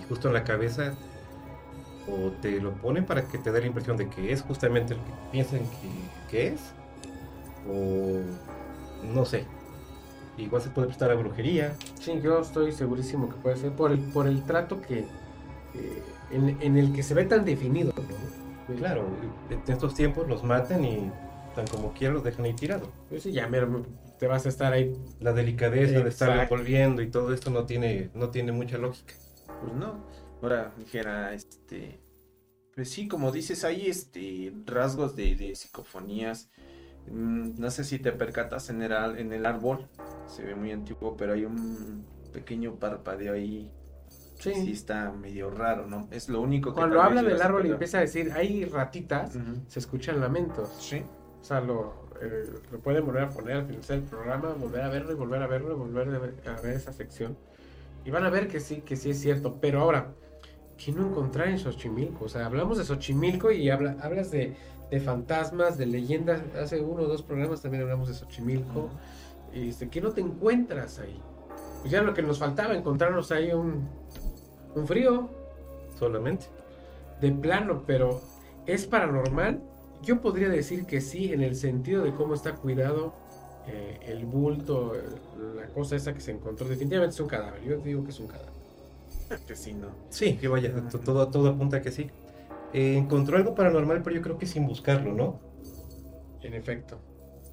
y 0.00 0.02
justo 0.08 0.26
en 0.26 0.34
la 0.34 0.42
cabeza, 0.42 0.94
o 2.08 2.32
te 2.42 2.60
lo 2.60 2.72
ponen 2.72 3.04
para 3.04 3.22
que 3.22 3.38
te 3.38 3.52
dé 3.52 3.60
la 3.60 3.66
impresión 3.68 3.96
de 3.96 4.08
que 4.08 4.32
es 4.32 4.42
justamente 4.42 4.94
el 4.94 4.98
que 4.98 5.12
piensan 5.30 5.60
que, 5.60 6.28
que 6.28 6.46
es, 6.48 6.60
o 7.68 8.20
no 9.14 9.24
sé. 9.24 9.44
Igual 10.38 10.62
se 10.62 10.70
puede 10.70 10.86
prestar 10.88 11.10
a 11.10 11.14
brujería. 11.14 11.76
Sí, 12.00 12.20
yo 12.22 12.40
estoy 12.40 12.72
segurísimo 12.72 13.28
que 13.28 13.36
puede 13.36 13.56
ser 13.56 13.72
por 13.72 13.92
el, 13.92 13.98
por 13.98 14.26
el 14.26 14.44
trato 14.44 14.80
que 14.80 15.00
eh, 15.00 16.02
en, 16.30 16.56
en 16.60 16.76
el 16.78 16.92
que 16.92 17.02
se 17.02 17.14
ve 17.14 17.24
tan 17.24 17.44
definido. 17.44 17.92
¿no? 17.96 18.76
Claro, 18.76 19.06
en 19.50 19.72
estos 19.72 19.94
tiempos 19.94 20.28
los 20.28 20.42
matan 20.42 20.84
y 20.84 21.10
tan 21.54 21.66
como 21.66 21.92
quieran 21.92 22.14
los 22.14 22.24
dejan 22.24 22.46
ahí 22.46 22.54
tirados. 22.54 22.88
Pues 23.08 23.22
sí, 23.24 23.32
ya 23.32 23.46
mero, 23.46 23.84
te 24.18 24.26
vas 24.26 24.46
a 24.46 24.48
estar 24.48 24.72
ahí. 24.72 24.96
La 25.20 25.32
delicadeza 25.32 26.00
de 26.00 26.08
estar 26.08 26.30
Exacto. 26.30 26.54
envolviendo 26.54 27.02
y 27.02 27.10
todo 27.10 27.34
esto 27.34 27.50
no 27.50 27.66
tiene, 27.66 28.10
no 28.14 28.30
tiene 28.30 28.52
mucha 28.52 28.78
lógica. 28.78 29.14
Pues 29.60 29.74
no. 29.74 30.06
Ahora 30.40 30.72
dijera, 30.78 31.34
este. 31.34 32.00
Pues 32.74 32.88
sí, 32.88 33.06
como 33.06 33.30
dices, 33.32 33.64
hay 33.64 33.88
este 33.88 34.52
rasgos 34.64 35.14
de, 35.14 35.36
de 35.36 35.54
psicofonías. 35.54 36.50
Mm, 37.10 37.60
No 37.60 37.70
sé 37.70 37.84
si 37.84 37.98
te 37.98 38.12
percatas 38.12 38.70
en 38.70 38.82
el, 38.82 38.92
en 39.18 39.32
el 39.32 39.46
árbol. 39.46 39.86
Se 40.26 40.44
ve 40.44 40.54
muy 40.54 40.72
antiguo, 40.72 41.16
pero 41.16 41.32
hay 41.34 41.44
un 41.44 42.04
pequeño 42.32 42.74
parpadeo 42.76 43.34
ahí. 43.34 43.70
Sí. 44.38 44.52
Sí, 44.54 44.72
está 44.72 45.12
medio 45.12 45.50
raro, 45.50 45.86
¿no? 45.86 46.08
Es 46.10 46.28
lo 46.28 46.40
único 46.40 46.70
que. 46.70 46.76
Cuando 46.76 47.00
habla 47.00 47.22
del 47.22 47.40
árbol 47.40 47.66
y 47.66 47.70
empieza 47.70 47.98
a 47.98 48.00
decir, 48.00 48.32
hay 48.32 48.64
ratitas, 48.64 49.38
se 49.68 49.78
escuchan 49.78 50.20
lamentos. 50.20 50.68
Sí. 50.80 51.02
O 51.40 51.44
sea, 51.44 51.60
lo, 51.60 52.08
eh, 52.20 52.52
lo 52.72 52.78
pueden 52.80 53.04
volver 53.04 53.24
a 53.24 53.30
poner 53.30 53.56
al 53.58 53.66
final 53.66 53.82
del 53.82 54.02
programa, 54.02 54.52
volver 54.54 54.82
a 54.82 54.88
verlo 54.88 55.12
y 55.12 55.14
volver 55.14 55.42
a 55.42 55.46
verlo 55.46 55.72
y 55.74 55.78
volver 55.78 56.08
a 56.08 56.18
ver, 56.18 56.34
a 56.46 56.60
ver 56.60 56.76
esa 56.76 56.92
sección. 56.92 57.36
Y 58.04 58.10
van 58.10 58.24
a 58.24 58.30
ver 58.30 58.48
que 58.48 58.58
sí, 58.58 58.80
que 58.80 58.96
sí 58.96 59.10
es 59.10 59.20
cierto. 59.20 59.58
Pero 59.60 59.80
ahora, 59.80 60.08
¿qué 60.76 60.90
no 60.90 61.06
encontrar 61.08 61.46
en 61.48 61.58
Xochimilco? 61.60 62.24
O 62.24 62.28
sea, 62.28 62.46
hablamos 62.46 62.78
de 62.78 62.84
Xochimilco 62.84 63.52
y 63.52 63.70
habla, 63.70 63.96
hablas 64.02 64.32
de, 64.32 64.56
de 64.92 65.00
fantasmas, 65.00 65.78
de 65.78 65.86
leyendas. 65.86 66.42
Hace 66.54 66.80
uno 66.82 67.02
o 67.04 67.06
dos 67.06 67.22
programas 67.22 67.62
también 67.62 67.82
hablamos 67.82 68.08
de 68.08 68.14
Xochimilco. 68.14 68.90
Y 69.54 69.70
este, 69.70 69.88
¿qué 69.88 70.00
no 70.02 70.10
te 70.12 70.20
encuentras 70.20 70.98
ahí? 70.98 71.18
Pues 71.80 71.90
ya 71.90 72.02
lo 72.02 72.12
que 72.12 72.22
nos 72.22 72.38
faltaba, 72.38 72.74
encontrarnos 72.76 73.32
ahí 73.32 73.52
un, 73.52 73.88
un 74.74 74.86
frío. 74.86 75.30
Solamente. 75.98 76.46
De 77.22 77.32
plano, 77.32 77.84
pero 77.86 78.20
¿es 78.66 78.86
paranormal? 78.86 79.60
Yo 80.02 80.20
podría 80.20 80.48
decir 80.50 80.84
que 80.84 81.00
sí, 81.00 81.32
en 81.32 81.40
el 81.42 81.54
sentido 81.56 82.02
de 82.02 82.12
cómo 82.12 82.34
está 82.34 82.54
cuidado 82.56 83.14
eh, 83.68 83.98
el 84.02 84.26
bulto, 84.26 84.92
la 85.56 85.68
cosa 85.68 85.96
esa 85.96 86.12
que 86.12 86.20
se 86.20 86.32
encontró. 86.32 86.68
Definitivamente 86.68 87.14
es 87.14 87.20
un 87.20 87.28
cadáver. 87.28 87.62
Yo 87.62 87.78
digo 87.78 88.04
que 88.04 88.10
es 88.10 88.20
un 88.20 88.26
cadáver. 88.26 88.52
Que 89.46 89.56
sí, 89.56 89.72
no. 89.72 89.86
Sí, 90.10 90.36
que 90.36 90.48
vaya, 90.48 90.74
to- 90.90 90.98
todo, 90.98 91.28
todo 91.28 91.48
apunta 91.48 91.78
a 91.78 91.80
que 91.80 91.90
sí. 91.90 92.10
Eh, 92.72 92.96
encontró 92.96 93.36
algo 93.36 93.54
paranormal, 93.54 94.02
pero 94.02 94.16
yo 94.16 94.22
creo 94.22 94.38
que 94.38 94.46
sin 94.46 94.66
buscarlo, 94.66 95.12
¿no? 95.12 95.40
En 96.42 96.54
efecto. 96.54 96.98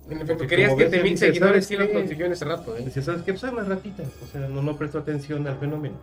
En 0.07 0.13
efecto, 0.17 0.33
Porque 0.37 0.47
querías 0.47 0.73
que 0.73 0.85
te 0.85 1.03
mil 1.03 1.17
seguidores 1.17 1.65
¿sabes 1.67 1.71
y 1.71 1.77
lo 1.77 1.87
qué? 1.87 1.93
consiguió 1.93 2.25
en 2.25 2.31
ese 2.31 2.45
rato, 2.45 2.75
¿eh? 2.75 2.83
Dice, 2.83 3.01
¿sabes 3.01 3.21
qué? 3.23 3.33
Pues 3.33 3.43
una 3.43 3.63
ratita. 3.63 4.03
O 4.23 4.27
sea, 4.31 4.47
no, 4.47 4.61
no 4.63 4.75
prestó 4.77 4.99
atención 4.99 5.45
al 5.47 5.57
fenómeno. 5.59 5.95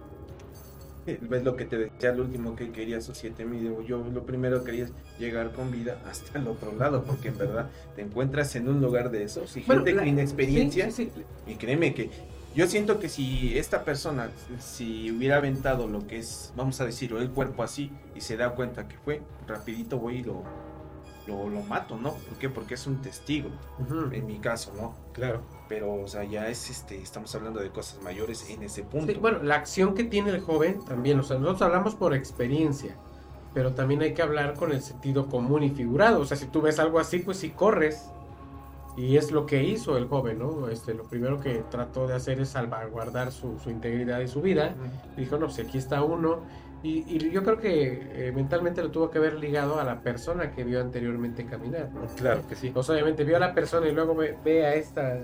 Ves 1.07 1.45
lo 1.45 1.55
que 1.55 1.65
te 1.65 1.79
decía 1.79 2.11
el 2.11 2.21
último 2.21 2.57
que 2.57 2.73
querías 2.73 3.09
o 3.09 3.15
siete 3.15 3.45
mil. 3.45 3.61
digo, 3.61 3.81
Yo 3.83 3.99
lo 4.13 4.25
primero 4.27 4.65
quería 4.65 4.85
es 4.85 4.93
llegar 5.21 5.53
con 5.53 5.71
vida 5.71 6.01
hasta 6.11 6.39
el 6.39 6.47
otro 6.49 6.73
lado, 6.77 7.05
porque 7.05 7.29
en 7.29 7.39
verdad 7.39 7.71
te 7.95 8.03
encuentras 8.03 8.55
en 8.57 8.69
un 8.69 8.81
lugar 8.81 9.11
de 9.11 9.23
esos 9.23 9.57
y 9.57 9.61
Bueno, 9.63 9.83
gente 9.85 9.93
la- 9.97 10.03
con 10.03 10.09
inexperiencia. 10.09 10.91
sí, 10.91 11.11
sí, 11.15 11.23
Y 11.47 11.55
créeme 11.55 11.95
que 11.95 12.11
yo 12.57 12.67
siento 12.67 12.99
que 12.99 13.11
si 13.11 13.59
esta 13.59 13.85
persona, 13.85 14.31
si 14.59 15.11
hubiera 15.11 15.37
aventado 15.37 15.87
lo 15.87 16.07
que 16.07 16.19
es, 16.19 16.55
vamos 16.57 16.81
a 16.81 16.87
decir, 16.87 17.13
o 17.13 17.21
el 17.21 17.31
cuerpo 17.31 17.63
así, 17.63 17.93
y 18.15 18.23
se 18.23 18.37
da 18.39 18.55
cuenta 18.55 18.89
que 18.89 18.97
fue, 18.97 19.23
rapidito 19.47 19.99
voy 19.99 20.17
y 20.17 20.23
lo, 20.25 20.43
lo, 21.27 21.51
lo 21.51 21.61
mato, 21.63 21.99
¿no? 21.99 22.13
¿Por 22.15 22.39
qué? 22.39 22.49
Porque 22.49 22.75
es 22.75 22.87
un 22.87 23.03
testigo, 23.03 23.51
Ujú. 23.79 24.09
en 24.11 24.27
mi 24.27 24.39
caso, 24.39 24.73
¿no? 24.75 24.95
Claro. 25.13 25.43
Pero, 25.69 25.95
o 25.95 26.09
sea, 26.09 26.25
ya 26.25 26.49
es, 26.49 26.71
este, 26.71 27.01
estamos 27.01 27.35
hablando 27.35 27.61
de 27.61 27.69
cosas 27.69 28.01
mayores 28.03 28.49
en 28.49 28.63
ese 28.63 28.83
punto. 28.83 29.13
Sí, 29.13 29.19
bueno, 29.19 29.43
la 29.43 29.57
acción 29.57 29.95
que 29.95 30.05
tiene 30.05 30.31
el 30.31 30.41
joven 30.41 30.83
también, 30.87 31.21
o 31.21 31.23
sea, 31.23 31.37
nosotros 31.37 31.61
hablamos 31.63 31.95
por 31.95 32.15
experiencia, 32.15 32.97
pero 33.53 33.75
también 33.75 34.01
hay 34.01 34.15
que 34.15 34.23
hablar 34.23 34.55
con 34.55 34.73
el 34.73 34.81
sentido 34.81 35.27
común 35.29 35.63
y 35.63 35.71
figurado. 35.71 36.21
O 36.21 36.25
sea, 36.25 36.39
si 36.39 36.47
tú 36.47 36.63
ves 36.63 36.79
algo 36.79 36.99
así, 37.01 37.19
pues 37.19 37.37
sí 37.37 37.51
corres. 37.51 38.11
Y 38.97 39.19
es 39.19 39.31
lo 39.31 39.45
que 39.45 39.63
hizo 39.63 39.99
el 39.99 40.07
joven, 40.09 40.39
¿no? 40.39 40.69
Este, 40.69 40.95
lo 40.95 41.05
primero 41.05 41.39
que 41.39 41.63
trató 41.71 42.07
de 42.07 42.15
hacer 42.15 42.41
es 42.41 42.49
salvaguardar 42.51 43.31
su, 43.31 43.59
su 43.59 43.71
integridad 43.71 44.21
y 44.21 44.29
su 44.29 44.41
vida. 44.41 44.75
Dijo, 45.17 45.37
no, 45.37 45.51
si 45.51 45.63
aquí 45.63 45.77
está 45.77 46.03
uno. 46.03 46.41
Y, 46.83 47.05
y 47.07 47.31
yo 47.31 47.43
creo 47.43 47.59
que 47.59 48.29
eh, 48.29 48.33
mentalmente 48.33 48.83
lo 48.83 48.91
tuvo 48.91 49.11
que 49.11 49.19
haber 49.19 49.35
ligado 49.35 49.79
a 49.79 49.85
la 49.85 50.01
persona 50.01 50.51
que 50.53 50.65
vio 50.65 50.81
anteriormente 50.81 51.45
caminar. 51.45 51.91
¿no? 51.93 52.07
Claro 52.17 52.43
que 52.49 52.55
sí. 52.55 52.73
O 52.75 52.83
sea, 52.83 52.95
obviamente 52.95 53.25
vio 53.25 53.37
a 53.37 53.41
la 53.41 53.53
persona 53.53 53.87
y 53.87 53.93
luego 53.93 54.15
ve, 54.15 54.37
ve 54.43 54.65
a 54.65 54.75
esta 54.75 55.21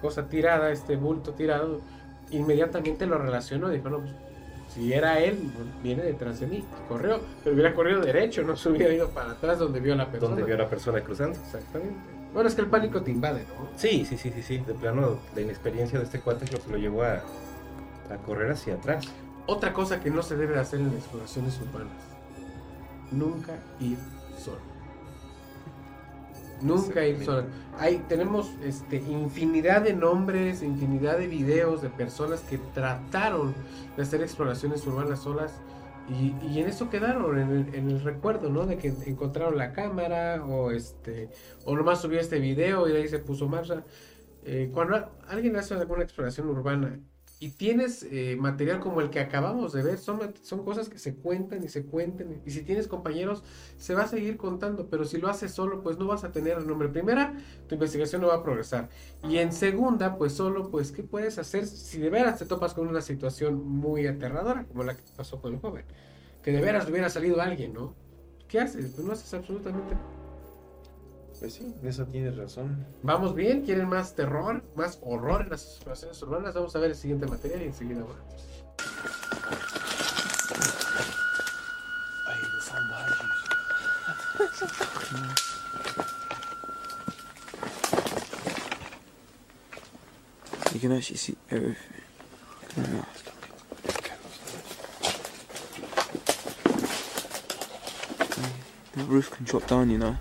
cosa 0.00 0.28
tirada, 0.28 0.72
este 0.72 0.96
bulto 0.96 1.32
tirado, 1.32 1.80
inmediatamente 2.30 3.06
lo 3.06 3.18
relacionó. 3.18 3.68
Dijo, 3.68 3.88
no, 3.88 3.98
pues, 4.00 4.12
si 4.74 4.92
era 4.92 5.20
él, 5.20 5.52
pues, 5.54 5.82
viene 5.82 6.02
detrás 6.02 6.40
de 6.40 6.48
mí. 6.48 6.64
Corrió, 6.88 7.20
pero 7.44 7.54
hubiera 7.54 7.72
corrido 7.72 8.00
derecho, 8.00 8.42
no 8.42 8.56
se 8.56 8.70
hubiera 8.70 8.92
ido 8.92 9.10
para 9.10 9.32
atrás 9.32 9.60
donde 9.60 9.78
vio 9.78 9.92
a 9.92 9.96
la 9.96 10.10
persona. 10.10 10.30
Donde 10.30 10.44
vio 10.44 10.54
a 10.56 10.58
la 10.58 10.68
persona 10.68 11.00
cruzando. 11.02 11.38
Exactamente. 11.38 12.21
Bueno, 12.32 12.48
es 12.48 12.54
que 12.54 12.62
el 12.62 12.68
pánico 12.68 13.02
te 13.02 13.10
invade, 13.10 13.44
¿no? 13.58 13.68
Sí, 13.76 14.06
sí, 14.06 14.16
sí, 14.16 14.30
sí, 14.34 14.42
sí. 14.42 14.58
De 14.58 14.74
plano, 14.74 15.18
la 15.34 15.40
inexperiencia 15.42 15.98
de 15.98 16.04
este 16.06 16.20
cuate 16.20 16.46
es 16.46 16.52
lo 16.52 16.60
que 16.60 16.70
lo 16.70 16.78
llevó 16.78 17.02
a, 17.02 17.22
a 18.10 18.16
correr 18.24 18.52
hacia 18.52 18.74
atrás. 18.74 19.06
Otra 19.46 19.72
cosa 19.72 20.00
que 20.00 20.10
no 20.10 20.22
se 20.22 20.36
debe 20.36 20.58
hacer 20.58 20.80
en 20.80 20.88
exploraciones 20.92 21.60
urbanas. 21.60 21.92
Nunca 23.10 23.52
ir 23.80 23.98
solo. 24.38 24.60
Nunca 26.62 27.04
ir 27.04 27.24
solo. 27.24 27.44
Hay, 27.78 27.98
tenemos 28.08 28.52
este, 28.62 28.96
infinidad 28.96 29.82
de 29.82 29.92
nombres, 29.92 30.62
infinidad 30.62 31.18
de 31.18 31.26
videos 31.26 31.82
de 31.82 31.88
personas 31.88 32.40
que 32.40 32.58
trataron 32.58 33.54
de 33.96 34.02
hacer 34.04 34.22
exploraciones 34.22 34.86
urbanas 34.86 35.20
solas 35.20 35.52
y, 36.08 36.36
y 36.46 36.60
en 36.60 36.68
eso 36.68 36.90
quedaron, 36.90 37.38
en 37.38 37.50
el, 37.50 37.74
en 37.74 37.90
el 37.90 38.00
recuerdo, 38.02 38.50
¿no? 38.50 38.66
De 38.66 38.78
que 38.78 38.88
encontraron 39.06 39.56
la 39.56 39.72
cámara 39.72 40.44
o 40.44 40.70
este 40.70 41.30
o 41.64 41.76
nomás 41.76 42.00
subió 42.02 42.20
este 42.20 42.38
video 42.40 42.88
y 42.88 42.92
ahí 42.92 43.08
se 43.08 43.18
puso 43.20 43.48
marcha. 43.48 43.84
Eh, 44.44 44.70
cuando 44.72 45.12
alguien 45.28 45.56
hace 45.56 45.74
alguna 45.74 46.02
exploración 46.02 46.48
urbana 46.48 47.00
y 47.42 47.50
tienes 47.50 48.06
eh, 48.08 48.36
material 48.38 48.78
como 48.78 49.00
el 49.00 49.10
que 49.10 49.18
acabamos 49.18 49.72
de 49.72 49.82
ver, 49.82 49.98
son, 49.98 50.32
son 50.42 50.64
cosas 50.64 50.88
que 50.88 51.00
se 51.00 51.16
cuentan 51.16 51.64
y 51.64 51.68
se 51.68 51.84
cuentan. 51.84 52.40
Y 52.46 52.52
si 52.52 52.62
tienes 52.62 52.86
compañeros, 52.86 53.42
se 53.78 53.96
va 53.96 54.04
a 54.04 54.06
seguir 54.06 54.36
contando, 54.36 54.88
pero 54.88 55.04
si 55.04 55.18
lo 55.18 55.26
haces 55.26 55.50
solo, 55.50 55.82
pues 55.82 55.98
no 55.98 56.06
vas 56.06 56.22
a 56.22 56.30
tener 56.30 56.58
el 56.58 56.68
nombre. 56.68 56.88
Primera, 56.88 57.36
tu 57.66 57.74
investigación 57.74 58.22
no 58.22 58.28
va 58.28 58.36
a 58.36 58.42
progresar. 58.44 58.90
Y 59.28 59.38
en 59.38 59.52
segunda, 59.52 60.16
pues 60.18 60.34
solo, 60.34 60.70
pues, 60.70 60.92
¿qué 60.92 61.02
puedes 61.02 61.36
hacer 61.36 61.66
si 61.66 61.98
de 61.98 62.10
veras 62.10 62.38
te 62.38 62.46
topas 62.46 62.74
con 62.74 62.86
una 62.86 63.00
situación 63.00 63.66
muy 63.66 64.06
aterradora, 64.06 64.64
como 64.66 64.84
la 64.84 64.94
que 64.94 65.02
pasó 65.16 65.40
con 65.40 65.54
el 65.54 65.58
joven? 65.58 65.84
Que 66.44 66.52
de 66.52 66.60
veras 66.60 66.88
hubiera 66.88 67.10
salido 67.10 67.40
alguien, 67.40 67.72
¿no? 67.72 67.96
¿Qué 68.46 68.60
haces? 68.60 68.92
Pues 68.94 69.04
no 69.04 69.14
haces 69.14 69.34
absolutamente 69.34 69.96
nada. 69.96 70.21
Pues 71.42 71.54
sí, 71.54 71.74
en 71.82 71.88
eso 71.88 72.06
tienes 72.06 72.36
razón. 72.36 72.86
Vamos 73.02 73.34
bien, 73.34 73.62
quieren 73.62 73.88
más 73.88 74.14
terror, 74.14 74.62
más 74.76 75.00
horror 75.02 75.42
en 75.42 75.50
las 75.50 75.64
exploraciones 75.64 76.22
urbanas. 76.22 76.54
Vamos 76.54 76.76
a 76.76 76.78
ver 76.78 76.90
el 76.90 76.96
siguiente 76.96 77.26
material 77.26 77.62
y 77.62 77.64
enseguida 77.64 78.04
volvemos. 78.04 78.44
You 90.72 90.78
can 90.78 90.92
actually 90.92 91.16
see 91.16 91.36
everything. 91.50 91.76
Yeah. 92.76 93.04
The 98.94 99.02
roof 99.08 99.30
can 99.32 99.44
drop 99.44 99.66
down, 99.66 99.90
you 99.90 99.98
know. 99.98 100.16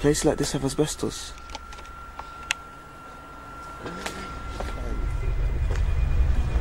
Places 0.00 0.24
like 0.24 0.38
this 0.38 0.52
have 0.52 0.64
asbestos? 0.64 1.32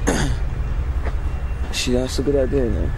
Actually, 1.69 1.97
that's 1.97 2.19
a 2.19 2.23
good 2.23 2.35
idea, 2.35 2.65
you 2.65 2.71
know. 2.71 2.89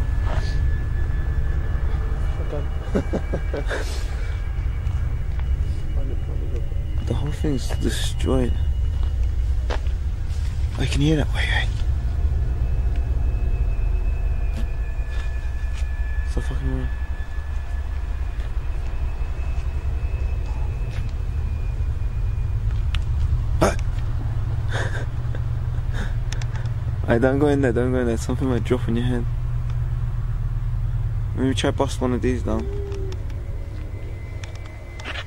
The 7.05 7.13
whole 7.13 7.31
thing's 7.31 7.67
destroyed. 7.81 8.53
I 10.79 10.85
can 10.85 11.01
hear 11.01 11.17
that. 11.17 11.27
Wait, 11.35 11.49
wait. 11.51 11.67
So 16.33 16.41
fucking 16.41 16.73
weird. 16.73 16.87
Ah! 23.61 23.75
Alright, 27.09 27.23
don't 27.23 27.39
go 27.39 27.47
in 27.47 27.61
there, 27.61 27.71
don't 27.73 27.91
go 27.91 28.01
in 28.01 28.05
there. 28.05 28.17
Something 28.17 28.49
might 28.49 28.63
drop 28.63 28.87
on 28.87 28.95
your 28.95 29.03
head. 29.03 29.25
Maybe 31.35 31.55
try 31.55 31.71
bust 31.71 31.99
one 31.99 32.13
of 32.13 32.21
these 32.21 32.43
down. 32.43 32.63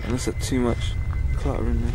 Unless 0.04 0.28
it's 0.28 0.48
too 0.48 0.60
much 0.60 0.92
clutter 1.34 1.64
in 1.64 1.82
there. 1.82 1.92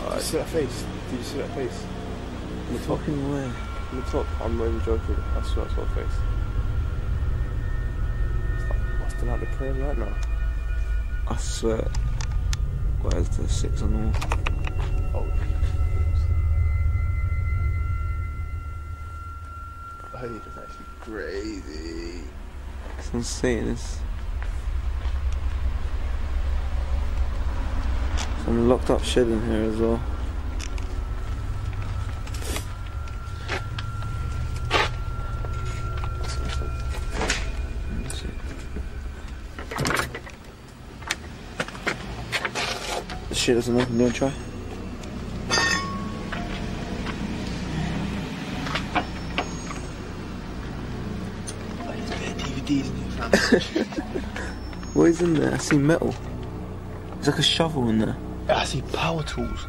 Did 0.06 0.14
you 0.14 0.22
see 0.22 0.36
that 0.36 0.46
face? 0.46 0.84
Did 1.10 1.18
you 1.18 1.24
see 1.24 1.38
that 1.38 1.50
face? 1.56 1.84
The 2.70 2.78
top. 2.78 3.00
Fucking 3.00 3.32
way. 3.32 3.67
The 3.90 4.02
top. 4.10 4.26
I'm 4.42 4.58
not 4.58 4.68
even 4.68 4.80
joking. 4.84 5.16
I 5.36 5.42
swear 5.42 5.64
I 5.66 5.74
saw 5.74 5.80
a 5.80 5.86
face. 5.86 6.06
It's 8.56 8.68
like 8.68 8.78
busting 9.00 9.28
out 9.28 9.40
the 9.40 9.46
plane 9.46 9.80
right 9.80 9.98
now. 9.98 10.14
I 11.26 11.36
swear. 11.36 11.88
What 13.00 13.14
is 13.14 13.28
the 13.30 13.48
six 13.48 13.82
on 13.82 13.92
the 13.92 13.98
wall? 13.98 14.12
Oh. 15.14 15.26
I 20.14 20.20
think 20.20 20.42
it's 20.46 20.58
actually 20.58 20.86
crazy. 21.00 22.24
It's 22.98 23.14
insane. 23.14 23.68
It's, 23.68 24.00
Some 28.44 28.68
locked 28.68 28.88
up 28.88 29.04
shed 29.04 29.26
in 29.26 29.46
here 29.46 29.64
as 29.64 29.76
well. 29.76 30.00
The 43.27 43.27
shit 43.38 43.54
doesn't 43.54 43.80
open, 43.80 43.96
you 43.96 44.02
want 44.02 44.14
to 44.14 44.18
try? 44.18 44.30
what 54.94 55.04
is 55.04 55.22
in 55.22 55.34
there? 55.34 55.54
I 55.54 55.58
see 55.58 55.78
metal. 55.78 56.14
There's 57.14 57.28
like 57.28 57.38
a 57.38 57.42
shovel 57.42 57.88
in 57.88 57.98
there. 57.98 58.16
I 58.48 58.64
see 58.64 58.82
power 58.82 59.22
tools. 59.22 59.66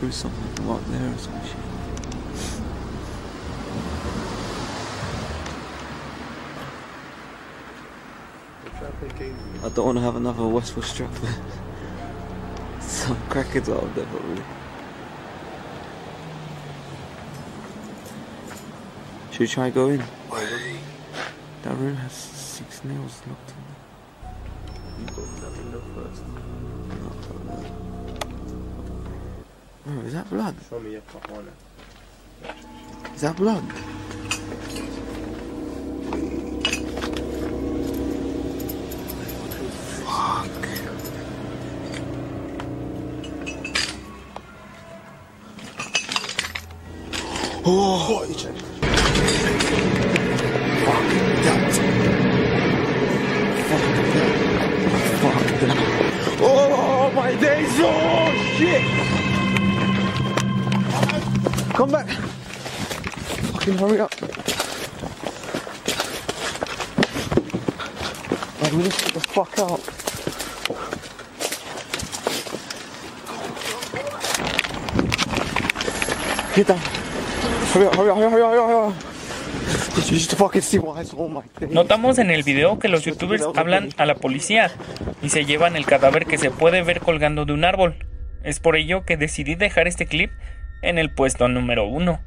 Sound 0.00 0.34
like 0.34 0.56
someone 0.56 0.78
right 0.78 0.86
there 0.88 1.12
or 1.12 1.18
some 1.18 1.40
shit. 1.42 1.56
We'll 8.64 8.72
try 8.72 8.86
to 8.86 8.96
play 8.96 9.08
games. 9.18 9.64
I 9.64 9.68
don't 9.68 9.84
want 9.84 9.98
to 9.98 10.02
have 10.02 10.16
another 10.16 10.46
Westwood 10.46 10.86
strap. 10.86 11.12
There. 11.12 11.34
some 12.80 13.20
crackers 13.28 13.68
out 13.68 13.82
of 13.82 13.94
there, 13.94 14.06
probably. 14.06 14.42
Should 19.32 19.40
we 19.40 19.46
try 19.48 19.68
go 19.68 19.90
in? 19.90 20.02
That 21.62 21.76
room 21.76 21.96
has 21.96 22.12
six 22.12 22.82
nails 22.84 23.20
locked 23.28 23.49
that 30.20 30.30
blood? 30.30 30.54
Show 30.68 30.80
me 30.80 30.92
your 30.92 31.00
pop 31.02 31.32
on 31.32 31.48
it. 31.48 33.14
Is 33.14 33.20
that 33.22 33.36
blood? 33.36 33.64
Fuck. 40.04 40.50
Oh, 47.64 48.26
Fucking 64.00 64.28
hurry 64.28 64.32
up. 64.32 64.40
Like, 68.62 68.72
we 68.72 68.82
need 68.82 68.92
to 68.92 69.04
get 69.04 69.14
the 69.14 69.20
fuck 69.20 69.58
out. 69.58 69.80
Get 76.54 76.66
down. 76.68 76.78
Hurry 77.72 77.86
up, 77.86 77.94
hurry 77.94 78.10
up, 78.10 78.16
hurry 78.16 78.24
up, 78.24 78.32
hurry 78.32 78.42
up, 78.42 78.68
hurry 78.68 78.74
up. 78.74 78.94
You 79.96 80.16
just 80.16 80.34
fucking 80.34 80.62
see 80.62 80.78
why 80.78 81.02
it's 81.02 81.14
all 81.14 81.28
my 81.28 81.42
days. 81.60 81.70
Notamos 81.70 82.18
en 82.18 82.30
el 82.30 82.42
video 82.42 82.78
que 82.78 82.88
los 82.88 83.04
youtubers 83.04 83.42
hablan 83.54 83.90
a 83.96 84.06
la 84.06 84.16
policía 84.16 84.72
y 85.22 85.28
se 85.28 85.44
llevan 85.44 85.76
el 85.76 85.84
cadáver 85.84 86.26
que 86.26 86.38
se 86.38 86.50
puede 86.50 86.82
ver 86.82 87.00
colgando 87.00 87.44
de 87.44 87.52
un 87.52 87.64
árbol. 87.64 87.94
Es 88.42 88.58
por 88.58 88.76
ello 88.76 89.04
que 89.04 89.16
decidí 89.16 89.54
dejar 89.54 89.86
este 89.86 90.06
clip 90.06 90.32
en 90.82 90.98
el 90.98 91.12
puesto 91.12 91.48
número 91.48 91.86
uno. 91.86 92.18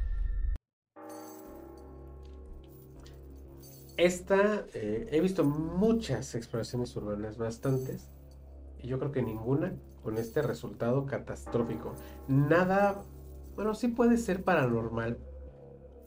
Esta, 3.98 4.66
eh, 4.74 5.08
he 5.12 5.22
visto 5.22 5.44
muchas 5.44 6.36
exploraciones 6.36 6.96
urbanas, 6.96 7.38
bastantes, 7.38 8.10
y 8.80 8.88
yo 8.88 9.00
creo 9.00 9.12
que 9.12 9.22
ninguna 9.22 9.76
con 10.02 10.18
este 10.18 10.42
resultado 10.42 11.06
catastrófico. 11.06 11.94
Nada, 12.28 13.02
bueno, 13.56 13.76
sí 13.76 13.90
puede 13.90 14.18
ser 14.18 14.44
paranormal, 14.44 15.18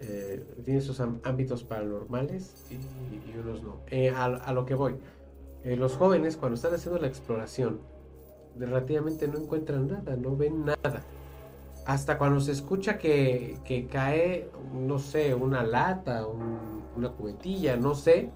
eh, 0.00 0.44
tiene 0.64 0.80
sus 0.80 1.00
ámbitos 1.00 1.64
paranormales 1.64 2.66
y, 2.70 3.38
unos 3.38 3.62
no. 3.62 3.80
Eh, 3.86 4.10
a, 4.10 4.24
a 4.24 4.52
lo 4.52 4.66
que 4.66 4.74
voy, 4.74 4.96
los 5.64 5.96
jóvenes 5.96 6.36
cuando 6.36 6.56
están 6.56 6.74
haciendo 6.74 7.00
la 7.00 7.06
exploración, 7.06 7.80
relativamente 8.58 9.28
no 9.28 9.38
encuentran 9.38 9.88
nada, 9.88 10.16
no 10.16 10.36
ven 10.36 10.64
nada. 10.64 11.02
Hasta 11.86 12.18
cuando 12.18 12.40
se 12.40 12.52
escucha 12.52 12.98
que, 12.98 13.58
que 13.64 13.86
cae, 13.86 14.50
no 14.74 14.98
sé, 14.98 15.34
una 15.34 15.62
lata, 15.62 16.26
un- 16.26 16.82
una 16.96 17.10
cubetilla, 17.10 17.76
no 17.76 17.94
sé, 17.94 18.30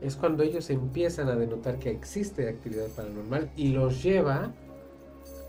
es 0.00 0.16
cuando 0.16 0.42
ellos 0.42 0.70
empiezan 0.70 1.28
a 1.28 1.34
denotar 1.36 1.78
que 1.78 1.90
existe 1.90 2.48
actividad 2.48 2.86
paranormal 2.96 3.50
y 3.56 3.68
los 3.68 4.02
lleva 4.02 4.52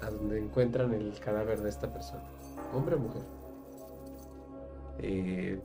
a 0.01 0.09
donde 0.09 0.39
encuentran 0.39 0.93
el 0.93 1.13
cadáver 1.19 1.61
de 1.61 1.69
esta 1.69 1.91
persona, 1.93 2.23
hombre 2.73 2.95
o 2.95 2.99
mujer. 2.99 3.21
Eh, 4.99 5.59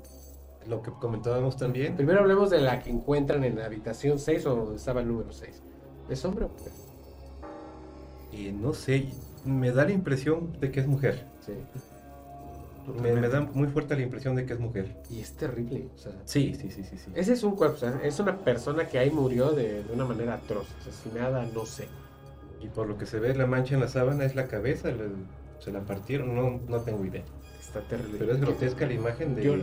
Lo 0.67 0.83
que 0.83 0.91
comentábamos 0.91 1.57
también, 1.57 1.97
primero 1.97 2.21
hablemos 2.21 2.51
de 2.51 2.61
la 2.61 2.83
que 2.83 2.91
encuentran 2.91 3.43
en 3.45 3.57
la 3.59 3.65
habitación 3.67 4.19
6 4.19 4.45
o 4.47 4.55
donde 4.55 4.77
estaba 4.77 5.01
el 5.01 5.09
número 5.09 5.33
6. 5.33 5.63
¿Es 6.11 6.23
hombre 6.27 6.45
o 6.45 6.49
mujer? 6.49 6.73
y 8.31 8.53
no 8.53 8.75
sé, 8.75 9.09
me 9.45 9.71
da 9.73 9.85
la 9.85 9.93
impresión 9.93 10.53
de 10.61 10.71
que 10.71 10.81
es 10.81 10.87
mujer. 10.87 11.25
Sí. 11.45 11.53
Me, 13.03 13.13
me 13.13 13.29
da 13.29 13.41
muy 13.43 13.69
fuerte 13.69 13.95
la 13.97 14.03
impresión 14.03 14.35
de 14.35 14.47
que 14.47 14.55
es 14.55 14.61
mujer. 14.61 14.97
Y 15.11 15.21
es 15.21 15.33
terrible, 15.35 15.89
o 15.95 15.99
sea, 15.99 16.13
Sí, 16.25 16.55
sí, 16.55 16.71
sí, 16.71 16.83
sí. 16.85 16.97
sí. 16.97 17.11
Ese 17.15 17.35
es 17.35 17.43
un 17.43 17.55
cuerpo, 17.55 17.77
o 17.77 17.79
sea, 17.79 18.01
es 18.03 18.19
una 18.19 18.39
persona 18.39 18.87
que 18.87 18.99
ahí 18.99 19.11
murió 19.11 19.51
de, 19.51 19.83
de 19.85 19.93
una 19.93 20.07
manera 20.07 20.35
atroz, 20.35 20.67
asesinada, 20.81 21.47
no 21.55 21.67
sé. 21.67 21.87
Y 22.63 22.69
por 22.69 22.89
lo 22.89 22.97
que 22.97 23.05
se 23.05 23.19
ve, 23.21 23.35
la 23.35 23.47
mancha 23.47 23.75
en 23.75 23.81
la 23.81 23.89
sábana 23.89 24.25
es 24.25 24.35
la 24.35 24.47
cabeza, 24.47 24.89
le- 24.91 25.11
se 25.61 25.71
la 25.71 25.81
partieron, 25.81 26.35
no, 26.35 26.61
no 26.67 26.81
tengo 26.81 27.05
idea. 27.05 27.25
Está 27.61 27.81
terrible. 27.83 28.17
Pero 28.19 28.33
es 28.33 28.41
grotesca 28.41 28.87
la 28.87 28.95
imagen 28.95 29.35
de... 29.35 29.43
Yo- 29.45 29.55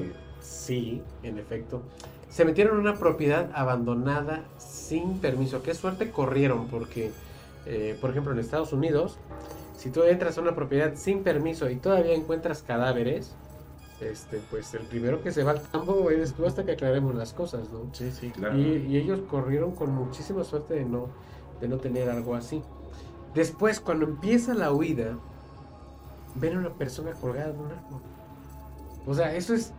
sí, 0.41 1.01
en 1.23 1.39
efecto. 1.39 1.81
Se 2.29 2.45
metieron 2.45 2.75
en 2.75 2.81
una 2.81 2.95
propiedad 2.99 3.49
abandonada 3.55 4.43
sin 4.59 5.17
permiso. 5.19 5.63
Qué 5.63 5.73
suerte 5.73 6.11
corrieron, 6.11 6.67
porque, 6.67 7.09
eh, 7.65 7.97
por 7.99 8.11
ejemplo, 8.11 8.33
en 8.33 8.39
Estados 8.39 8.71
Unidos, 8.71 9.17
si 9.77 9.89
tú 9.89 10.03
entras 10.03 10.37
a 10.37 10.41
una 10.41 10.55
propiedad 10.55 10.93
sin 10.95 11.23
permiso 11.23 11.69
y 11.69 11.77
todavía 11.77 12.13
encuentras 12.13 12.63
cadáveres, 12.63 13.35
este, 14.01 14.41
pues 14.49 14.73
el 14.73 14.85
primero 14.87 15.21
que 15.21 15.31
se 15.31 15.43
va 15.43 15.51
al 15.51 15.61
tambo 15.61 16.09
eres 16.09 16.33
tú 16.33 16.45
hasta 16.45 16.65
que 16.65 16.73
aclaremos 16.73 17.15
las 17.15 17.33
cosas, 17.33 17.69
¿no? 17.71 17.93
Sí, 17.93 18.11
sí, 18.11 18.29
claro. 18.31 18.57
Y, 18.57 18.87
y 18.89 18.97
ellos 18.97 19.21
corrieron 19.29 19.73
con 19.73 19.93
muchísima 19.93 20.43
suerte 20.43 20.73
de 20.73 20.85
no, 20.85 21.09
de 21.61 21.67
no 21.67 21.77
tener 21.77 22.09
algo 22.09 22.35
así. 22.35 22.61
Después, 23.33 23.79
cuando 23.79 24.05
empieza 24.05 24.53
la 24.53 24.71
huida, 24.71 25.17
ven 26.35 26.57
a 26.57 26.59
una 26.59 26.69
persona 26.69 27.11
colgada 27.13 27.51
de 27.51 27.59
un 27.59 27.71
árbol. 27.71 28.01
O 29.05 29.13
sea, 29.13 29.35
eso 29.35 29.53
es. 29.53 29.73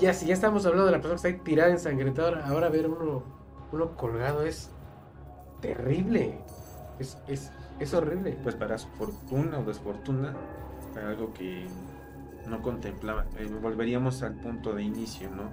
Ya, 0.00 0.12
si 0.14 0.26
ya 0.26 0.34
estamos 0.34 0.64
hablando 0.66 0.86
de 0.86 0.92
la 0.92 0.98
persona 0.98 1.20
que 1.20 1.28
está 1.28 1.38
ahí 1.38 1.44
tirada 1.44 1.70
ensangrentada, 1.70 2.46
ahora 2.46 2.68
ver 2.68 2.88
uno, 2.88 3.22
uno 3.72 3.96
colgado 3.96 4.42
es 4.42 4.70
terrible. 5.60 6.38
Es, 6.98 7.18
es, 7.26 7.50
es 7.78 7.94
horrible. 7.94 8.38
Pues 8.42 8.54
para 8.54 8.78
su 8.78 8.88
fortuna 8.88 9.58
o 9.58 9.64
desfortuna, 9.64 10.34
fue 10.92 11.02
algo 11.02 11.32
que 11.32 11.66
no 12.46 12.62
contemplaban. 12.62 13.26
Eh, 13.38 13.48
volveríamos 13.60 14.22
al 14.22 14.34
punto 14.34 14.74
de 14.74 14.82
inicio, 14.82 15.30
¿no? 15.30 15.50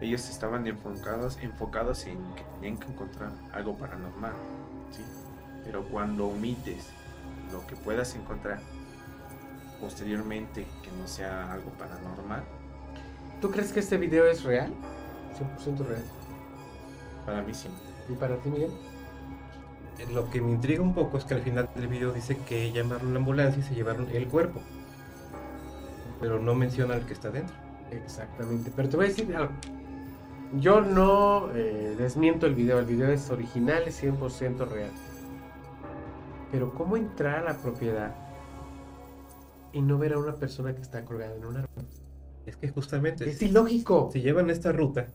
Ellos 0.00 0.28
estaban 0.28 0.66
enfocados, 0.66 1.38
enfocados 1.42 2.06
en 2.06 2.18
que 2.34 2.44
tenían 2.54 2.76
que 2.76 2.92
encontrar 2.92 3.32
algo 3.52 3.76
paranormal, 3.76 4.32
¿sí? 4.90 5.02
Pero 5.64 5.84
cuando 5.84 6.26
omites 6.26 6.90
lo 7.50 7.66
que 7.66 7.76
puedas 7.76 8.14
encontrar 8.14 8.60
posteriormente 9.80 10.66
que 10.82 10.90
no 10.92 11.06
sea 11.06 11.52
algo 11.52 11.70
paranormal, 11.70 12.44
¿Tú 13.40 13.50
crees 13.50 13.70
que 13.70 13.80
este 13.80 13.98
video 13.98 14.26
es 14.26 14.44
real? 14.44 14.72
100% 15.58 15.86
real. 15.86 16.02
para 17.26 17.42
mí 17.42 17.52
sí. 17.52 17.68
¿Y 18.08 18.14
para 18.14 18.36
ti, 18.38 18.48
Miguel? 18.48 18.70
Lo 20.12 20.28
que 20.30 20.40
me 20.40 20.52
intriga 20.52 20.82
un 20.82 20.94
poco 20.94 21.18
es 21.18 21.24
que 21.24 21.34
al 21.34 21.40
final 21.40 21.68
del 21.74 21.88
video 21.88 22.12
dice 22.12 22.36
que 22.46 22.70
llamaron 22.70 23.12
la 23.12 23.18
ambulancia 23.18 23.60
y 23.60 23.62
se 23.62 23.74
llevaron 23.74 24.08
el 24.12 24.28
cuerpo. 24.28 24.60
Pero 26.20 26.38
no 26.38 26.54
menciona 26.54 26.94
al 26.94 27.06
que 27.06 27.14
está 27.14 27.30
dentro. 27.30 27.54
Exactamente. 27.90 28.70
Pero 28.74 28.88
te 28.88 28.96
voy 28.96 29.06
a 29.06 29.08
decir 29.08 29.34
algo. 29.34 29.52
Yo 30.60 30.80
no 30.80 31.50
eh, 31.54 31.94
desmiento 31.98 32.46
el 32.46 32.54
video, 32.54 32.78
el 32.78 32.86
video 32.86 33.10
es 33.10 33.30
original, 33.30 33.82
es 33.86 34.02
100% 34.02 34.68
real. 34.68 34.90
Pero 36.52 36.72
¿cómo 36.74 36.96
entrar 36.96 37.38
a 37.38 37.52
la 37.52 37.58
propiedad 37.58 38.14
y 39.72 39.82
no 39.82 39.98
ver 39.98 40.12
a 40.12 40.18
una 40.18 40.34
persona 40.34 40.74
que 40.74 40.82
está 40.82 41.04
colgada 41.04 41.34
en 41.34 41.44
un 41.44 41.56
árbol? 41.56 41.86
Es 42.46 42.56
que 42.56 42.68
justamente... 42.68 43.28
Es 43.28 43.42
ilógico. 43.42 44.08
Si 44.12 44.20
llevan 44.20 44.50
esta 44.50 44.70
ruta, 44.70 45.08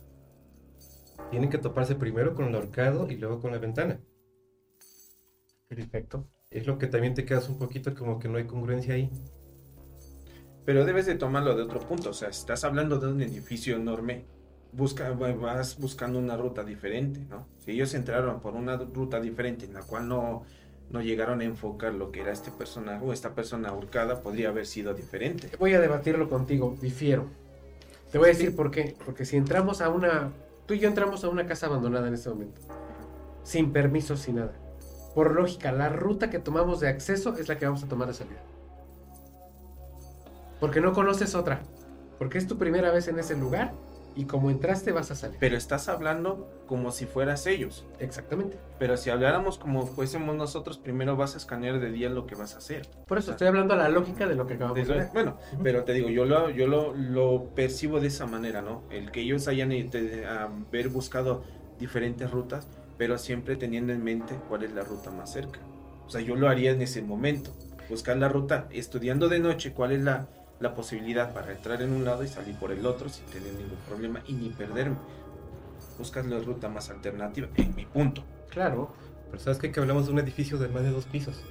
tienen 1.30 1.50
que 1.50 1.58
toparse 1.58 1.96
primero 1.96 2.36
con 2.36 2.48
el 2.48 2.56
horcado 2.56 3.10
y 3.10 3.16
luego 3.16 3.40
con 3.40 3.52
la 3.52 3.58
ventana. 3.58 4.00
Perfecto. 5.76 6.28
Es 6.50 6.68
lo 6.68 6.78
que 6.78 6.88
también 6.88 7.14
te 7.14 7.24
quedas 7.24 7.48
un 7.48 7.58
poquito 7.58 7.96
como 7.96 8.20
que 8.20 8.28
no 8.28 8.38
hay 8.38 8.44
congruencia 8.44 8.94
ahí. 8.94 9.10
Pero 10.66 10.84
debes 10.84 11.06
de 11.06 11.16
tomarlo 11.16 11.56
de 11.56 11.64
otro 11.64 11.80
punto. 11.80 12.10
O 12.10 12.14
sea, 12.14 12.28
estás 12.28 12.66
hablando 12.66 13.00
de 13.00 13.08
un 13.08 13.22
edificio 13.22 13.78
enorme. 13.78 14.26
Busca, 14.74 15.12
vas 15.12 15.80
buscando 15.80 16.20
una 16.20 16.36
ruta 16.36 16.66
diferente, 16.66 17.22
¿no? 17.30 17.48
Si 17.58 17.72
ellos 17.72 17.94
entraron 17.94 18.42
por 18.42 18.56
una 18.56 18.76
ruta 18.76 19.22
diferente 19.22 19.66
en 19.66 19.74
la 19.74 19.82
cual 19.82 20.10
no, 20.10 20.44
no 20.90 21.02
llegaron 21.02 21.40
a 21.40 21.46
enfocar 21.46 21.94
lo 21.94 22.12
que 22.12 22.20
era 22.20 22.34
este 22.34 22.52
personaje 22.52 23.06
o 23.06 23.14
esta 23.14 23.34
persona 23.34 23.70
ahorcada, 23.70 24.22
podría 24.22 24.50
haber 24.50 24.66
sido 24.66 24.94
diferente. 24.94 25.52
Voy 25.58 25.74
a 25.74 25.80
debatirlo 25.80 26.28
contigo, 26.28 26.76
difiero. 26.82 27.28
Te 28.12 28.18
voy 28.18 28.28
a 28.28 28.34
decir 28.34 28.58
por 28.58 28.72
qué. 28.72 28.98
Porque 29.06 29.24
si 29.24 29.38
entramos 29.38 29.80
a 29.80 29.88
una. 29.88 30.34
Tú 30.66 30.74
y 30.74 30.80
yo 30.80 30.90
entramos 30.90 31.24
a 31.24 31.30
una 31.30 31.48
casa 31.48 31.68
abandonada 31.68 32.10
en 32.10 32.16
este 32.16 32.30
momento. 32.30 32.60
Sin 33.44 33.72
permiso, 33.72 34.18
sin 34.18 34.36
nada. 34.36 34.61
Por 35.16 35.34
lógica, 35.34 35.72
la 35.72 35.90
ruta 35.90 36.30
que 36.30 36.40
tomamos 36.40 36.80
de 36.80 36.88
acceso 36.88 37.36
es 37.38 37.48
la 37.50 37.58
que 37.58 37.66
vamos 37.66 37.84
a 37.84 37.88
tomar 37.88 38.08
de 38.08 38.14
salida. 38.14 38.42
Porque 40.60 40.80
no 40.80 40.94
conoces 40.94 41.36
otra. 41.36 41.62
Porque 42.20 42.38
es 42.38 42.48
tu 42.48 42.58
primera 42.58 42.92
vez 42.92 43.08
en 43.08 43.20
ese 43.20 43.36
lugar 43.36 43.74
y 44.16 44.26
como 44.26 44.50
entraste 44.50 44.92
vas 44.92 45.12
a 45.12 45.16
salir. 45.16 45.38
Pero 45.40 45.58
estás 45.58 45.88
hablando 45.88 46.50
como 46.68 46.92
si 46.92 47.06
fueras 47.06 47.48
ellos. 47.48 47.86
Exactamente. 48.00 48.58
Pero 48.78 48.98
si 48.98 49.10
habláramos 49.10 49.58
como 49.58 49.86
fuésemos 49.86 50.36
nosotros, 50.36 50.78
primero 50.78 51.16
vas 51.16 51.36
a 51.36 51.38
escanear 51.38 51.80
de 51.80 51.92
día 51.92 52.10
lo 52.10 52.28
que 52.28 52.36
vas 52.36 52.56
a 52.56 52.58
hacer. 52.58 52.88
Por 53.08 53.18
eso 53.18 53.32
estoy 53.32 53.48
hablando 53.48 53.74
a 53.74 53.78
la 53.78 53.90
lógica 53.90 54.28
de 54.28 54.36
lo 54.36 54.48
que 54.48 54.56
acabamos 54.56 54.88
de, 54.88 54.94
ver. 54.94 55.10
Bueno, 55.14 55.38
pero 55.64 55.84
te 55.84 55.94
digo, 55.94 56.10
yo 56.10 56.26
lo, 56.26 56.50
yo 56.50 56.68
lo, 56.68 56.94
lo, 56.94 57.46
percibo 57.56 58.00
de 58.00 58.08
esa 58.08 58.26
manera, 58.26 58.62
¿no? 58.62 58.84
El 58.90 59.12
que 59.12 59.22
ellos 59.22 59.48
hayan 59.48 59.72
eh, 59.72 60.26
haber 60.28 60.90
buscado 60.90 61.44
diferentes 61.80 62.30
rutas, 62.30 62.68
pero 63.02 63.18
siempre 63.18 63.56
teniendo 63.56 63.94
en 63.94 64.04
mente 64.04 64.36
cuál 64.48 64.62
es 64.62 64.74
la 64.74 64.84
ruta 64.84 65.10
más 65.10 65.34
cerca. 65.34 65.60
O 66.06 66.10
sea, 66.12 66.22
yo 66.22 66.36
lo 66.36 66.48
haría 66.48 66.70
en 66.70 66.84
ese 66.84 67.02
momento. 67.02 67.52
Buscar 67.90 68.16
la 68.18 68.30
ruta, 68.30 68.68
estudiando 68.70 69.28
de 69.28 69.40
noche 69.40 69.74
cuál 69.74 69.94
es 69.94 70.04
la 70.04 70.28
la 70.60 70.76
posibilidad 70.76 71.34
para 71.34 71.52
entrar 71.52 71.82
en 71.82 71.94
un 71.94 72.06
lado 72.06 72.24
y 72.24 72.28
salir 72.28 72.56
por 72.60 72.72
el 72.72 72.86
otro 72.86 73.10
sin 73.10 73.26
tener 73.26 73.54
ningún 73.54 73.80
problema 73.88 74.22
y 74.28 74.34
ni 74.34 74.50
perderme. 74.50 74.98
Buscas 75.98 76.28
la 76.28 76.38
ruta 76.38 76.70
más 76.70 76.92
alternativa, 76.92 77.48
en 77.56 77.76
mi 77.76 77.88
punto. 77.88 78.24
Claro. 78.52 78.94
Pero 79.32 79.42
sabes 79.42 79.58
que, 79.58 79.72
que 79.72 79.80
hablamos 79.80 80.06
de 80.06 80.12
un 80.12 80.20
edificio 80.20 80.60
de 80.60 80.68
más 80.68 80.84
de 80.84 80.92
dos 80.92 81.06
pisos. 81.06 81.44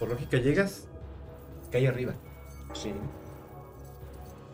Por 0.00 0.08
lógica 0.08 0.38
llegas, 0.38 0.88
cae 1.70 1.86
arriba. 1.86 2.14
Sí. 2.72 2.92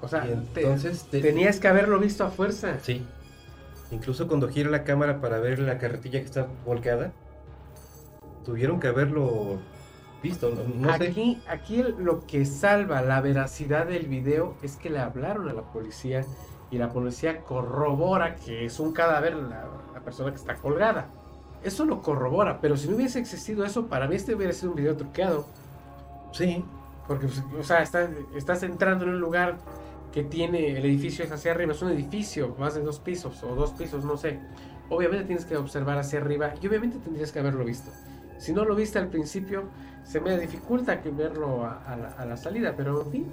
O 0.03 0.09
sea, 0.09 0.27
entonces 0.27 1.07
tenías 1.11 1.59
que 1.59 1.69
haberlo 1.69 1.99
visto 1.99 2.23
a 2.23 2.29
fuerza. 2.29 2.81
Sí. 2.81 3.03
Incluso 3.91 4.27
cuando 4.27 4.49
gira 4.49 4.71
la 4.71 4.85
cámara 4.85 5.21
para 5.21 5.39
ver 5.39 5.59
la 5.59 5.79
carretilla 5.79 6.21
que 6.21 6.27
está 6.27 6.47
volcada, 6.65 7.13
tuvieron 8.45 8.81
que 8.81 8.89
haberlo 8.89 9.59
visto. 10.23 10.53
aquí, 10.89 11.41
aquí 11.49 11.83
lo 11.99 12.27
que 12.27 12.45
salva 12.45 13.03
la 13.03 13.21
veracidad 13.21 13.87
del 13.87 14.07
video 14.07 14.57
es 14.63 14.77
que 14.77 14.91
le 14.91 14.99
hablaron 14.99 15.49
a 15.49 15.53
la 15.53 15.63
policía 15.63 16.25
y 16.71 16.79
la 16.79 16.93
policía 16.93 17.43
corrobora 17.43 18.37
que 18.37 18.65
es 18.65 18.81
un 18.81 18.93
cadáver 18.93 19.35
la, 19.35 19.65
persona 20.05 20.31
que 20.31 20.37
está 20.37 20.55
colgada. 20.55 21.09
Eso 21.65 21.85
lo 21.85 22.01
corrobora, 22.01 22.61
pero 22.61 22.77
si 22.77 22.89
no 22.89 22.95
hubiese 22.95 23.19
existido 23.19 23.65
eso, 23.65 23.87
para 23.87 24.07
mí 24.07 24.15
este 24.15 24.35
hubiera 24.35 24.53
sido 24.53 24.71
un 24.71 24.77
video 24.77 24.97
truqueado. 24.97 25.47
Sí. 26.33 26.65
Porque, 27.09 27.27
pues, 27.27 27.43
o 27.59 27.65
sea, 27.65 27.83
estás, 27.83 28.63
entrando 28.63 29.05
en 29.05 29.11
un 29.11 29.21
lugar 29.21 29.59
que 30.17 30.25
tiene 30.25 30.71
el 30.71 30.83
edificio 30.87 31.27
es 31.27 31.31
hacia 31.31 31.51
arriba, 31.51 31.75
es 31.75 31.83
un 31.83 31.91
edificio, 31.91 32.57
más 32.59 32.75
de 32.75 32.81
dos 32.81 33.01
pisos 33.01 33.43
o 33.43 33.55
dos 33.55 33.73
pisos, 33.73 34.03
no 34.03 34.17
sé. 34.17 34.39
Obviamente 34.89 35.27
tienes 35.27 35.45
que 35.45 35.59
observar 35.59 35.99
hacia 35.99 36.21
arriba 36.21 36.55
y 36.59 36.67
obviamente 36.67 36.97
tendrías 37.05 37.33
que 37.33 37.41
haberlo 37.41 37.67
visto. 37.67 37.91
Si 38.39 38.55
no 38.55 38.65
lo 38.65 38.75
viste 38.75 38.99
al 38.99 39.09
principio, 39.09 39.65
se 40.05 40.23
me 40.23 40.39
dificulta 40.39 41.03
que 41.03 41.11
verlo 41.11 41.67
a, 41.67 42.25
la, 42.27 42.37
salida, 42.39 42.73
pero 42.75 43.03
en 43.03 43.11
fin, 43.13 43.27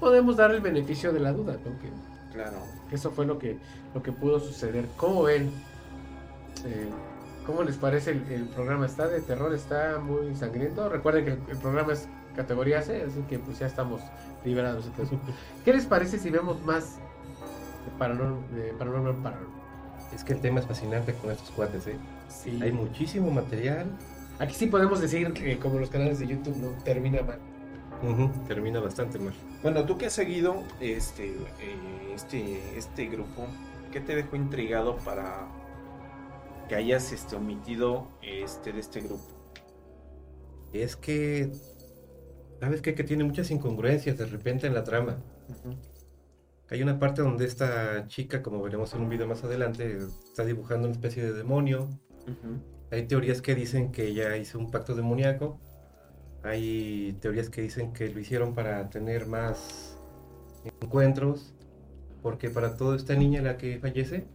podemos 0.00 0.38
dar 0.38 0.50
el 0.54 0.62
beneficio 0.62 1.12
de 1.12 1.20
la 1.20 1.34
duda, 1.34 1.58
claro. 2.32 2.56
eso 2.90 3.10
fue 3.10 3.26
lo 3.26 3.38
que, 3.38 3.58
lo 3.94 4.02
que 4.02 4.10
pudo 4.10 4.40
suceder. 4.40 4.86
¿Cómo 4.96 5.24
ven? 5.24 5.50
Eh, 6.64 6.88
¿Cómo 7.44 7.64
les 7.64 7.76
parece 7.76 8.12
el, 8.12 8.48
programa? 8.54 8.86
¿Está 8.86 9.08
de 9.08 9.20
terror? 9.20 9.52
¿Está 9.52 9.98
muy 9.98 10.34
sangriento? 10.36 10.88
Recuerden 10.88 11.26
que 11.26 11.52
el, 11.52 11.58
programa 11.58 11.92
es 11.92 12.08
categoría 12.34 12.80
C, 12.80 13.02
así 13.02 13.20
que 13.28 13.38
pues 13.38 13.58
ya 13.58 13.66
estamos 13.66 14.00
liberados. 14.44 14.90
¿Qué 15.64 15.72
les 15.72 15.86
parece 15.86 16.18
si 16.18 16.30
vemos 16.30 16.62
más 16.64 16.96
de 17.84 17.98
Paranormal, 17.98 18.54
de 18.54 18.72
Paranormal 18.74 19.34
Es 20.14 20.24
que 20.24 20.32
el 20.34 20.40
tema 20.40 20.60
es 20.60 20.66
fascinante 20.66 21.14
con 21.14 21.30
estos 21.30 21.50
cuates, 21.50 21.86
¿eh? 21.86 21.96
Sí. 22.28 22.58
Hay 22.62 22.72
muchísimo 22.72 23.30
material 23.30 23.86
Aquí 24.40 24.54
sí 24.54 24.66
podemos 24.68 25.02
decir 25.02 25.34
que 25.34 25.58
como 25.58 25.78
los 25.78 25.90
canales 25.90 26.18
de 26.18 26.26
YouTube 26.26 26.56
no 26.56 26.70
termina 26.82 27.20
mal. 27.20 27.38
termina 28.48 28.80
bastante 28.80 29.18
mal. 29.18 29.34
Bueno, 29.62 29.84
tú 29.84 29.98
que 29.98 30.06
has 30.06 30.14
seguido 30.14 30.62
este, 30.80 31.28
eh, 31.28 32.14
este, 32.14 32.58
este 32.78 33.04
grupo, 33.04 33.46
¿qué 33.92 34.00
te 34.00 34.16
dejó 34.16 34.36
intrigado 34.36 34.96
para 35.04 35.46
que 36.70 36.74
hayas 36.74 37.12
este, 37.12 37.36
omitido 37.36 38.08
este, 38.22 38.72
de 38.72 38.80
este 38.80 39.02
grupo? 39.02 39.28
Es 40.72 40.96
que, 40.96 41.52
¿sabes 42.60 42.82
qué? 42.82 42.94
Que 42.94 43.04
tiene 43.04 43.24
muchas 43.24 43.50
incongruencias 43.50 44.18
de 44.18 44.26
repente 44.26 44.66
en 44.66 44.74
la 44.74 44.84
trama. 44.84 45.16
Hay 46.68 46.82
una 46.82 46.98
parte 46.98 47.22
donde 47.22 47.46
esta 47.46 48.06
chica, 48.06 48.42
como 48.42 48.62
veremos 48.62 48.94
en 48.94 49.00
un 49.00 49.08
video 49.08 49.26
más 49.26 49.42
adelante, 49.42 49.98
está 50.24 50.44
dibujando 50.44 50.86
una 50.86 50.94
especie 50.94 51.24
de 51.24 51.32
demonio. 51.32 51.88
Hay 52.92 53.06
teorías 53.06 53.42
que 53.42 53.54
dicen 53.54 53.90
que 53.90 54.06
ella 54.06 54.36
hizo 54.36 54.58
un 54.58 54.70
pacto 54.70 54.94
demoníaco. 54.94 55.58
Hay 56.42 57.16
teorías 57.20 57.50
que 57.50 57.62
dicen 57.62 57.92
que 57.92 58.08
lo 58.08 58.20
hicieron 58.20 58.54
para 58.54 58.88
tener 58.88 59.26
más 59.26 59.96
encuentros. 60.80 61.54
Porque 62.22 62.50
para 62.50 62.76
toda 62.76 62.96
esta 62.96 63.14
niña 63.14 63.40
la 63.40 63.56
que 63.56 63.78
fallece, 63.78 64.26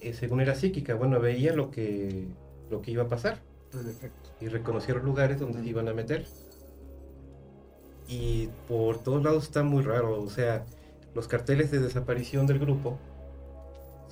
eh, 0.00 0.12
según 0.12 0.42
era 0.42 0.54
psíquica, 0.54 0.94
bueno, 0.94 1.18
veía 1.20 1.54
lo 1.54 1.70
que, 1.70 2.28
lo 2.70 2.82
que 2.82 2.90
iba 2.90 3.04
a 3.04 3.08
pasar. 3.08 3.40
Y 4.40 4.48
reconocieron 4.48 5.04
lugares 5.04 5.40
donde 5.40 5.60
se 5.60 5.66
iban 5.66 5.88
a 5.88 5.94
meter. 5.94 6.26
Y 8.08 8.48
por 8.68 8.98
todos 8.98 9.22
lados 9.22 9.44
está 9.44 9.62
muy 9.62 9.82
raro. 9.82 10.20
O 10.20 10.28
sea, 10.28 10.64
los 11.14 11.28
carteles 11.28 11.70
de 11.70 11.80
desaparición 11.80 12.46
del 12.46 12.58
grupo 12.58 12.98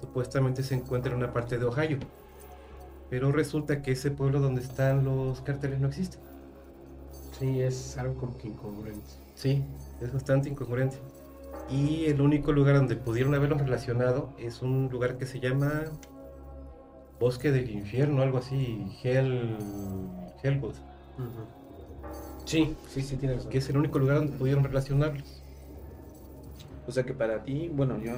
supuestamente 0.01 0.63
se 0.63 0.75
encuentran 0.75 1.15
en 1.15 1.25
una 1.25 1.33
parte 1.33 1.59
de 1.59 1.65
Ohio 1.67 1.99
pero 3.11 3.33
resulta 3.33 3.83
que 3.83 3.93
ese 3.93 4.13
pueblo 4.13 4.41
donde 4.41 4.63
están 4.63 5.05
los 5.05 5.41
carteles 5.43 5.81
no 5.81 5.89
existe. 5.89 6.17
Sí, 7.39 7.61
es 7.61 7.99
algo 7.99 8.15
como 8.15 8.39
que 8.39 8.49
incongruente. 8.49 9.11
Sí, 9.35 9.65
es 10.01 10.13
bastante 10.13 10.49
incongruente. 10.49 10.97
Y 11.69 12.07
el 12.07 12.21
único 12.21 12.53
lugar 12.53 12.77
donde 12.77 12.97
pudieron 12.97 13.35
haberlos 13.35 13.61
relacionado 13.61 14.31
es 14.39 14.63
un 14.63 14.89
lugar 14.91 15.19
que 15.19 15.27
se 15.27 15.41
llama 15.41 15.85
Bosque 17.19 17.51
del 17.51 17.71
Infierno, 17.71 18.23
algo 18.23 18.39
así, 18.39 18.97
Hell, 19.03 19.59
Hellwood. 20.43 20.75
Sí, 22.51 22.75
sí, 22.89 23.01
sí, 23.03 23.17
tienes 23.17 23.47
Que 23.47 23.59
es 23.59 23.69
el 23.69 23.77
único 23.77 24.01
lugar 24.01 24.17
donde 24.17 24.37
pudieron 24.37 24.65
relacionarlos. 24.65 25.41
O 26.89 26.91
sea 26.91 27.05
que 27.05 27.15
para 27.15 27.45
ti, 27.45 27.71
bueno, 27.73 27.97
yo, 28.01 28.15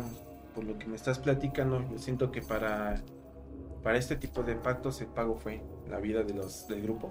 por 0.55 0.65
lo 0.65 0.79
que 0.79 0.87
me 0.87 0.97
estás 0.97 1.19
platicando, 1.19 1.85
yo 1.91 1.99
siento 1.99 2.33
que 2.33 2.41
para 2.41 3.03
para 3.83 3.99
este 3.99 4.17
tipo 4.17 4.43
de 4.43 4.55
pactos 4.55 5.03
el 5.03 5.09
pago 5.09 5.35
fue 5.35 5.61
la 5.91 5.99
vida 5.99 6.23
de 6.23 6.33
los 6.33 6.67
del 6.67 6.81
grupo. 6.83 7.11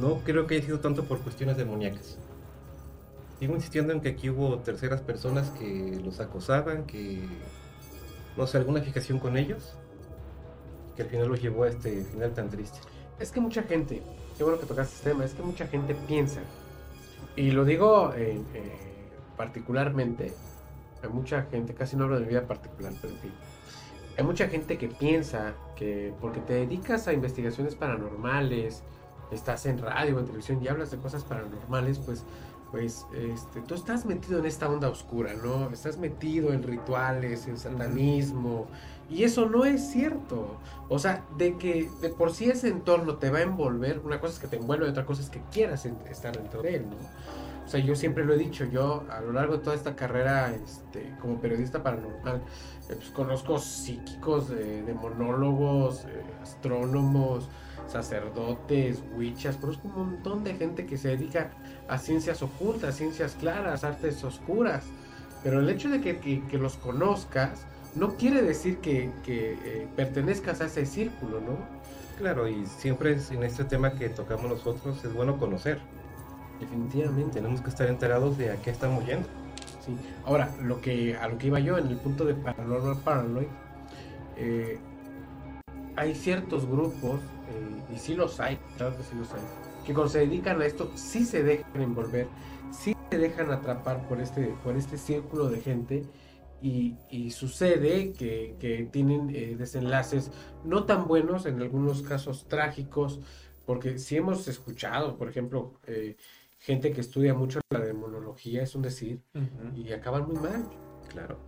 No 0.00 0.20
creo 0.20 0.46
que 0.46 0.54
haya 0.56 0.64
sido 0.64 0.80
tanto 0.80 1.04
por 1.04 1.20
cuestiones 1.20 1.58
demoníacas. 1.58 2.16
Sigo 3.38 3.54
insistiendo 3.54 3.92
en 3.92 4.00
que 4.00 4.08
aquí 4.08 4.30
hubo 4.30 4.58
terceras 4.60 5.02
personas 5.02 5.50
que 5.50 6.00
los 6.02 6.18
acosaban, 6.20 6.86
que 6.86 7.20
no 8.38 8.46
sé, 8.46 8.56
alguna 8.56 8.80
fijación 8.80 9.18
con 9.18 9.36
ellos, 9.36 9.74
que 10.96 11.02
al 11.02 11.08
final 11.08 11.28
los 11.28 11.42
llevó 11.42 11.64
a 11.64 11.68
este 11.68 12.04
final 12.04 12.32
tan 12.32 12.48
triste. 12.48 12.78
Es 13.18 13.32
que 13.32 13.40
mucha 13.40 13.62
gente, 13.64 14.02
qué 14.42 14.44
bueno 14.44 14.60
que 14.60 14.66
tocaste 14.66 14.96
este 14.96 15.10
tema, 15.10 15.24
es 15.24 15.34
que 15.34 15.42
mucha 15.44 15.68
gente 15.68 15.94
piensa, 15.94 16.40
y 17.36 17.52
lo 17.52 17.64
digo 17.64 18.12
eh, 18.16 18.40
eh, 18.54 18.72
particularmente, 19.36 20.34
hay 21.00 21.08
mucha 21.10 21.42
gente, 21.42 21.74
casi 21.74 21.94
no 21.94 22.04
hablo 22.04 22.16
de 22.16 22.22
mi 22.22 22.30
vida 22.30 22.44
particular, 22.44 22.92
pero 23.00 23.14
en 23.14 23.20
fin, 23.20 23.30
hay 24.18 24.24
mucha 24.24 24.48
gente 24.48 24.78
que 24.78 24.88
piensa 24.88 25.54
que 25.76 26.12
porque 26.20 26.40
te 26.40 26.54
dedicas 26.54 27.06
a 27.06 27.12
investigaciones 27.12 27.76
paranormales, 27.76 28.82
estás 29.30 29.64
en 29.66 29.78
radio 29.78 30.16
o 30.16 30.18
en 30.18 30.26
televisión 30.26 30.60
y 30.60 30.66
hablas 30.66 30.90
de 30.90 30.96
cosas 30.96 31.22
paranormales, 31.22 32.00
pues 32.00 32.24
pues 32.72 33.06
este, 33.12 33.60
tú 33.60 33.74
estás 33.74 34.06
metido 34.06 34.38
en 34.38 34.46
esta 34.46 34.66
onda 34.68 34.88
oscura, 34.88 35.34
¿no? 35.34 35.68
Estás 35.70 35.98
metido 35.98 36.54
en 36.54 36.62
rituales, 36.62 37.46
en 37.46 37.58
satanismo, 37.58 38.66
y 39.12 39.24
eso 39.24 39.48
no 39.48 39.64
es 39.64 39.90
cierto. 39.90 40.56
O 40.88 40.98
sea, 40.98 41.24
de 41.36 41.56
que 41.56 41.90
de 42.00 42.08
por 42.10 42.32
sí 42.32 42.50
ese 42.50 42.68
entorno 42.68 43.16
te 43.16 43.30
va 43.30 43.38
a 43.38 43.42
envolver, 43.42 44.00
una 44.04 44.20
cosa 44.20 44.34
es 44.34 44.38
que 44.38 44.48
te 44.48 44.56
envuelve, 44.56 44.88
otra 44.88 45.06
cosa 45.06 45.22
es 45.22 45.30
que 45.30 45.40
quieras 45.50 45.86
estar 45.86 46.36
dentro 46.36 46.62
de 46.62 46.76
él, 46.76 46.86
¿no? 46.88 46.96
O 47.64 47.68
sea, 47.68 47.80
yo 47.80 47.94
siempre 47.94 48.24
lo 48.24 48.34
he 48.34 48.38
dicho, 48.38 48.64
yo 48.64 49.04
a 49.08 49.20
lo 49.20 49.32
largo 49.32 49.56
de 49.56 49.62
toda 49.62 49.76
esta 49.76 49.94
carrera 49.94 50.52
este, 50.52 51.14
como 51.20 51.40
periodista 51.40 51.82
paranormal, 51.82 52.36
eh, 52.36 52.94
pues, 52.96 53.08
conozco 53.10 53.58
psíquicos, 53.58 54.48
de 54.48 54.94
monólogos, 55.00 56.04
eh, 56.04 56.22
astrónomos, 56.42 57.48
sacerdotes, 57.86 59.02
witches, 59.16 59.56
conozco 59.56 59.88
un 59.88 59.94
montón 59.94 60.44
de 60.44 60.54
gente 60.54 60.86
que 60.86 60.96
se 60.96 61.08
dedica 61.08 61.50
a 61.88 61.98
ciencias 61.98 62.42
ocultas, 62.42 62.96
ciencias 62.96 63.36
claras, 63.38 63.84
artes 63.84 64.22
oscuras. 64.24 64.84
Pero 65.42 65.60
el 65.60 65.68
hecho 65.68 65.88
de 65.88 66.00
que, 66.00 66.58
los 66.58 66.76
conozcas 66.76 67.66
no 67.94 68.16
quiere 68.16 68.42
decir 68.42 68.78
que, 68.78 69.10
eh, 69.26 69.86
pertenezcas 69.96 70.60
a 70.60 70.66
ese 70.66 70.86
círculo, 70.86 71.40
¿no? 71.40 71.56
Claro, 72.18 72.48
y 72.48 72.66
siempre 72.66 73.18
en 73.30 73.42
este 73.42 73.64
tema 73.64 73.94
que 73.94 74.08
tocamos 74.08 74.50
nosotros 74.50 75.04
es 75.04 75.12
bueno 75.12 75.38
conocer. 75.38 75.80
Definitivamente. 76.60 77.34
Tenemos 77.34 77.60
que 77.60 77.70
estar 77.70 77.88
enterados 77.88 78.38
de 78.38 78.52
a 78.52 78.56
qué 78.56 78.70
estamos 78.70 79.04
yendo. 79.04 79.26
Sí. 79.84 79.96
Ahora, 80.24 80.54
lo 80.62 80.80
que, 80.80 81.16
a 81.16 81.28
lo 81.28 81.38
que 81.38 81.48
iba 81.48 81.58
yo 81.58 81.76
en 81.76 81.88
el 81.88 81.96
punto 81.96 82.24
de 82.24 82.34
Paranormal 82.34 82.98
Paranoid, 82.98 83.48
eh, 84.36 84.78
hay 85.96 86.14
ciertos 86.14 86.66
grupos, 86.66 87.20
eh, 87.20 87.94
y 87.94 87.98
sí 87.98 88.14
los 88.14 88.38
hay, 88.40 88.58
claro 88.76 88.96
que 88.96 89.02
sí 89.02 89.16
los 89.16 89.32
hay, 89.32 89.40
que 89.84 89.92
cuando 89.92 90.10
se 90.10 90.20
dedican 90.20 90.60
a 90.60 90.66
esto 90.66 90.90
sí 90.94 91.24
se 91.24 91.42
dejan 91.42 91.82
envolver, 91.82 92.28
sí 92.70 92.96
se 93.10 93.18
dejan 93.18 93.50
atrapar 93.50 94.06
por 94.08 94.20
este, 94.20 94.54
por 94.62 94.76
este 94.76 94.96
círculo 94.96 95.50
de 95.50 95.60
gente 95.60 96.04
y, 96.62 97.30
sucede 97.30 98.12
que, 98.12 98.88
tienen 98.92 99.30
eh, 99.34 99.56
desenlaces 99.58 100.30
no 100.64 100.84
tan 100.84 101.06
buenos, 101.06 101.46
en 101.46 101.60
algunos 101.60 102.02
casos 102.02 102.46
trágicos, 102.48 103.20
porque 103.66 103.98
si 103.98 104.16
hemos 104.16 104.46
escuchado, 104.48 105.16
por 105.16 105.28
ejemplo, 105.28 105.74
eh, 105.86 106.16
gente 106.58 106.92
que 106.92 107.00
estudia 107.00 107.34
mucho 107.34 107.60
la 107.70 107.80
demonología, 107.80 108.62
es 108.62 108.74
un 108.74 108.82
decir, 108.82 109.20
y 109.74 109.92
acaban 109.92 110.26
muy 110.26 110.36
mal. 110.36 110.64
Claro. 111.08 111.38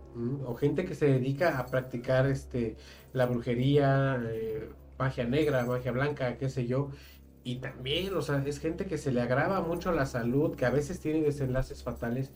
O 0.45 0.53
gente 0.55 0.85
que 0.85 0.93
se 0.93 1.07
dedica 1.07 1.57
a 1.57 1.65
practicar 1.65 2.27
este, 2.27 2.75
la 3.13 3.25
brujería, 3.25 4.21
eh, 4.29 4.69
magia 4.99 5.23
negra, 5.23 5.65
magia 5.65 5.91
blanca, 5.91 6.37
qué 6.37 6.49
sé 6.49 6.67
yo, 6.67 6.91
y 7.43 7.57
también, 7.57 8.13
o 8.15 8.21
sea, 8.21 8.43
es 8.45 8.59
gente 8.59 8.85
que 8.85 8.97
se 8.97 9.11
le 9.11 9.21
agrava 9.21 9.61
mucho 9.61 9.91
la 9.91 10.05
salud, 10.05 10.55
que 10.55 10.65
a 10.65 10.69
veces 10.69 10.99
tiene 10.99 11.21
desenlaces 11.21 11.83
fatales, 11.83 12.31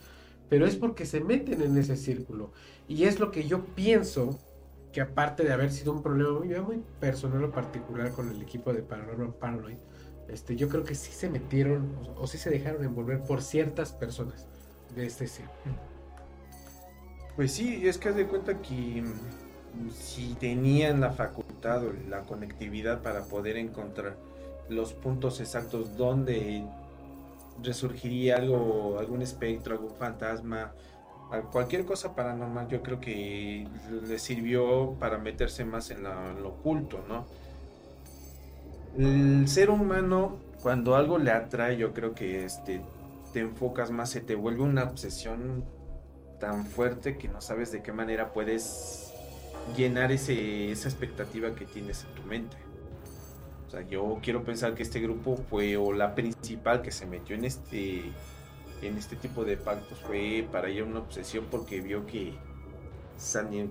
pero 0.49 0.65
es 0.65 0.75
porque 0.75 1.05
se 1.05 1.21
meten 1.21 1.61
en 1.61 1.77
ese 1.77 1.95
círculo. 1.95 2.51
Y 2.87 3.03
es 3.03 3.19
lo 3.19 3.31
que 3.31 3.47
yo 3.47 3.63
pienso 3.75 4.39
que 4.91 5.01
aparte 5.01 5.43
de 5.43 5.53
haber 5.53 5.71
sido 5.71 5.93
un 5.93 6.01
problema 6.01 6.39
muy, 6.39 6.49
muy 6.59 6.83
personal 6.99 7.43
o 7.43 7.51
particular 7.51 8.11
con 8.11 8.29
el 8.29 8.41
equipo 8.41 8.73
de 8.73 8.81
Paranormal 8.81 9.35
Paranoid, 9.35 9.77
este, 10.27 10.55
yo 10.55 10.69
creo 10.69 10.83
que 10.83 10.95
sí 10.95 11.11
se 11.11 11.29
metieron 11.29 11.95
o, 12.15 12.27
sí 12.27 12.37
se 12.37 12.49
dejaron 12.49 12.83
envolver 12.83 13.21
por 13.21 13.41
ciertas 13.41 13.93
personas 13.93 14.47
de 14.95 15.05
este 15.05 15.27
círculo. 15.27 15.75
Pues 17.35 17.51
sí, 17.51 17.87
es 17.87 17.97
que 17.97 18.09
haz 18.09 18.15
de 18.15 18.27
cuenta 18.27 18.61
que 18.61 19.01
mm, 19.01 19.89
si 19.91 20.33
tenían 20.35 20.99
la 20.99 21.11
facultad 21.11 21.85
o 21.85 21.93
la 22.09 22.23
conectividad 22.23 23.01
para 23.01 23.23
poder 23.23 23.57
encontrar 23.57 24.17
los 24.69 24.93
puntos 24.93 25.39
exactos 25.39 25.97
donde 25.97 26.63
resurgiría 27.63 28.37
algo, 28.37 28.97
algún 28.99 29.21
espectro, 29.21 29.73
algún 29.75 29.95
fantasma, 29.95 30.73
cualquier 31.51 31.85
cosa 31.85 32.15
paranormal, 32.15 32.67
yo 32.67 32.81
creo 32.81 32.99
que 32.99 33.67
le 34.07 34.19
sirvió 34.19 34.95
para 34.99 35.17
meterse 35.17 35.63
más 35.63 35.91
en, 35.91 36.03
lo 36.03 36.49
oculto, 36.49 37.03
¿no? 37.07 37.25
El 38.97 39.47
ser 39.47 39.69
humano, 39.69 40.37
cuando 40.61 40.95
algo 40.95 41.19
le 41.19 41.31
atrae, 41.31 41.77
yo 41.77 41.93
creo 41.93 42.15
que 42.15 42.45
este, 42.45 42.81
te 43.31 43.39
enfocas 43.41 43.91
más, 43.91 44.09
se 44.09 44.21
te 44.21 44.35
vuelve 44.35 44.63
una 44.63 44.83
obsesión 44.83 45.63
tan 46.39 46.65
fuerte 46.65 47.17
que 47.17 47.27
no 47.27 47.41
sabes 47.41 47.71
de 47.71 47.83
qué 47.83 47.91
manera 47.91 48.33
puedes 48.33 49.13
llenar 49.77 50.11
ese, 50.11 50.71
esa 50.71 50.89
expectativa 50.89 51.53
que 51.53 51.65
tienes 51.65 52.05
en 52.05 52.15
tu 52.15 52.27
mente. 52.27 52.57
O 53.69 53.71
sea, 53.71 53.87
yo 53.87 54.17
quiero 54.23 54.43
pensar 54.43 54.73
que 54.73 54.81
este 54.81 54.99
grupo 54.99 55.37
fue 55.47 55.77
o 55.77 55.93
la 55.93 56.15
principal 56.15 56.81
que 56.81 56.89
se 56.89 57.05
metió 57.05 57.35
en 57.35 57.45
este 57.45 58.01
en 58.81 58.97
este 58.97 59.15
tipo 59.15 59.45
de 59.45 59.57
pactos 59.57 59.99
fue 59.99 60.47
para 60.51 60.69
ella 60.69 60.85
una 60.85 60.99
obsesión 60.99 61.45
porque 61.51 61.79
vio 61.79 62.07
que 62.07 62.33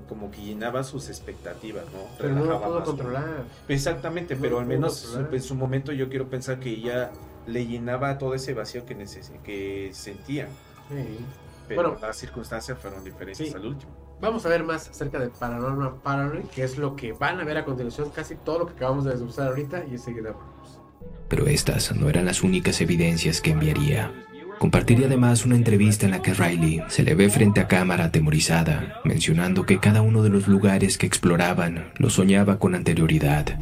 como 0.08 0.30
que 0.30 0.42
llenaba 0.42 0.84
sus 0.84 1.08
expectativas, 1.08 1.84
¿no? 1.86 1.98
Pero 2.16 2.32
no 2.32 2.44
lo 2.44 2.62
pudo 2.62 2.84
controlar. 2.84 3.44
Exactamente, 3.66 4.36
pero 4.36 4.60
al 4.60 4.66
menos 4.66 5.18
en 5.32 5.42
su 5.42 5.56
momento 5.56 5.90
yo 5.90 6.08
quiero 6.08 6.28
pensar 6.28 6.60
que 6.60 6.70
ella 6.70 7.10
le 7.48 7.66
llenaba 7.66 8.18
todo 8.18 8.34
ese 8.34 8.54
vacío 8.54 8.86
que, 8.86 8.94
que 9.42 9.90
sentía. 9.94 10.46
Sí. 10.90 11.18
Pero 11.66 11.82
bueno, 11.90 11.98
las 12.00 12.16
circunstancias 12.16 12.78
fueron 12.78 13.02
diferentes 13.02 13.52
al 13.52 13.66
último. 13.66 14.07
Vamos 14.20 14.44
a 14.44 14.48
ver 14.48 14.64
más 14.64 14.88
acerca 14.88 15.20
de 15.20 15.28
Paranormal 15.28 16.00
Paranoid, 16.02 16.46
que 16.46 16.64
es 16.64 16.76
lo 16.76 16.96
que 16.96 17.12
van 17.12 17.38
a 17.38 17.44
ver 17.44 17.56
a 17.56 17.64
continuación, 17.64 18.10
casi 18.10 18.34
todo 18.34 18.60
lo 18.60 18.66
que 18.66 18.72
acabamos 18.72 19.04
de 19.04 19.12
desglosar 19.12 19.48
ahorita 19.48 19.84
y 19.88 19.92
enseguida 19.92 20.32
vamos. 20.32 20.80
Pero 21.28 21.46
estas 21.46 21.94
no 21.94 22.08
eran 22.08 22.24
las 22.24 22.42
únicas 22.42 22.80
evidencias 22.80 23.40
que 23.40 23.52
enviaría. 23.52 24.12
Compartiría 24.58 25.06
además 25.06 25.44
una 25.44 25.54
entrevista 25.54 26.06
en 26.06 26.10
la 26.10 26.20
que 26.20 26.34
Riley 26.34 26.82
se 26.88 27.04
le 27.04 27.14
ve 27.14 27.30
frente 27.30 27.60
a 27.60 27.68
cámara 27.68 28.06
atemorizada, 28.06 29.00
mencionando 29.04 29.64
que 29.64 29.78
cada 29.78 30.02
uno 30.02 30.24
de 30.24 30.30
los 30.30 30.48
lugares 30.48 30.98
que 30.98 31.06
exploraban 31.06 31.92
lo 31.98 32.10
soñaba 32.10 32.58
con 32.58 32.74
anterioridad. 32.74 33.56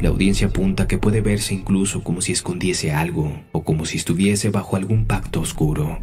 La 0.00 0.08
audiencia 0.08 0.48
apunta 0.48 0.88
que 0.88 0.98
puede 0.98 1.20
verse 1.20 1.54
incluso 1.54 2.02
como 2.02 2.20
si 2.20 2.32
escondiese 2.32 2.90
algo 2.90 3.32
o 3.52 3.62
como 3.62 3.84
si 3.84 3.96
estuviese 3.96 4.50
bajo 4.50 4.74
algún 4.74 5.06
pacto 5.06 5.40
oscuro. 5.40 6.00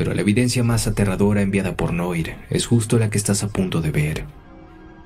Pero 0.00 0.14
la 0.14 0.22
evidencia 0.22 0.64
más 0.64 0.86
aterradora 0.86 1.42
enviada 1.42 1.76
por 1.76 1.92
Noir 1.92 2.34
es 2.48 2.64
justo 2.64 2.98
la 2.98 3.10
que 3.10 3.18
estás 3.18 3.42
a 3.42 3.48
punto 3.48 3.82
de 3.82 3.90
ver. 3.90 4.24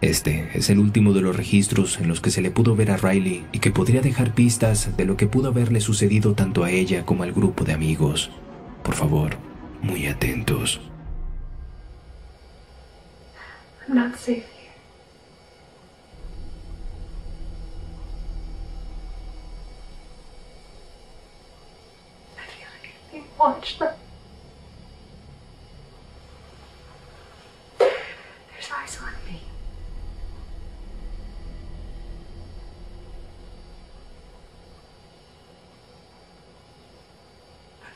Este 0.01 0.49
es 0.55 0.70
el 0.70 0.78
último 0.78 1.12
de 1.12 1.20
los 1.20 1.34
registros 1.34 1.99
en 1.99 2.07
los 2.07 2.20
que 2.20 2.30
se 2.30 2.40
le 2.40 2.53
pudo 2.53 2.76
ver 2.76 2.92
a 2.92 2.97
Riley 2.97 3.45
y 3.51 3.59
que 3.59 3.72
podría 3.72 4.03
dejar 4.03 4.34
pistas 4.34 4.97
de 4.97 5.05
lo 5.05 5.16
que 5.16 5.26
pudo 5.26 5.49
haberle 5.49 5.80
sucedido 5.80 6.34
tanto 6.34 6.62
a 6.62 6.70
ella 6.70 7.05
como 7.05 7.24
al 7.24 7.32
grupo 7.32 7.64
de 7.64 7.72
amigos. 7.72 8.30
Por 8.84 8.95
favor, 8.95 9.36
muy 9.82 10.07
atentos. 10.07 10.80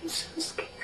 So 0.08 0.40
scared. 0.40 0.77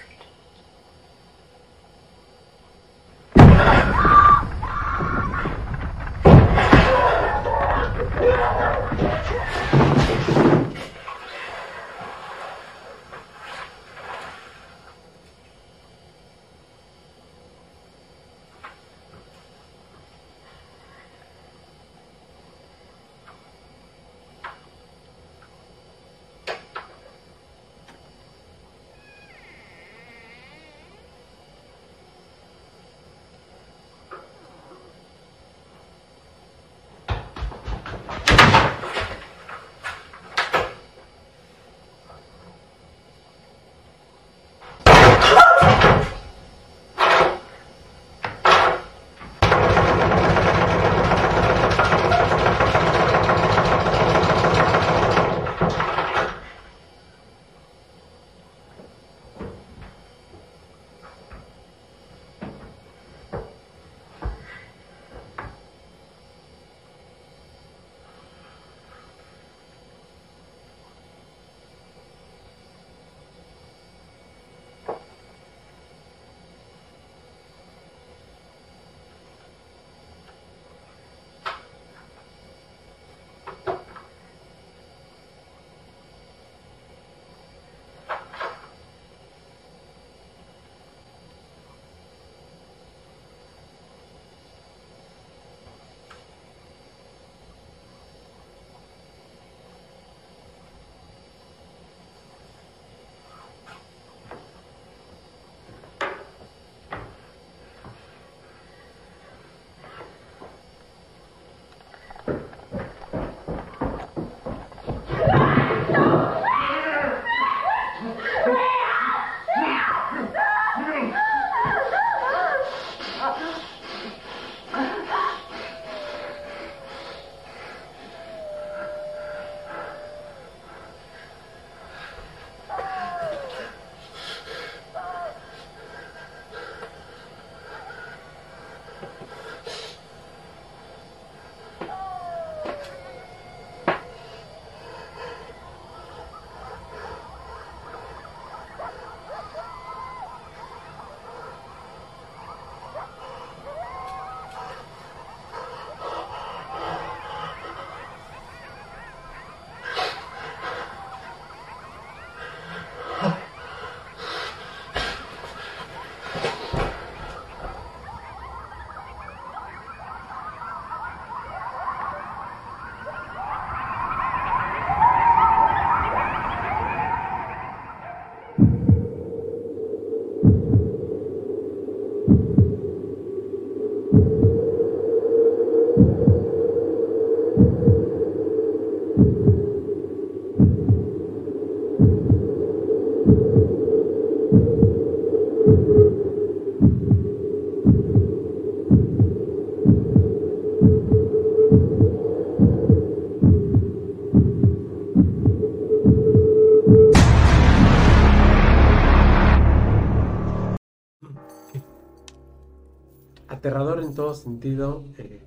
En 214.14 214.16
todo 214.16 214.34
sentido. 214.34 215.04
Eh, 215.18 215.40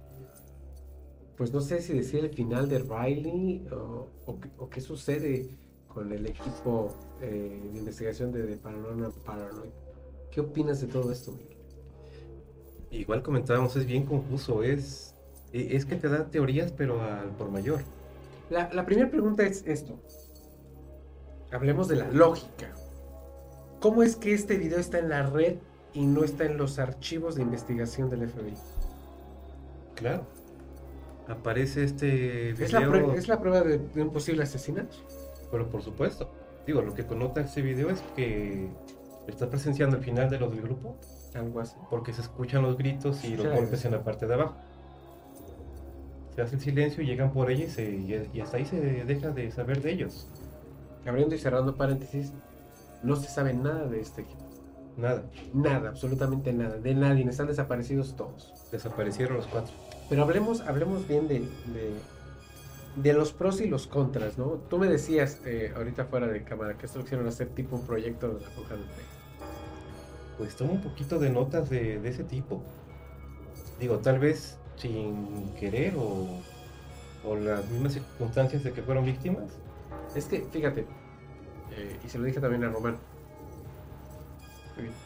pues 1.37 1.53
no 1.53 1.61
sé 1.61 1.81
si 1.81 1.93
decir 1.93 2.25
el 2.25 2.31
final 2.31 2.67
de 2.67 2.79
Riley 2.79 3.65
o, 3.71 4.69
qué 4.69 4.81
sucede 4.81 5.49
con 5.87 6.11
el 6.11 6.25
equipo 6.25 6.93
eh, 7.21 7.61
de 7.71 7.79
investigación 7.79 8.31
de, 8.33 8.43
de 8.43 8.57
Paranormal 8.57 9.13
Paranoid. 9.25 9.69
¿Qué 10.31 10.41
opinas 10.41 10.81
de 10.81 10.87
todo 10.87 11.11
esto, 11.11 11.33
Igual 12.89 13.21
comentábamos, 13.21 13.75
es 13.75 13.85
bien 13.85 14.05
confuso, 14.05 14.63
es, 14.63 15.13
e, 15.51 15.75
es 15.75 15.85
que 15.85 15.97
te 15.97 16.07
da 16.07 16.25
teorías, 16.29 16.71
pero 16.71 17.01
al 17.01 17.29
por 17.31 17.51
mayor. 17.51 17.81
La, 18.49 18.71
la 18.73 18.85
primera 18.85 19.09
pregunta 19.09 19.43
es 19.43 19.63
esto. 19.65 19.99
Hablemos 21.51 21.87
de 21.87 21.97
la 21.97 22.09
lógica. 22.11 22.73
¿Cómo 23.81 24.03
es 24.03 24.15
que 24.15 24.33
este 24.33 24.57
video 24.57 24.79
está 24.79 24.99
en 24.99 25.09
la 25.09 25.29
red 25.29 25.57
y 25.93 26.05
no 26.05 26.23
está 26.23 26.45
en 26.45 26.57
los 26.57 26.79
archivos 26.79 27.35
de 27.35 27.41
investigación 27.41 28.09
del 28.09 28.29
FBI. 28.29 28.53
Claro. 29.95 30.25
Aparece 31.27 31.83
este 31.83 32.53
video. 32.53 33.13
¿Es 33.13 33.27
la, 33.27 33.39
prueba 33.39 33.61
de, 33.61 33.79
un 34.01 34.11
posible 34.11 34.43
asesinato? 34.43 34.95
Pero 35.51 35.69
por 35.69 35.81
supuesto. 35.81 36.29
Digo, 36.65 36.81
lo 36.81 36.93
que 36.93 37.05
conota 37.05 37.41
este 37.41 37.61
video 37.61 37.89
es 37.89 38.01
que 38.15 38.69
está 39.27 39.49
presenciando 39.49 39.97
el 39.97 40.03
final 40.03 40.29
de 40.29 40.39
los 40.39 40.51
del 40.51 40.61
grupo. 40.61 40.95
Algo 41.33 41.59
así. 41.59 41.75
Porque 41.89 42.13
se 42.13 42.21
escuchan 42.21 42.61
los 42.61 42.77
gritos 42.77 43.23
y 43.23 43.35
los 43.35 43.47
golpes 43.47 43.83
en 43.85 43.91
la 43.91 44.03
parte 44.03 44.27
de 44.27 44.33
abajo. 44.33 44.55
Se 46.35 46.41
hace 46.41 46.55
el 46.55 46.61
silencio 46.61 47.03
y 47.03 47.07
llegan 47.07 47.31
por 47.31 47.49
ella 47.49 47.65
y, 47.81 48.29
y 48.33 48.41
hasta 48.41 48.57
ahí 48.57 48.65
se 48.65 48.79
deja 48.79 49.31
de 49.31 49.51
saber 49.51 49.81
de 49.81 49.91
ellos. 49.91 50.27
Abriendo 51.05 51.35
y 51.35 51.39
cerrando 51.39 51.75
paréntesis, 51.75 52.31
no 53.03 53.15
se 53.15 53.29
sabe 53.29 53.53
nada 53.53 53.87
de 53.87 53.99
este 53.99 54.21
equipo. 54.21 54.46
Nada. 54.97 55.23
Nada, 55.53 55.89
absolutamente 55.89 56.51
nada. 56.51 56.77
De 56.77 56.93
nadie. 56.95 57.23
Están 57.29 57.47
desaparecidos 57.47 58.15
todos. 58.15 58.51
Desaparecieron 58.71 59.37
los 59.37 59.45
cuatro. 59.45 59.73
Pero 60.09 60.23
hablemos, 60.23 60.61
hablemos 60.61 61.07
bien 61.07 61.27
de, 61.27 61.45
de, 62.95 63.13
los 63.13 63.31
pros 63.31 63.61
y 63.61 63.67
los 63.67 63.85
contras, 63.85 64.39
¿no? 64.39 64.53
Tú 64.69 64.79
me 64.79 64.87
decías 64.87 65.39
eh, 65.45 65.71
ahorita 65.75 66.05
fuera 66.05 66.27
de 66.27 66.43
cámara 66.43 66.77
que 66.77 66.87
esto 66.87 67.01
quisieron 67.01 67.27
hacer 67.27 67.49
tipo 67.49 67.75
un 67.75 67.85
proyecto 67.85 68.27
de 68.29 68.41
la 68.41 68.49
Pues 70.37 70.55
toma 70.55 70.71
un 70.71 70.81
poquito 70.81 71.19
de 71.19 71.29
notas 71.29 71.69
de, 71.69 72.07
ese 72.07 72.23
tipo. 72.23 72.63
Digo, 73.79 73.99
tal 73.99 74.17
vez 74.17 74.57
sin 74.77 75.53
querer 75.59 75.93
o, 75.95 76.27
o 77.23 77.35
las 77.35 77.69
mismas 77.69 77.93
circunstancias 77.93 78.63
de 78.63 78.71
que 78.71 78.81
fueron 78.81 79.05
víctimas. 79.05 79.51
Es 80.15 80.25
que, 80.25 80.41
fíjate, 80.51 80.87
eh, 81.75 81.99
y 82.03 82.09
se 82.09 82.17
lo 82.17 82.23
dije 82.23 82.39
también 82.39 82.63
a 82.63 82.69
Román, 82.69 82.97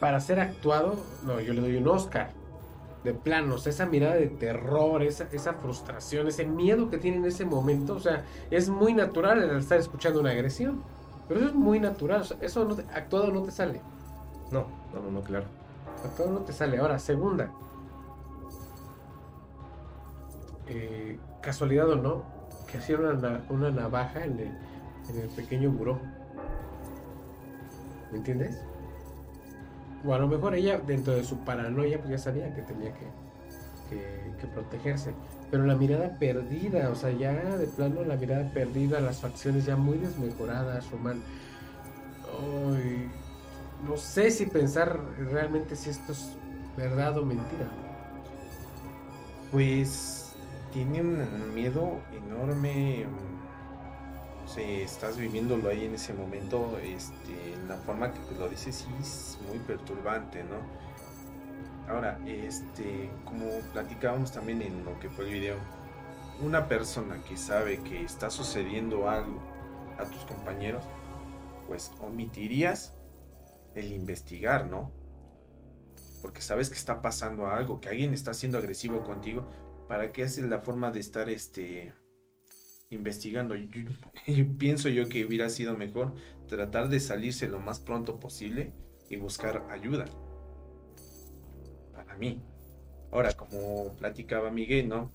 para 0.00 0.20
ser 0.20 0.40
actuado, 0.40 0.96
no, 1.24 1.40
yo 1.40 1.52
le 1.52 1.60
doy 1.60 1.76
un 1.76 1.88
Oscar. 1.88 2.30
De 3.04 3.12
planos, 3.12 3.66
esa 3.66 3.86
mirada 3.86 4.14
de 4.14 4.28
terror, 4.28 5.02
esa, 5.02 5.26
esa 5.32 5.54
frustración, 5.54 6.28
ese 6.28 6.44
miedo 6.44 6.88
que 6.88 6.98
tiene 6.98 7.16
en 7.16 7.24
ese 7.24 7.44
momento, 7.44 7.94
o 7.94 8.00
sea, 8.00 8.24
es 8.50 8.68
muy 8.68 8.94
natural 8.94 9.42
el 9.42 9.58
estar 9.58 9.78
escuchando 9.78 10.20
una 10.20 10.30
agresión. 10.30 10.82
Pero 11.26 11.40
eso 11.40 11.48
es 11.48 11.54
muy 11.54 11.80
natural, 11.80 12.24
eso 12.40 12.64
no 12.64 12.76
actuado 12.94 13.32
no 13.32 13.42
te 13.42 13.50
sale. 13.50 13.80
No, 14.50 14.66
no, 14.92 15.10
no, 15.10 15.22
claro. 15.22 15.46
Actuado 16.04 16.32
no 16.32 16.40
te 16.40 16.52
sale. 16.52 16.78
Ahora, 16.78 16.98
segunda. 16.98 17.50
Eh, 20.68 21.18
casualidad 21.40 21.88
o 21.90 21.96
no, 21.96 22.22
que 22.70 22.78
hacía 22.78 22.98
una, 22.98 23.44
una 23.48 23.70
navaja 23.70 24.24
en 24.24 24.38
el, 24.38 24.58
en 25.10 25.20
el 25.22 25.28
pequeño 25.30 25.70
buró. 25.70 25.98
¿Me 28.10 28.18
entiendes? 28.18 28.62
O 30.04 30.14
a 30.14 30.18
lo 30.18 30.28
mejor 30.28 30.54
ella, 30.54 30.78
dentro 30.78 31.14
de 31.14 31.24
su 31.24 31.38
paranoia, 31.38 31.98
pues 31.98 32.10
ya 32.10 32.18
sabía 32.18 32.54
que 32.54 32.62
tenía 32.62 32.92
que, 32.92 33.06
que, 34.40 34.46
protegerse. 34.48 35.12
Pero 35.50 35.64
la 35.64 35.76
mirada 35.76 36.18
perdida, 36.18 36.88
o 36.90 36.94
sea, 36.94 37.10
ya 37.10 37.32
de 37.32 37.66
plano 37.66 38.02
la 38.04 38.16
mirada 38.16 38.50
perdida, 38.52 39.00
las 39.00 39.20
facciones 39.20 39.66
ya 39.66 39.76
muy 39.76 39.98
desmejoradas, 39.98 40.90
Román. 40.90 41.20
No 43.86 43.96
sé 43.96 44.30
si 44.30 44.46
pensar 44.46 44.98
realmente 45.30 45.76
si 45.76 45.90
esto 45.90 46.12
es 46.12 46.32
verdad 46.76 47.18
o 47.18 47.24
mentira. 47.24 47.66
Pues 49.50 50.34
tiene 50.72 51.00
un 51.00 51.54
miedo 51.54 52.00
enorme 52.16 53.06
si 54.46 54.82
estás 54.82 55.16
viviéndolo 55.16 55.68
ahí 55.68 55.84
en 55.84 55.94
ese 55.94 56.12
momento, 56.12 56.78
este, 56.78 57.56
la 57.68 57.76
forma 57.76 58.12
que 58.12 58.20
lo 58.38 58.48
dices 58.48 58.76
sí 58.76 58.88
es 59.00 59.38
muy 59.48 59.58
perturbante, 59.58 60.42
¿no? 60.44 60.56
Ahora, 61.92 62.18
este, 62.26 63.10
como 63.24 63.46
platicábamos 63.72 64.32
también 64.32 64.62
en 64.62 64.84
lo 64.84 64.98
que 65.00 65.10
fue 65.10 65.26
el 65.26 65.32
video, 65.32 65.56
una 66.40 66.68
persona 66.68 67.22
que 67.28 67.36
sabe 67.36 67.78
que 67.78 68.02
está 68.02 68.30
sucediendo 68.30 69.08
algo 69.08 69.40
a 69.98 70.04
tus 70.04 70.24
compañeros, 70.24 70.84
pues 71.66 71.92
omitirías 72.00 72.94
el 73.74 73.92
investigar, 73.92 74.66
¿no? 74.66 74.90
Porque 76.20 76.40
sabes 76.40 76.68
que 76.68 76.76
está 76.76 77.02
pasando 77.02 77.46
algo, 77.46 77.80
que 77.80 77.88
alguien 77.88 78.14
está 78.14 78.34
siendo 78.34 78.58
agresivo 78.58 79.02
contigo, 79.02 79.48
¿para 79.88 80.12
qué 80.12 80.24
haces 80.24 80.44
la 80.44 80.60
forma 80.60 80.90
de 80.90 81.00
estar 81.00 81.28
este 81.28 81.92
investigando. 82.92 83.54
pienso 84.58 84.88
yo 84.88 85.08
que 85.08 85.24
hubiera 85.24 85.48
sido 85.48 85.76
mejor 85.76 86.14
tratar 86.48 86.88
de 86.88 87.00
salirse 87.00 87.48
lo 87.48 87.60
más 87.60 87.80
pronto 87.80 88.20
posible 88.20 88.72
y 89.08 89.16
buscar 89.16 89.66
ayuda. 89.70 90.06
Para 91.92 92.16
mí. 92.16 92.40
Ahora, 93.10 93.32
como 93.32 93.92
platicaba 93.98 94.50
Miguel, 94.50 94.88
¿no? 94.88 95.10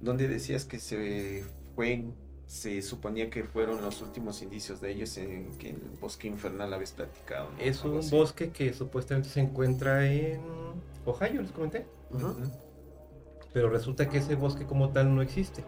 Donde 0.00 0.28
decías 0.28 0.64
que 0.64 0.78
se 0.78 1.44
fue, 1.74 2.04
se 2.46 2.80
suponía 2.80 3.28
que 3.28 3.44
fueron 3.44 3.82
los 3.82 4.00
últimos 4.00 4.40
indicios 4.42 4.80
de 4.80 4.92
ellos 4.92 5.16
en 5.18 5.56
que 5.58 5.70
el 5.70 5.82
bosque 6.00 6.26
infernal 6.28 6.72
habéis 6.72 6.92
platicado. 6.92 7.50
Es 7.58 7.84
un 7.84 8.00
bosque 8.10 8.50
que 8.50 8.72
supuestamente 8.72 9.28
se 9.28 9.40
encuentra 9.40 10.10
en 10.10 10.40
Ohio, 11.04 11.42
les 11.42 11.52
comenté. 11.52 11.86
Pero 13.52 13.68
resulta 13.68 14.08
que 14.08 14.18
ese 14.18 14.34
bosque 14.36 14.64
como 14.64 14.90
tal 14.90 15.14
no 15.14 15.22
existe. 15.22 15.64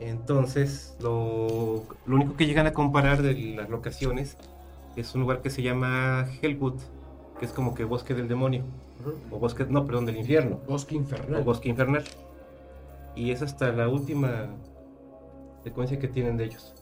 Entonces, 0.00 0.96
lo, 1.00 1.84
único 2.06 2.36
que 2.36 2.46
llegan 2.46 2.66
a 2.66 2.72
comparar 2.72 3.22
de 3.22 3.34
las 3.56 3.68
locaciones 3.68 4.36
es 4.96 5.14
un 5.14 5.22
lugar 5.22 5.42
que 5.42 5.50
se 5.50 5.62
llama 5.62 6.26
Hellwood, 6.40 6.80
que 7.38 7.44
es 7.44 7.52
como 7.52 7.74
que 7.74 7.84
bosque 7.84 8.14
del 8.14 8.28
demonio. 8.28 8.64
O 9.30 9.38
bosque, 9.38 9.64
no, 9.68 9.86
perdón, 9.86 10.06
del 10.06 10.16
infierno. 10.16 10.60
Bosque 10.68 10.94
infernal. 10.94 11.42
O 11.42 11.44
bosque 11.44 11.68
infernal. 11.68 12.04
Y 13.14 13.30
es 13.30 13.42
hasta 13.42 13.72
la 13.72 13.88
última 13.88 14.48
secuencia 15.64 15.98
que 15.98 16.08
tienen 16.08 16.36
de 16.36 16.44
ellos. 16.44 16.74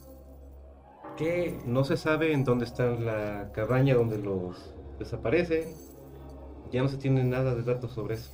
Que 1.16 1.58
no 1.66 1.84
se 1.84 1.96
sabe 1.96 2.32
en 2.32 2.44
dónde 2.44 2.66
está 2.66 2.86
la 2.86 3.50
cabaña 3.52 3.94
donde 3.94 4.18
los 4.18 4.74
desaparecen. 4.98 5.64
Ya 6.70 6.82
no 6.82 6.88
se 6.88 6.98
tiene 6.98 7.24
nada 7.24 7.54
de 7.54 7.62
datos 7.62 7.92
sobre 7.92 8.16
eso. 8.16 8.30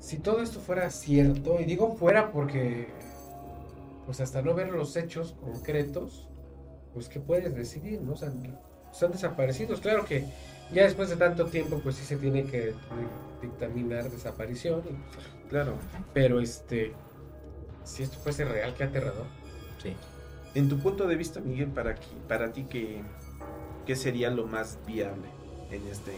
Si 0.00 0.18
todo 0.18 0.42
esto 0.42 0.58
fuera 0.58 0.90
cierto, 0.90 1.60
y 1.60 1.64
digo 1.64 1.94
fuera 1.94 2.32
porque 2.32 2.88
pues 4.06 4.20
hasta 4.20 4.42
no 4.42 4.54
ver 4.54 4.70
los 4.70 4.96
hechos 4.96 5.32
concretos, 5.40 6.28
pues 6.94 7.08
que 7.08 7.20
puedes 7.20 7.54
decidir, 7.54 8.00
¿no? 8.02 8.12
O 8.12 8.16
sea, 8.16 8.32
están 8.92 9.12
desaparecidos. 9.12 9.80
Claro 9.80 10.04
que 10.04 10.26
ya 10.72 10.84
después 10.84 11.08
de 11.08 11.16
tanto 11.16 11.46
tiempo, 11.46 11.80
pues 11.82 11.96
sí 11.96 12.04
se 12.04 12.16
tiene 12.16 12.44
que 12.44 12.74
dictaminar 13.40 14.10
desaparición. 14.10 14.82
claro. 15.48 15.74
Pero 16.12 16.40
este, 16.40 16.92
si 17.84 18.02
esto 18.02 18.18
fuese 18.18 18.44
real, 18.44 18.74
qué 18.74 18.84
aterrador. 18.84 19.26
Sí. 19.82 19.94
En 20.54 20.68
tu 20.68 20.78
punto 20.78 21.06
de 21.06 21.16
vista, 21.16 21.40
Miguel, 21.40 21.68
para, 21.68 21.96
para 22.28 22.52
ti, 22.52 22.64
¿qué, 22.64 23.02
¿qué 23.86 23.96
sería 23.96 24.30
lo 24.30 24.46
más 24.46 24.78
viable 24.86 25.28
en 25.70 25.86
este, 25.88 26.12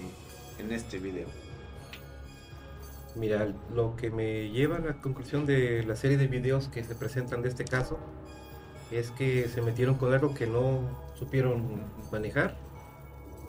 en 0.58 0.72
este 0.72 0.98
video? 0.98 1.28
Mira, 3.14 3.54
lo 3.72 3.96
que 3.96 4.10
me 4.10 4.50
lleva 4.50 4.76
a 4.76 4.80
la 4.80 4.94
conclusión 5.00 5.46
de 5.46 5.84
la 5.84 5.96
serie 5.96 6.16
de 6.16 6.26
videos 6.26 6.68
que 6.68 6.82
se 6.84 6.94
presentan 6.96 7.42
de 7.42 7.48
este 7.48 7.64
caso 7.64 7.98
es 8.90 9.10
que 9.12 9.48
se 9.48 9.62
metieron 9.62 9.96
con 9.96 10.12
algo 10.12 10.34
que 10.34 10.46
no 10.46 10.80
supieron 11.14 11.92
manejar 12.12 12.56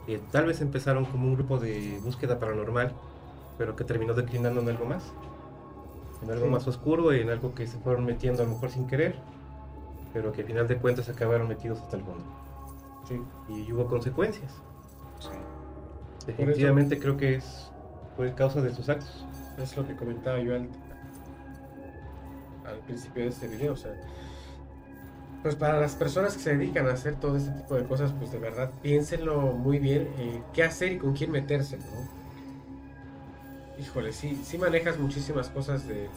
Eh, 0.07 0.22
tal 0.32 0.45
vez 0.45 0.61
empezaron 0.61 1.05
como 1.05 1.28
un 1.28 1.36
grupo 1.36 1.57
de 1.59 1.99
búsqueda 2.03 2.39
paranormal, 2.39 2.93
pero 3.57 3.76
que 3.76 3.84
terminó 3.84 4.13
declinando 4.13 4.61
en 4.61 4.70
algo 4.70 4.86
más. 4.86 5.13
En 6.22 6.32
algo 6.32 6.47
más 6.47 6.68
oscuro, 6.68 7.11
en 7.11 7.30
algo 7.30 7.53
que 7.55 7.68
se 7.68 7.78
fueron 7.80 8.05
metiendo 8.05 8.43
a 8.43 8.45
lo 8.45 8.53
mejor 8.53 8.70
sin 8.70 8.88
querer, 8.88 9.16
pero 10.13 10.32
que 10.32 10.41
al 10.41 10.47
final 10.47 10.68
de 10.68 10.78
cuentas 10.78 11.09
acabaron 11.09 11.47
metidos 11.47 11.80
hasta 11.82 11.97
el 11.97 12.03
fondo. 12.03 12.24
Sí. 13.07 13.22
Y 13.49 13.72
hubo 13.74 13.88
consecuencias. 13.88 14.61
Definitivamente 16.28 16.99
creo 16.99 17.18
que 17.18 17.36
es 17.36 17.72
fue 18.16 18.34
causa 18.34 18.61
de 18.61 18.74
sus 18.74 18.89
actos. 18.89 19.26
Es 19.62 19.76
lo 19.78 19.88
que 19.88 19.95
comentaba 19.95 20.39
yo 20.39 20.56
al, 20.56 20.68
al 22.66 22.80
principio 22.86 23.24
de 23.24 23.30
este 23.30 23.47
video. 23.47 23.74
O 23.74 23.78
sea, 23.78 23.91
pues 25.43 25.56
para 25.56 25.80
las 25.80 25.95
personas 25.95 26.34
que 26.36 26.39
se 26.43 26.56
dedican 26.58 26.88
a 26.88 26.93
hacer 26.93 27.16
todo 27.16 27.38
este 27.38 27.51
tipo 27.51 27.76
de 27.76 27.84
cosas, 27.86 28.12
pues 28.18 28.32
de 28.32 28.39
verdad 28.39 28.72
piénsenlo 28.82 29.41
muy 29.53 29.80
bien 29.80 30.10
eh, 30.18 30.41
qué 30.53 30.64
hacer 30.64 30.91
y 30.93 30.97
con 30.97 31.14
quién 31.14 31.32
meterse, 31.32 31.78
¿no? 31.78 31.84
Híjole, 33.82 34.12
sí, 34.14 34.41
sí 34.43 34.58
manejas 34.58 34.97
muchísimas 34.97 35.49
cosas 35.49 35.88
de, 35.88 35.93
de- 35.95 36.10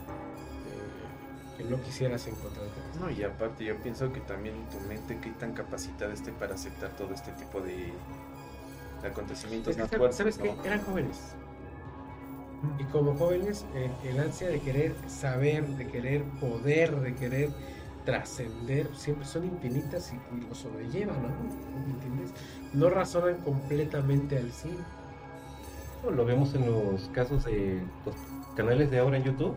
que 1.59 1.65
no 1.65 1.81
quisieras 1.83 2.27
encontrarte. 2.29 2.71
No, 3.01 3.11
y 3.11 3.23
aparte 3.25 3.65
yo 3.65 3.77
pienso 3.79 4.13
que 4.13 4.21
también 4.21 4.55
tu 4.71 4.79
mente 4.89 5.19
qué 5.21 5.31
tan 5.31 5.53
capacitada 5.53 6.13
esté 6.15 6.31
para 6.33 6.55
aceptar 6.55 6.91
todo 6.91 7.13
este 7.13 7.33
tipo 7.33 7.61
de, 7.61 7.93
de 9.03 9.09
acontecimientos 9.09 9.73
Es 9.73 9.77
que, 9.77 9.83
¿sabes- 9.83 9.99
fuertes. 9.99 10.17
¿Sabes 10.17 10.39
qué? 10.39 10.55
Eran 10.65 10.81
jóvenes. 10.83 11.19
Y 12.79 12.85
como 12.85 13.15
jóvenes, 13.15 13.65
eh, 13.75 13.91
el 14.05 14.19
ansia 14.19 14.49
de 14.49 14.61
querer 14.61 14.95
saber, 15.07 15.67
de 15.67 15.87
querer 15.87 16.25
poder, 16.41 16.95
de 17.01 17.15
querer 17.15 17.51
trascender, 18.05 18.89
siempre 18.97 19.27
son 19.27 19.45
infinitas 19.45 20.13
y, 20.13 20.49
lo 20.49 20.55
sobrellevan, 20.55 21.23
¿no? 21.23 21.29
¿Me 21.87 21.93
entiendes? 21.93 22.33
No 22.73 22.91
razonan 22.91 23.37
completamente 23.43 24.39
al 24.39 24.51
100. 24.51 24.77
Lo 26.15 26.25
vemos 26.25 26.55
en 26.55 26.67
los 26.67 27.09
casos 27.11 27.45
de 27.45 27.83
los 28.07 28.15
canales 28.57 28.91
de 28.91 28.99
ahora 28.99 29.19
en 29.19 29.25
YouTube. 29.25 29.57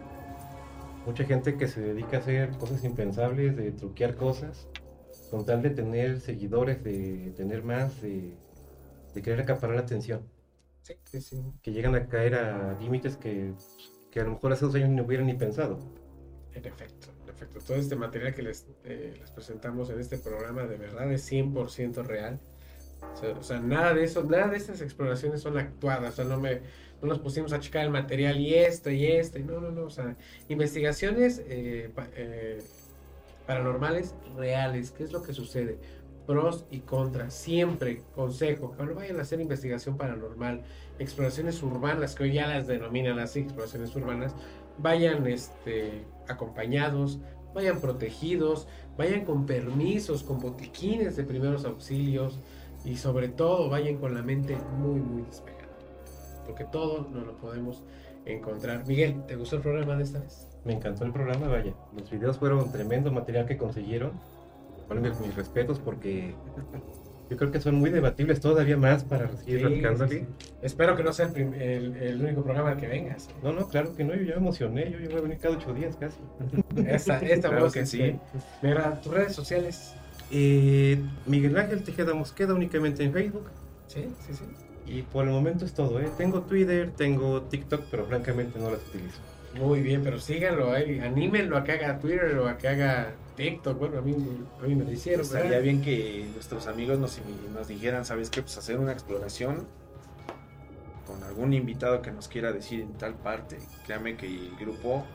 Mucha 1.05 1.23
gente 1.23 1.55
que 1.55 1.67
se 1.67 1.81
dedica 1.81 2.17
a 2.17 2.19
hacer 2.19 2.51
cosas 2.57 2.83
impensables, 2.83 3.55
de 3.55 3.71
truquear 3.71 4.15
cosas, 4.15 4.67
con 5.31 5.45
tal 5.45 5.61
de 5.61 5.71
tener 5.71 6.19
seguidores, 6.19 6.83
de 6.83 7.33
tener 7.37 7.63
más, 7.63 8.01
de, 8.01 8.35
de 9.15 9.21
querer 9.21 9.41
acaparar 9.41 9.77
la 9.77 9.81
atención. 9.83 10.21
Sí, 10.81 10.95
sí, 11.05 11.21
sí. 11.21 11.37
Que 11.61 11.71
llegan 11.71 11.95
a 11.95 12.07
caer 12.07 12.35
a 12.35 12.77
límites 12.79 13.17
que, 13.17 13.53
que 14.09 14.19
a 14.19 14.23
lo 14.23 14.31
mejor 14.31 14.51
hace 14.53 14.65
dos 14.65 14.75
años 14.75 14.89
no 14.89 15.03
hubieran 15.03 15.27
ni 15.27 15.33
pensado. 15.35 15.79
En 16.53 16.65
efecto, 16.65 17.07
en 17.23 17.29
efecto. 17.29 17.59
Todo 17.65 17.77
este 17.77 17.95
material 17.95 18.33
que 18.33 18.41
les, 18.41 18.67
eh, 18.83 19.15
les 19.19 19.31
presentamos 19.31 19.89
en 19.89 19.99
este 19.99 20.17
programa 20.17 20.63
de 20.65 20.77
verdad 20.77 21.11
es 21.11 21.23
100% 21.31 22.03
real. 22.03 22.39
O 23.13 23.15
sea, 23.15 23.29
o 23.37 23.43
sea, 23.43 23.59
nada 23.59 23.93
de 23.93 24.03
eso, 24.03 24.23
nada 24.23 24.47
de 24.49 24.57
estas 24.57 24.81
exploraciones 24.81 25.41
son 25.41 25.57
actuadas. 25.57 26.13
O 26.13 26.15
sea, 26.17 26.25
no, 26.25 26.39
me, 26.39 26.61
no 27.01 27.07
nos 27.07 27.19
pusimos 27.19 27.53
a 27.53 27.59
checar 27.59 27.85
el 27.85 27.91
material 27.91 28.39
y 28.39 28.55
esto 28.55 28.89
y 28.91 29.05
esto. 29.07 29.39
Y 29.39 29.43
no, 29.43 29.61
no, 29.61 29.71
no. 29.71 29.83
O 29.83 29.89
sea, 29.89 30.15
investigaciones 30.49 31.41
eh, 31.47 31.91
pa- 31.95 32.09
eh, 32.15 32.59
paranormales 33.47 34.15
reales. 34.35 34.91
¿Qué 34.91 35.03
es 35.03 35.11
lo 35.11 35.21
que 35.23 35.33
sucede? 35.33 35.77
Pros 36.25 36.65
y 36.69 36.79
contras. 36.79 37.33
Siempre, 37.33 38.03
consejo, 38.15 38.73
cuando 38.75 38.95
vayan 38.95 39.19
a 39.19 39.23
hacer 39.23 39.41
investigación 39.41 39.97
paranormal, 39.97 40.61
exploraciones 40.99 41.61
urbanas, 41.63 42.15
que 42.15 42.23
hoy 42.23 42.33
ya 42.33 42.47
las 42.47 42.67
denominan 42.67 43.19
así, 43.19 43.39
exploraciones 43.39 43.95
urbanas, 43.95 44.35
vayan 44.77 45.25
este, 45.27 46.05
acompañados, 46.27 47.19
vayan 47.53 47.79
protegidos, 47.79 48.67
vayan 48.97 49.25
con 49.25 49.45
permisos, 49.45 50.23
con 50.23 50.39
botiquines 50.39 51.15
de 51.15 51.23
primeros 51.23 51.65
auxilios 51.65 52.39
y 52.85 52.97
sobre 52.97 53.29
todo 53.29 53.69
vayan 53.69 53.97
con 53.97 54.13
la 54.13 54.21
mente 54.21 54.57
muy, 54.77 54.99
muy 54.99 55.23
despejada. 55.23 55.61
Porque 56.45 56.65
todo 56.65 57.07
no 57.11 57.21
lo 57.21 57.37
podemos 57.37 57.83
encontrar. 58.25 58.85
Miguel, 58.87 59.23
¿te 59.25 59.35
gustó 59.35 59.57
el 59.57 59.61
programa 59.61 59.95
de 59.95 60.03
esta 60.03 60.19
vez? 60.19 60.47
Me 60.63 60.73
encantó 60.73 61.05
el 61.05 61.11
programa, 61.11 61.47
vaya. 61.47 61.73
Los 61.95 62.09
videos 62.09 62.37
fueron 62.37 62.71
tremendo 62.71 63.11
material 63.11 63.45
que 63.45 63.57
consiguieron. 63.57 64.11
Bueno, 64.93 65.15
mis, 65.25 65.35
respetos 65.35 65.79
porque 65.79 66.33
yo 67.29 67.37
creo 67.37 67.49
que 67.51 67.61
son 67.61 67.75
muy 67.75 67.89
debatibles 67.91 68.41
todavía 68.41 68.75
más 68.75 69.03
para 69.05 69.29
seguir 69.37 69.67
Sí, 69.67 70.09
sí. 70.09 70.25
Espero 70.61 70.97
que 70.97 71.03
no 71.03 71.13
sea 71.13 71.31
el, 71.33 71.53
el- 71.53 71.95
el 71.95 72.21
único 72.21 72.43
programa 72.43 72.71
al 72.71 72.77
que 72.77 72.87
vengas. 72.87 73.29
No, 73.41 73.53
no, 73.53 73.69
claro 73.69 73.95
que 73.95 74.03
no, 74.03 74.13
yo 74.15 74.23
ya 74.23 74.35
me 74.35 74.41
emocioné, 74.41 74.91
yo, 74.91 74.99
yo 74.99 75.09
voy 75.09 75.19
a 75.19 75.21
venir 75.21 75.37
cada 75.37 75.55
ocho 75.55 75.73
días 75.73 75.95
casi. 75.95 76.17
Esta, 76.87 77.19
esta 77.19 77.49
Claro 77.49 77.71
que 77.71 77.85
sí. 77.85 78.19
Mira, 78.61 78.99
tus 79.01 79.13
redes 79.13 79.33
sociales. 79.33 79.95
Eh, 80.29 81.01
Miguel 81.25 81.57
Ángel 81.57 81.83
Tejeda 81.83 82.13
Mosqueda 82.13 82.53
únicamente 82.53 83.03
en 83.03 83.13
Facebook. 83.13 83.49
Sí, 83.87 84.13
sí, 84.27 84.33
sí. 84.33 84.43
Y 84.87 85.03
por 85.03 85.25
el 85.25 85.31
momento 85.31 85.63
es 85.63 85.73
todo, 85.73 86.01
¿eh? 86.01 86.09
Tengo 86.17 86.41
Twitter, 86.41 86.91
tengo 86.97 87.43
TikTok, 87.43 87.83
pero 87.89 88.05
francamente 88.05 88.59
no 88.59 88.71
las 88.71 88.81
utilizo. 88.89 89.19
Muy 89.55 89.81
bien, 89.81 90.01
pero 90.03 90.19
síganlo, 90.19 90.75
eh, 90.75 91.01
anímenlo 91.01 91.57
a 91.57 91.63
que 91.63 91.73
haga 91.73 91.99
Twitter 91.99 92.37
o 92.37 92.47
a 92.47 92.57
que 92.57 92.67
haga 92.69 93.13
TikTok. 93.41 93.77
Bueno, 93.77 93.99
a 93.99 94.01
mí, 94.01 94.15
a 94.61 94.67
mí 94.67 94.75
me 94.75 94.83
lo 94.83 94.91
hicieron. 94.91 95.21
Estaría 95.21 95.49
¿verdad? 95.49 95.63
bien 95.63 95.81
que 95.81 96.29
nuestros 96.33 96.67
amigos 96.67 96.99
nos, 96.99 97.19
nos 97.53 97.67
dijeran, 97.67 98.05
¿sabes 98.05 98.29
qué? 98.29 98.41
Pues 98.41 98.57
hacer 98.57 98.77
una 98.77 98.91
exploración 98.91 99.67
con 101.05 101.23
algún 101.23 101.53
invitado 101.53 102.01
que 102.01 102.11
nos 102.11 102.27
quiera 102.27 102.51
decir 102.51 102.81
en 102.81 102.93
tal 102.93 103.15
parte. 103.15 103.59
Créame 103.85 104.15
que 104.15 104.27
el 104.27 104.55
grupo 104.59 105.05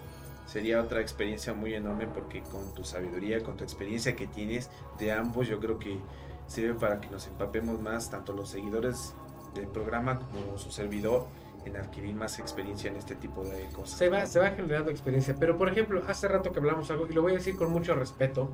sería 0.46 0.80
otra 0.80 1.00
experiencia 1.00 1.54
muy 1.54 1.74
enorme 1.74 2.06
porque 2.06 2.42
con 2.42 2.74
tu 2.74 2.84
sabiduría, 2.84 3.42
con 3.42 3.56
tu 3.56 3.64
experiencia 3.64 4.14
que 4.14 4.26
tienes 4.26 4.70
de 4.98 5.12
ambos, 5.12 5.48
yo 5.48 5.58
creo 5.58 5.78
que 5.78 5.98
sirve 6.46 6.74
para 6.74 7.00
que 7.00 7.08
nos 7.10 7.26
empapemos 7.26 7.80
más, 7.80 8.10
tanto 8.10 8.32
los 8.32 8.48
seguidores 8.48 9.14
del 9.54 9.66
programa 9.66 10.20
como 10.20 10.58
su 10.58 10.70
servidor, 10.70 11.26
en 11.66 11.76
adquirir 11.76 12.14
más 12.14 12.38
experiencia 12.38 12.90
en 12.90 12.96
este 12.96 13.14
tipo 13.16 13.44
de 13.44 13.64
cosas. 13.74 13.98
Se 13.98 14.08
va, 14.08 14.24
se 14.26 14.38
va 14.38 14.50
generando 14.50 14.90
experiencia. 14.90 15.34
Pero, 15.38 15.58
por 15.58 15.68
ejemplo, 15.68 16.02
hace 16.08 16.28
rato 16.28 16.52
que 16.52 16.58
hablamos 16.58 16.90
algo, 16.90 17.06
y 17.10 17.12
lo 17.12 17.22
voy 17.22 17.32
a 17.32 17.34
decir 17.36 17.56
con 17.56 17.70
mucho 17.70 17.94
respeto 17.94 18.50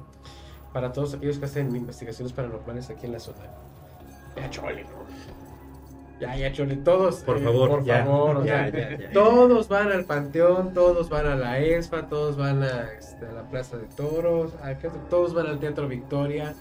para 0.72 0.92
todos 0.92 1.14
aquellos 1.14 1.38
que 1.38 1.44
hacen 1.44 1.74
investigaciones 1.76 2.32
paranormales 2.32 2.88
aquí 2.90 3.06
en 3.06 3.12
la 3.12 3.20
zona. 3.20 3.38
Ya, 4.36 4.48
chole, 4.50 4.84
¿no? 4.84 5.02
Ya, 6.20 6.36
ya, 6.36 6.52
chole. 6.52 6.76
Todos, 6.76 7.16
Por 7.16 7.38
eh, 7.38 7.40
favor, 7.40 7.68
por 7.68 7.84
ya, 7.84 8.04
favor. 8.04 8.44
ya, 8.44 8.68
ya, 8.68 8.96
ya. 8.96 9.10
Todos 9.12 9.68
van 9.68 9.90
al 9.90 10.04
panteón, 10.04 10.72
todos 10.72 11.08
van 11.08 11.26
a 11.26 11.34
la 11.34 11.58
ESPA, 11.58 12.06
todos 12.08 12.36
van 12.36 12.62
a, 12.62 12.92
este, 12.92 13.26
a 13.26 13.32
la 13.32 13.42
Plaza 13.42 13.76
de 13.76 13.86
Toros, 13.86 14.52
a- 14.62 14.74
todos 15.10 15.34
van 15.34 15.46
al 15.48 15.58
Teatro 15.58 15.88
Victoria. 15.88 16.54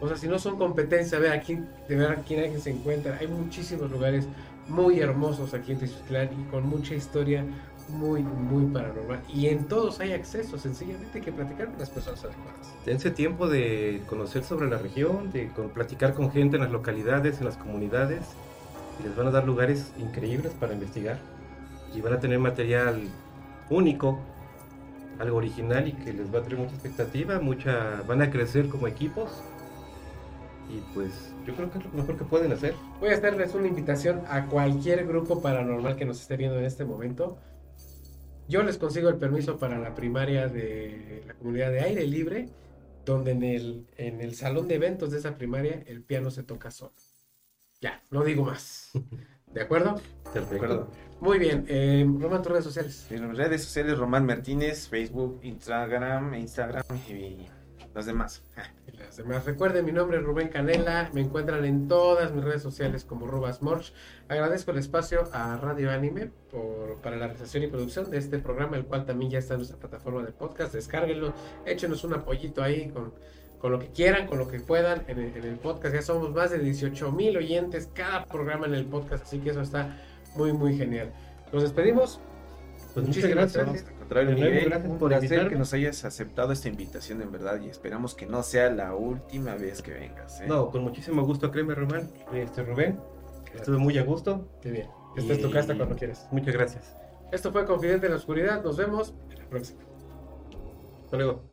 O 0.00 0.06
sea, 0.08 0.16
si 0.16 0.28
no 0.28 0.38
son 0.38 0.56
competencia, 0.56 1.18
a 1.18 1.20
ver 1.20 1.32
aquí, 1.32 1.58
de 1.88 1.96
ver 1.96 2.10
a 2.12 2.16
quién 2.22 2.40
alguien 2.40 2.60
se 2.60 2.70
encuentra. 2.70 3.18
Hay 3.20 3.26
muchísimos 3.26 3.90
lugares 3.90 4.26
muy 4.70 5.00
hermosos 5.00 5.52
aquí 5.54 5.72
en 5.72 5.78
Teciutlán 5.78 6.30
y 6.40 6.50
con 6.50 6.66
mucha 6.68 6.94
historia 6.94 7.44
muy, 7.88 8.22
muy 8.22 8.66
paranormal. 8.66 9.20
Y 9.28 9.48
en 9.48 9.64
todos 9.64 10.00
hay 10.00 10.12
acceso, 10.12 10.58
sencillamente 10.58 11.20
que 11.20 11.32
platicar 11.32 11.68
con 11.68 11.78
las 11.78 11.90
personas 11.90 12.24
adecuadas. 12.24 12.72
Dense 12.86 13.10
tiempo 13.10 13.48
de 13.48 14.02
conocer 14.06 14.44
sobre 14.44 14.68
la 14.68 14.78
región, 14.78 15.32
de 15.32 15.50
platicar 15.74 16.14
con 16.14 16.30
gente 16.30 16.56
en 16.56 16.62
las 16.62 16.72
localidades, 16.72 17.38
en 17.38 17.46
las 17.46 17.56
comunidades. 17.56 18.20
Les 19.04 19.14
van 19.16 19.26
a 19.26 19.30
dar 19.30 19.44
lugares 19.44 19.92
increíbles 19.98 20.52
para 20.52 20.72
investigar. 20.72 21.18
Y 21.94 22.00
van 22.00 22.12
a 22.12 22.20
tener 22.20 22.38
material 22.38 23.02
único, 23.68 24.20
algo 25.18 25.38
original 25.38 25.88
y 25.88 25.92
que 25.92 26.12
les 26.12 26.32
va 26.32 26.38
a 26.38 26.42
traer 26.42 26.58
mucha 26.58 26.74
expectativa, 26.74 27.40
mucha, 27.40 28.02
van 28.06 28.22
a 28.22 28.30
crecer 28.30 28.68
como 28.68 28.86
equipos. 28.86 29.30
Y 30.72 30.80
pues 30.94 31.32
yo 31.46 31.54
creo 31.54 31.70
que 31.70 31.78
es 31.78 31.84
lo 31.84 31.90
mejor 31.90 32.16
que 32.16 32.24
pueden 32.24 32.52
hacer. 32.52 32.74
Voy 33.00 33.10
a 33.10 33.14
hacerles 33.14 33.54
una 33.54 33.66
invitación 33.66 34.22
a 34.28 34.46
cualquier 34.46 35.06
grupo 35.06 35.42
paranormal 35.42 35.96
que 35.96 36.04
nos 36.04 36.20
esté 36.20 36.36
viendo 36.36 36.58
en 36.58 36.64
este 36.64 36.84
momento. 36.84 37.38
Yo 38.48 38.62
les 38.62 38.78
consigo 38.78 39.08
el 39.08 39.16
permiso 39.16 39.58
para 39.58 39.78
la 39.78 39.94
primaria 39.94 40.48
de 40.48 41.22
la 41.26 41.34
comunidad 41.34 41.70
de 41.70 41.80
aire 41.80 42.06
libre, 42.06 42.48
donde 43.04 43.32
en 43.32 43.42
el, 43.42 43.86
en 43.96 44.20
el 44.20 44.34
salón 44.34 44.68
de 44.68 44.76
eventos 44.76 45.10
de 45.10 45.18
esa 45.18 45.36
primaria 45.36 45.82
el 45.86 46.02
piano 46.02 46.30
se 46.30 46.42
toca 46.42 46.70
solo. 46.70 46.92
Ya, 47.80 48.02
no 48.10 48.24
digo 48.24 48.44
más. 48.44 48.90
¿De 49.52 49.62
acuerdo? 49.62 50.00
Perfecto. 50.32 50.64
acuerdo. 50.64 50.88
Muy 51.20 51.38
bien. 51.38 51.64
Eh, 51.68 52.06
Roman, 52.20 52.42
tus 52.42 52.52
redes 52.52 52.64
sociales. 52.64 53.06
En 53.10 53.26
las 53.28 53.36
redes 53.36 53.64
sociales, 53.64 53.98
Román 53.98 54.24
Martínez, 54.24 54.88
Facebook, 54.88 55.40
Instagram, 55.42 56.34
Instagram 56.34 56.84
y 57.08 57.48
los 57.94 58.06
demás. 58.06 58.42
Las 58.98 59.16
demás. 59.16 59.44
Recuerden, 59.44 59.84
mi 59.84 59.92
nombre 59.92 60.18
es 60.18 60.24
Rubén 60.24 60.48
Canela. 60.48 61.10
Me 61.12 61.20
encuentran 61.22 61.64
en 61.64 61.88
todas 61.88 62.32
mis 62.32 62.44
redes 62.44 62.62
sociales 62.62 63.04
como 63.04 63.26
Rubas 63.26 63.62
Morch. 63.62 63.92
Agradezco 64.28 64.70
el 64.70 64.78
espacio 64.78 65.28
a 65.32 65.56
Radio 65.56 65.90
Anime 65.90 66.30
por, 66.50 67.00
para 67.00 67.16
la 67.16 67.26
realización 67.26 67.64
y 67.64 67.66
producción 67.66 68.10
de 68.10 68.18
este 68.18 68.38
programa, 68.38 68.76
el 68.76 68.84
cual 68.84 69.06
también 69.06 69.30
ya 69.32 69.38
está 69.38 69.54
en 69.54 69.60
nuestra 69.60 69.78
plataforma 69.78 70.22
de 70.22 70.32
podcast. 70.32 70.72
Descárguenlo, 70.72 71.32
échenos 71.66 72.04
un 72.04 72.14
apoyito 72.14 72.62
ahí 72.62 72.90
con, 72.90 73.12
con 73.58 73.72
lo 73.72 73.78
que 73.80 73.88
quieran, 73.88 74.28
con 74.28 74.38
lo 74.38 74.46
que 74.46 74.60
puedan 74.60 75.02
en 75.08 75.18
el, 75.18 75.36
en 75.36 75.44
el 75.44 75.58
podcast. 75.58 75.94
Ya 75.94 76.02
somos 76.02 76.30
más 76.32 76.50
de 76.50 76.58
18 76.58 77.10
mil 77.10 77.36
oyentes 77.36 77.88
cada 77.92 78.26
programa 78.26 78.66
en 78.66 78.74
el 78.74 78.86
podcast, 78.86 79.24
así 79.24 79.40
que 79.40 79.50
eso 79.50 79.62
está 79.62 80.00
muy, 80.36 80.52
muy 80.52 80.76
genial. 80.76 81.12
Nos 81.52 81.62
despedimos. 81.62 82.20
Pues 82.94 83.06
muchas 83.06 83.24
Muchísimas 83.24 83.54
gracias. 83.54 83.66
gracias. 83.66 83.99
Gracias 84.10 84.84
un 84.90 84.98
por 84.98 85.08
placer 85.08 85.24
invitarme. 85.24 85.50
que 85.50 85.56
nos 85.56 85.72
hayas 85.72 86.04
aceptado 86.04 86.52
esta 86.52 86.68
invitación 86.68 87.22
en 87.22 87.30
verdad 87.30 87.60
y 87.60 87.68
esperamos 87.68 88.14
que 88.14 88.26
no 88.26 88.42
sea 88.42 88.70
la 88.70 88.94
última 88.94 89.54
vez 89.54 89.82
que 89.82 89.92
vengas. 89.92 90.40
¿eh? 90.40 90.46
No, 90.48 90.70
con 90.70 90.82
muchísimo 90.82 91.22
gusto, 91.24 91.50
créeme, 91.50 91.74
Román, 91.74 92.10
este 92.32 92.62
Rubén. 92.62 92.98
Estuve 93.54 93.78
muy 93.78 93.98
a 93.98 94.04
gusto. 94.04 94.48
Qué 94.60 94.70
bien. 94.70 94.88
Esta 95.16 95.32
es 95.32 95.42
tu 95.42 95.50
casa 95.50 95.76
cuando 95.76 95.96
quieras. 95.96 96.28
Muchas 96.30 96.54
gracias. 96.54 96.96
Esto 97.32 97.52
fue 97.52 97.64
Confidente 97.64 98.06
en 98.06 98.12
la 98.12 98.18
Oscuridad. 98.18 98.62
Nos 98.62 98.76
vemos 98.76 99.14
en 99.30 99.38
la 99.38 99.48
próxima. 99.48 99.80
Hasta 101.04 101.16
luego. 101.16 101.49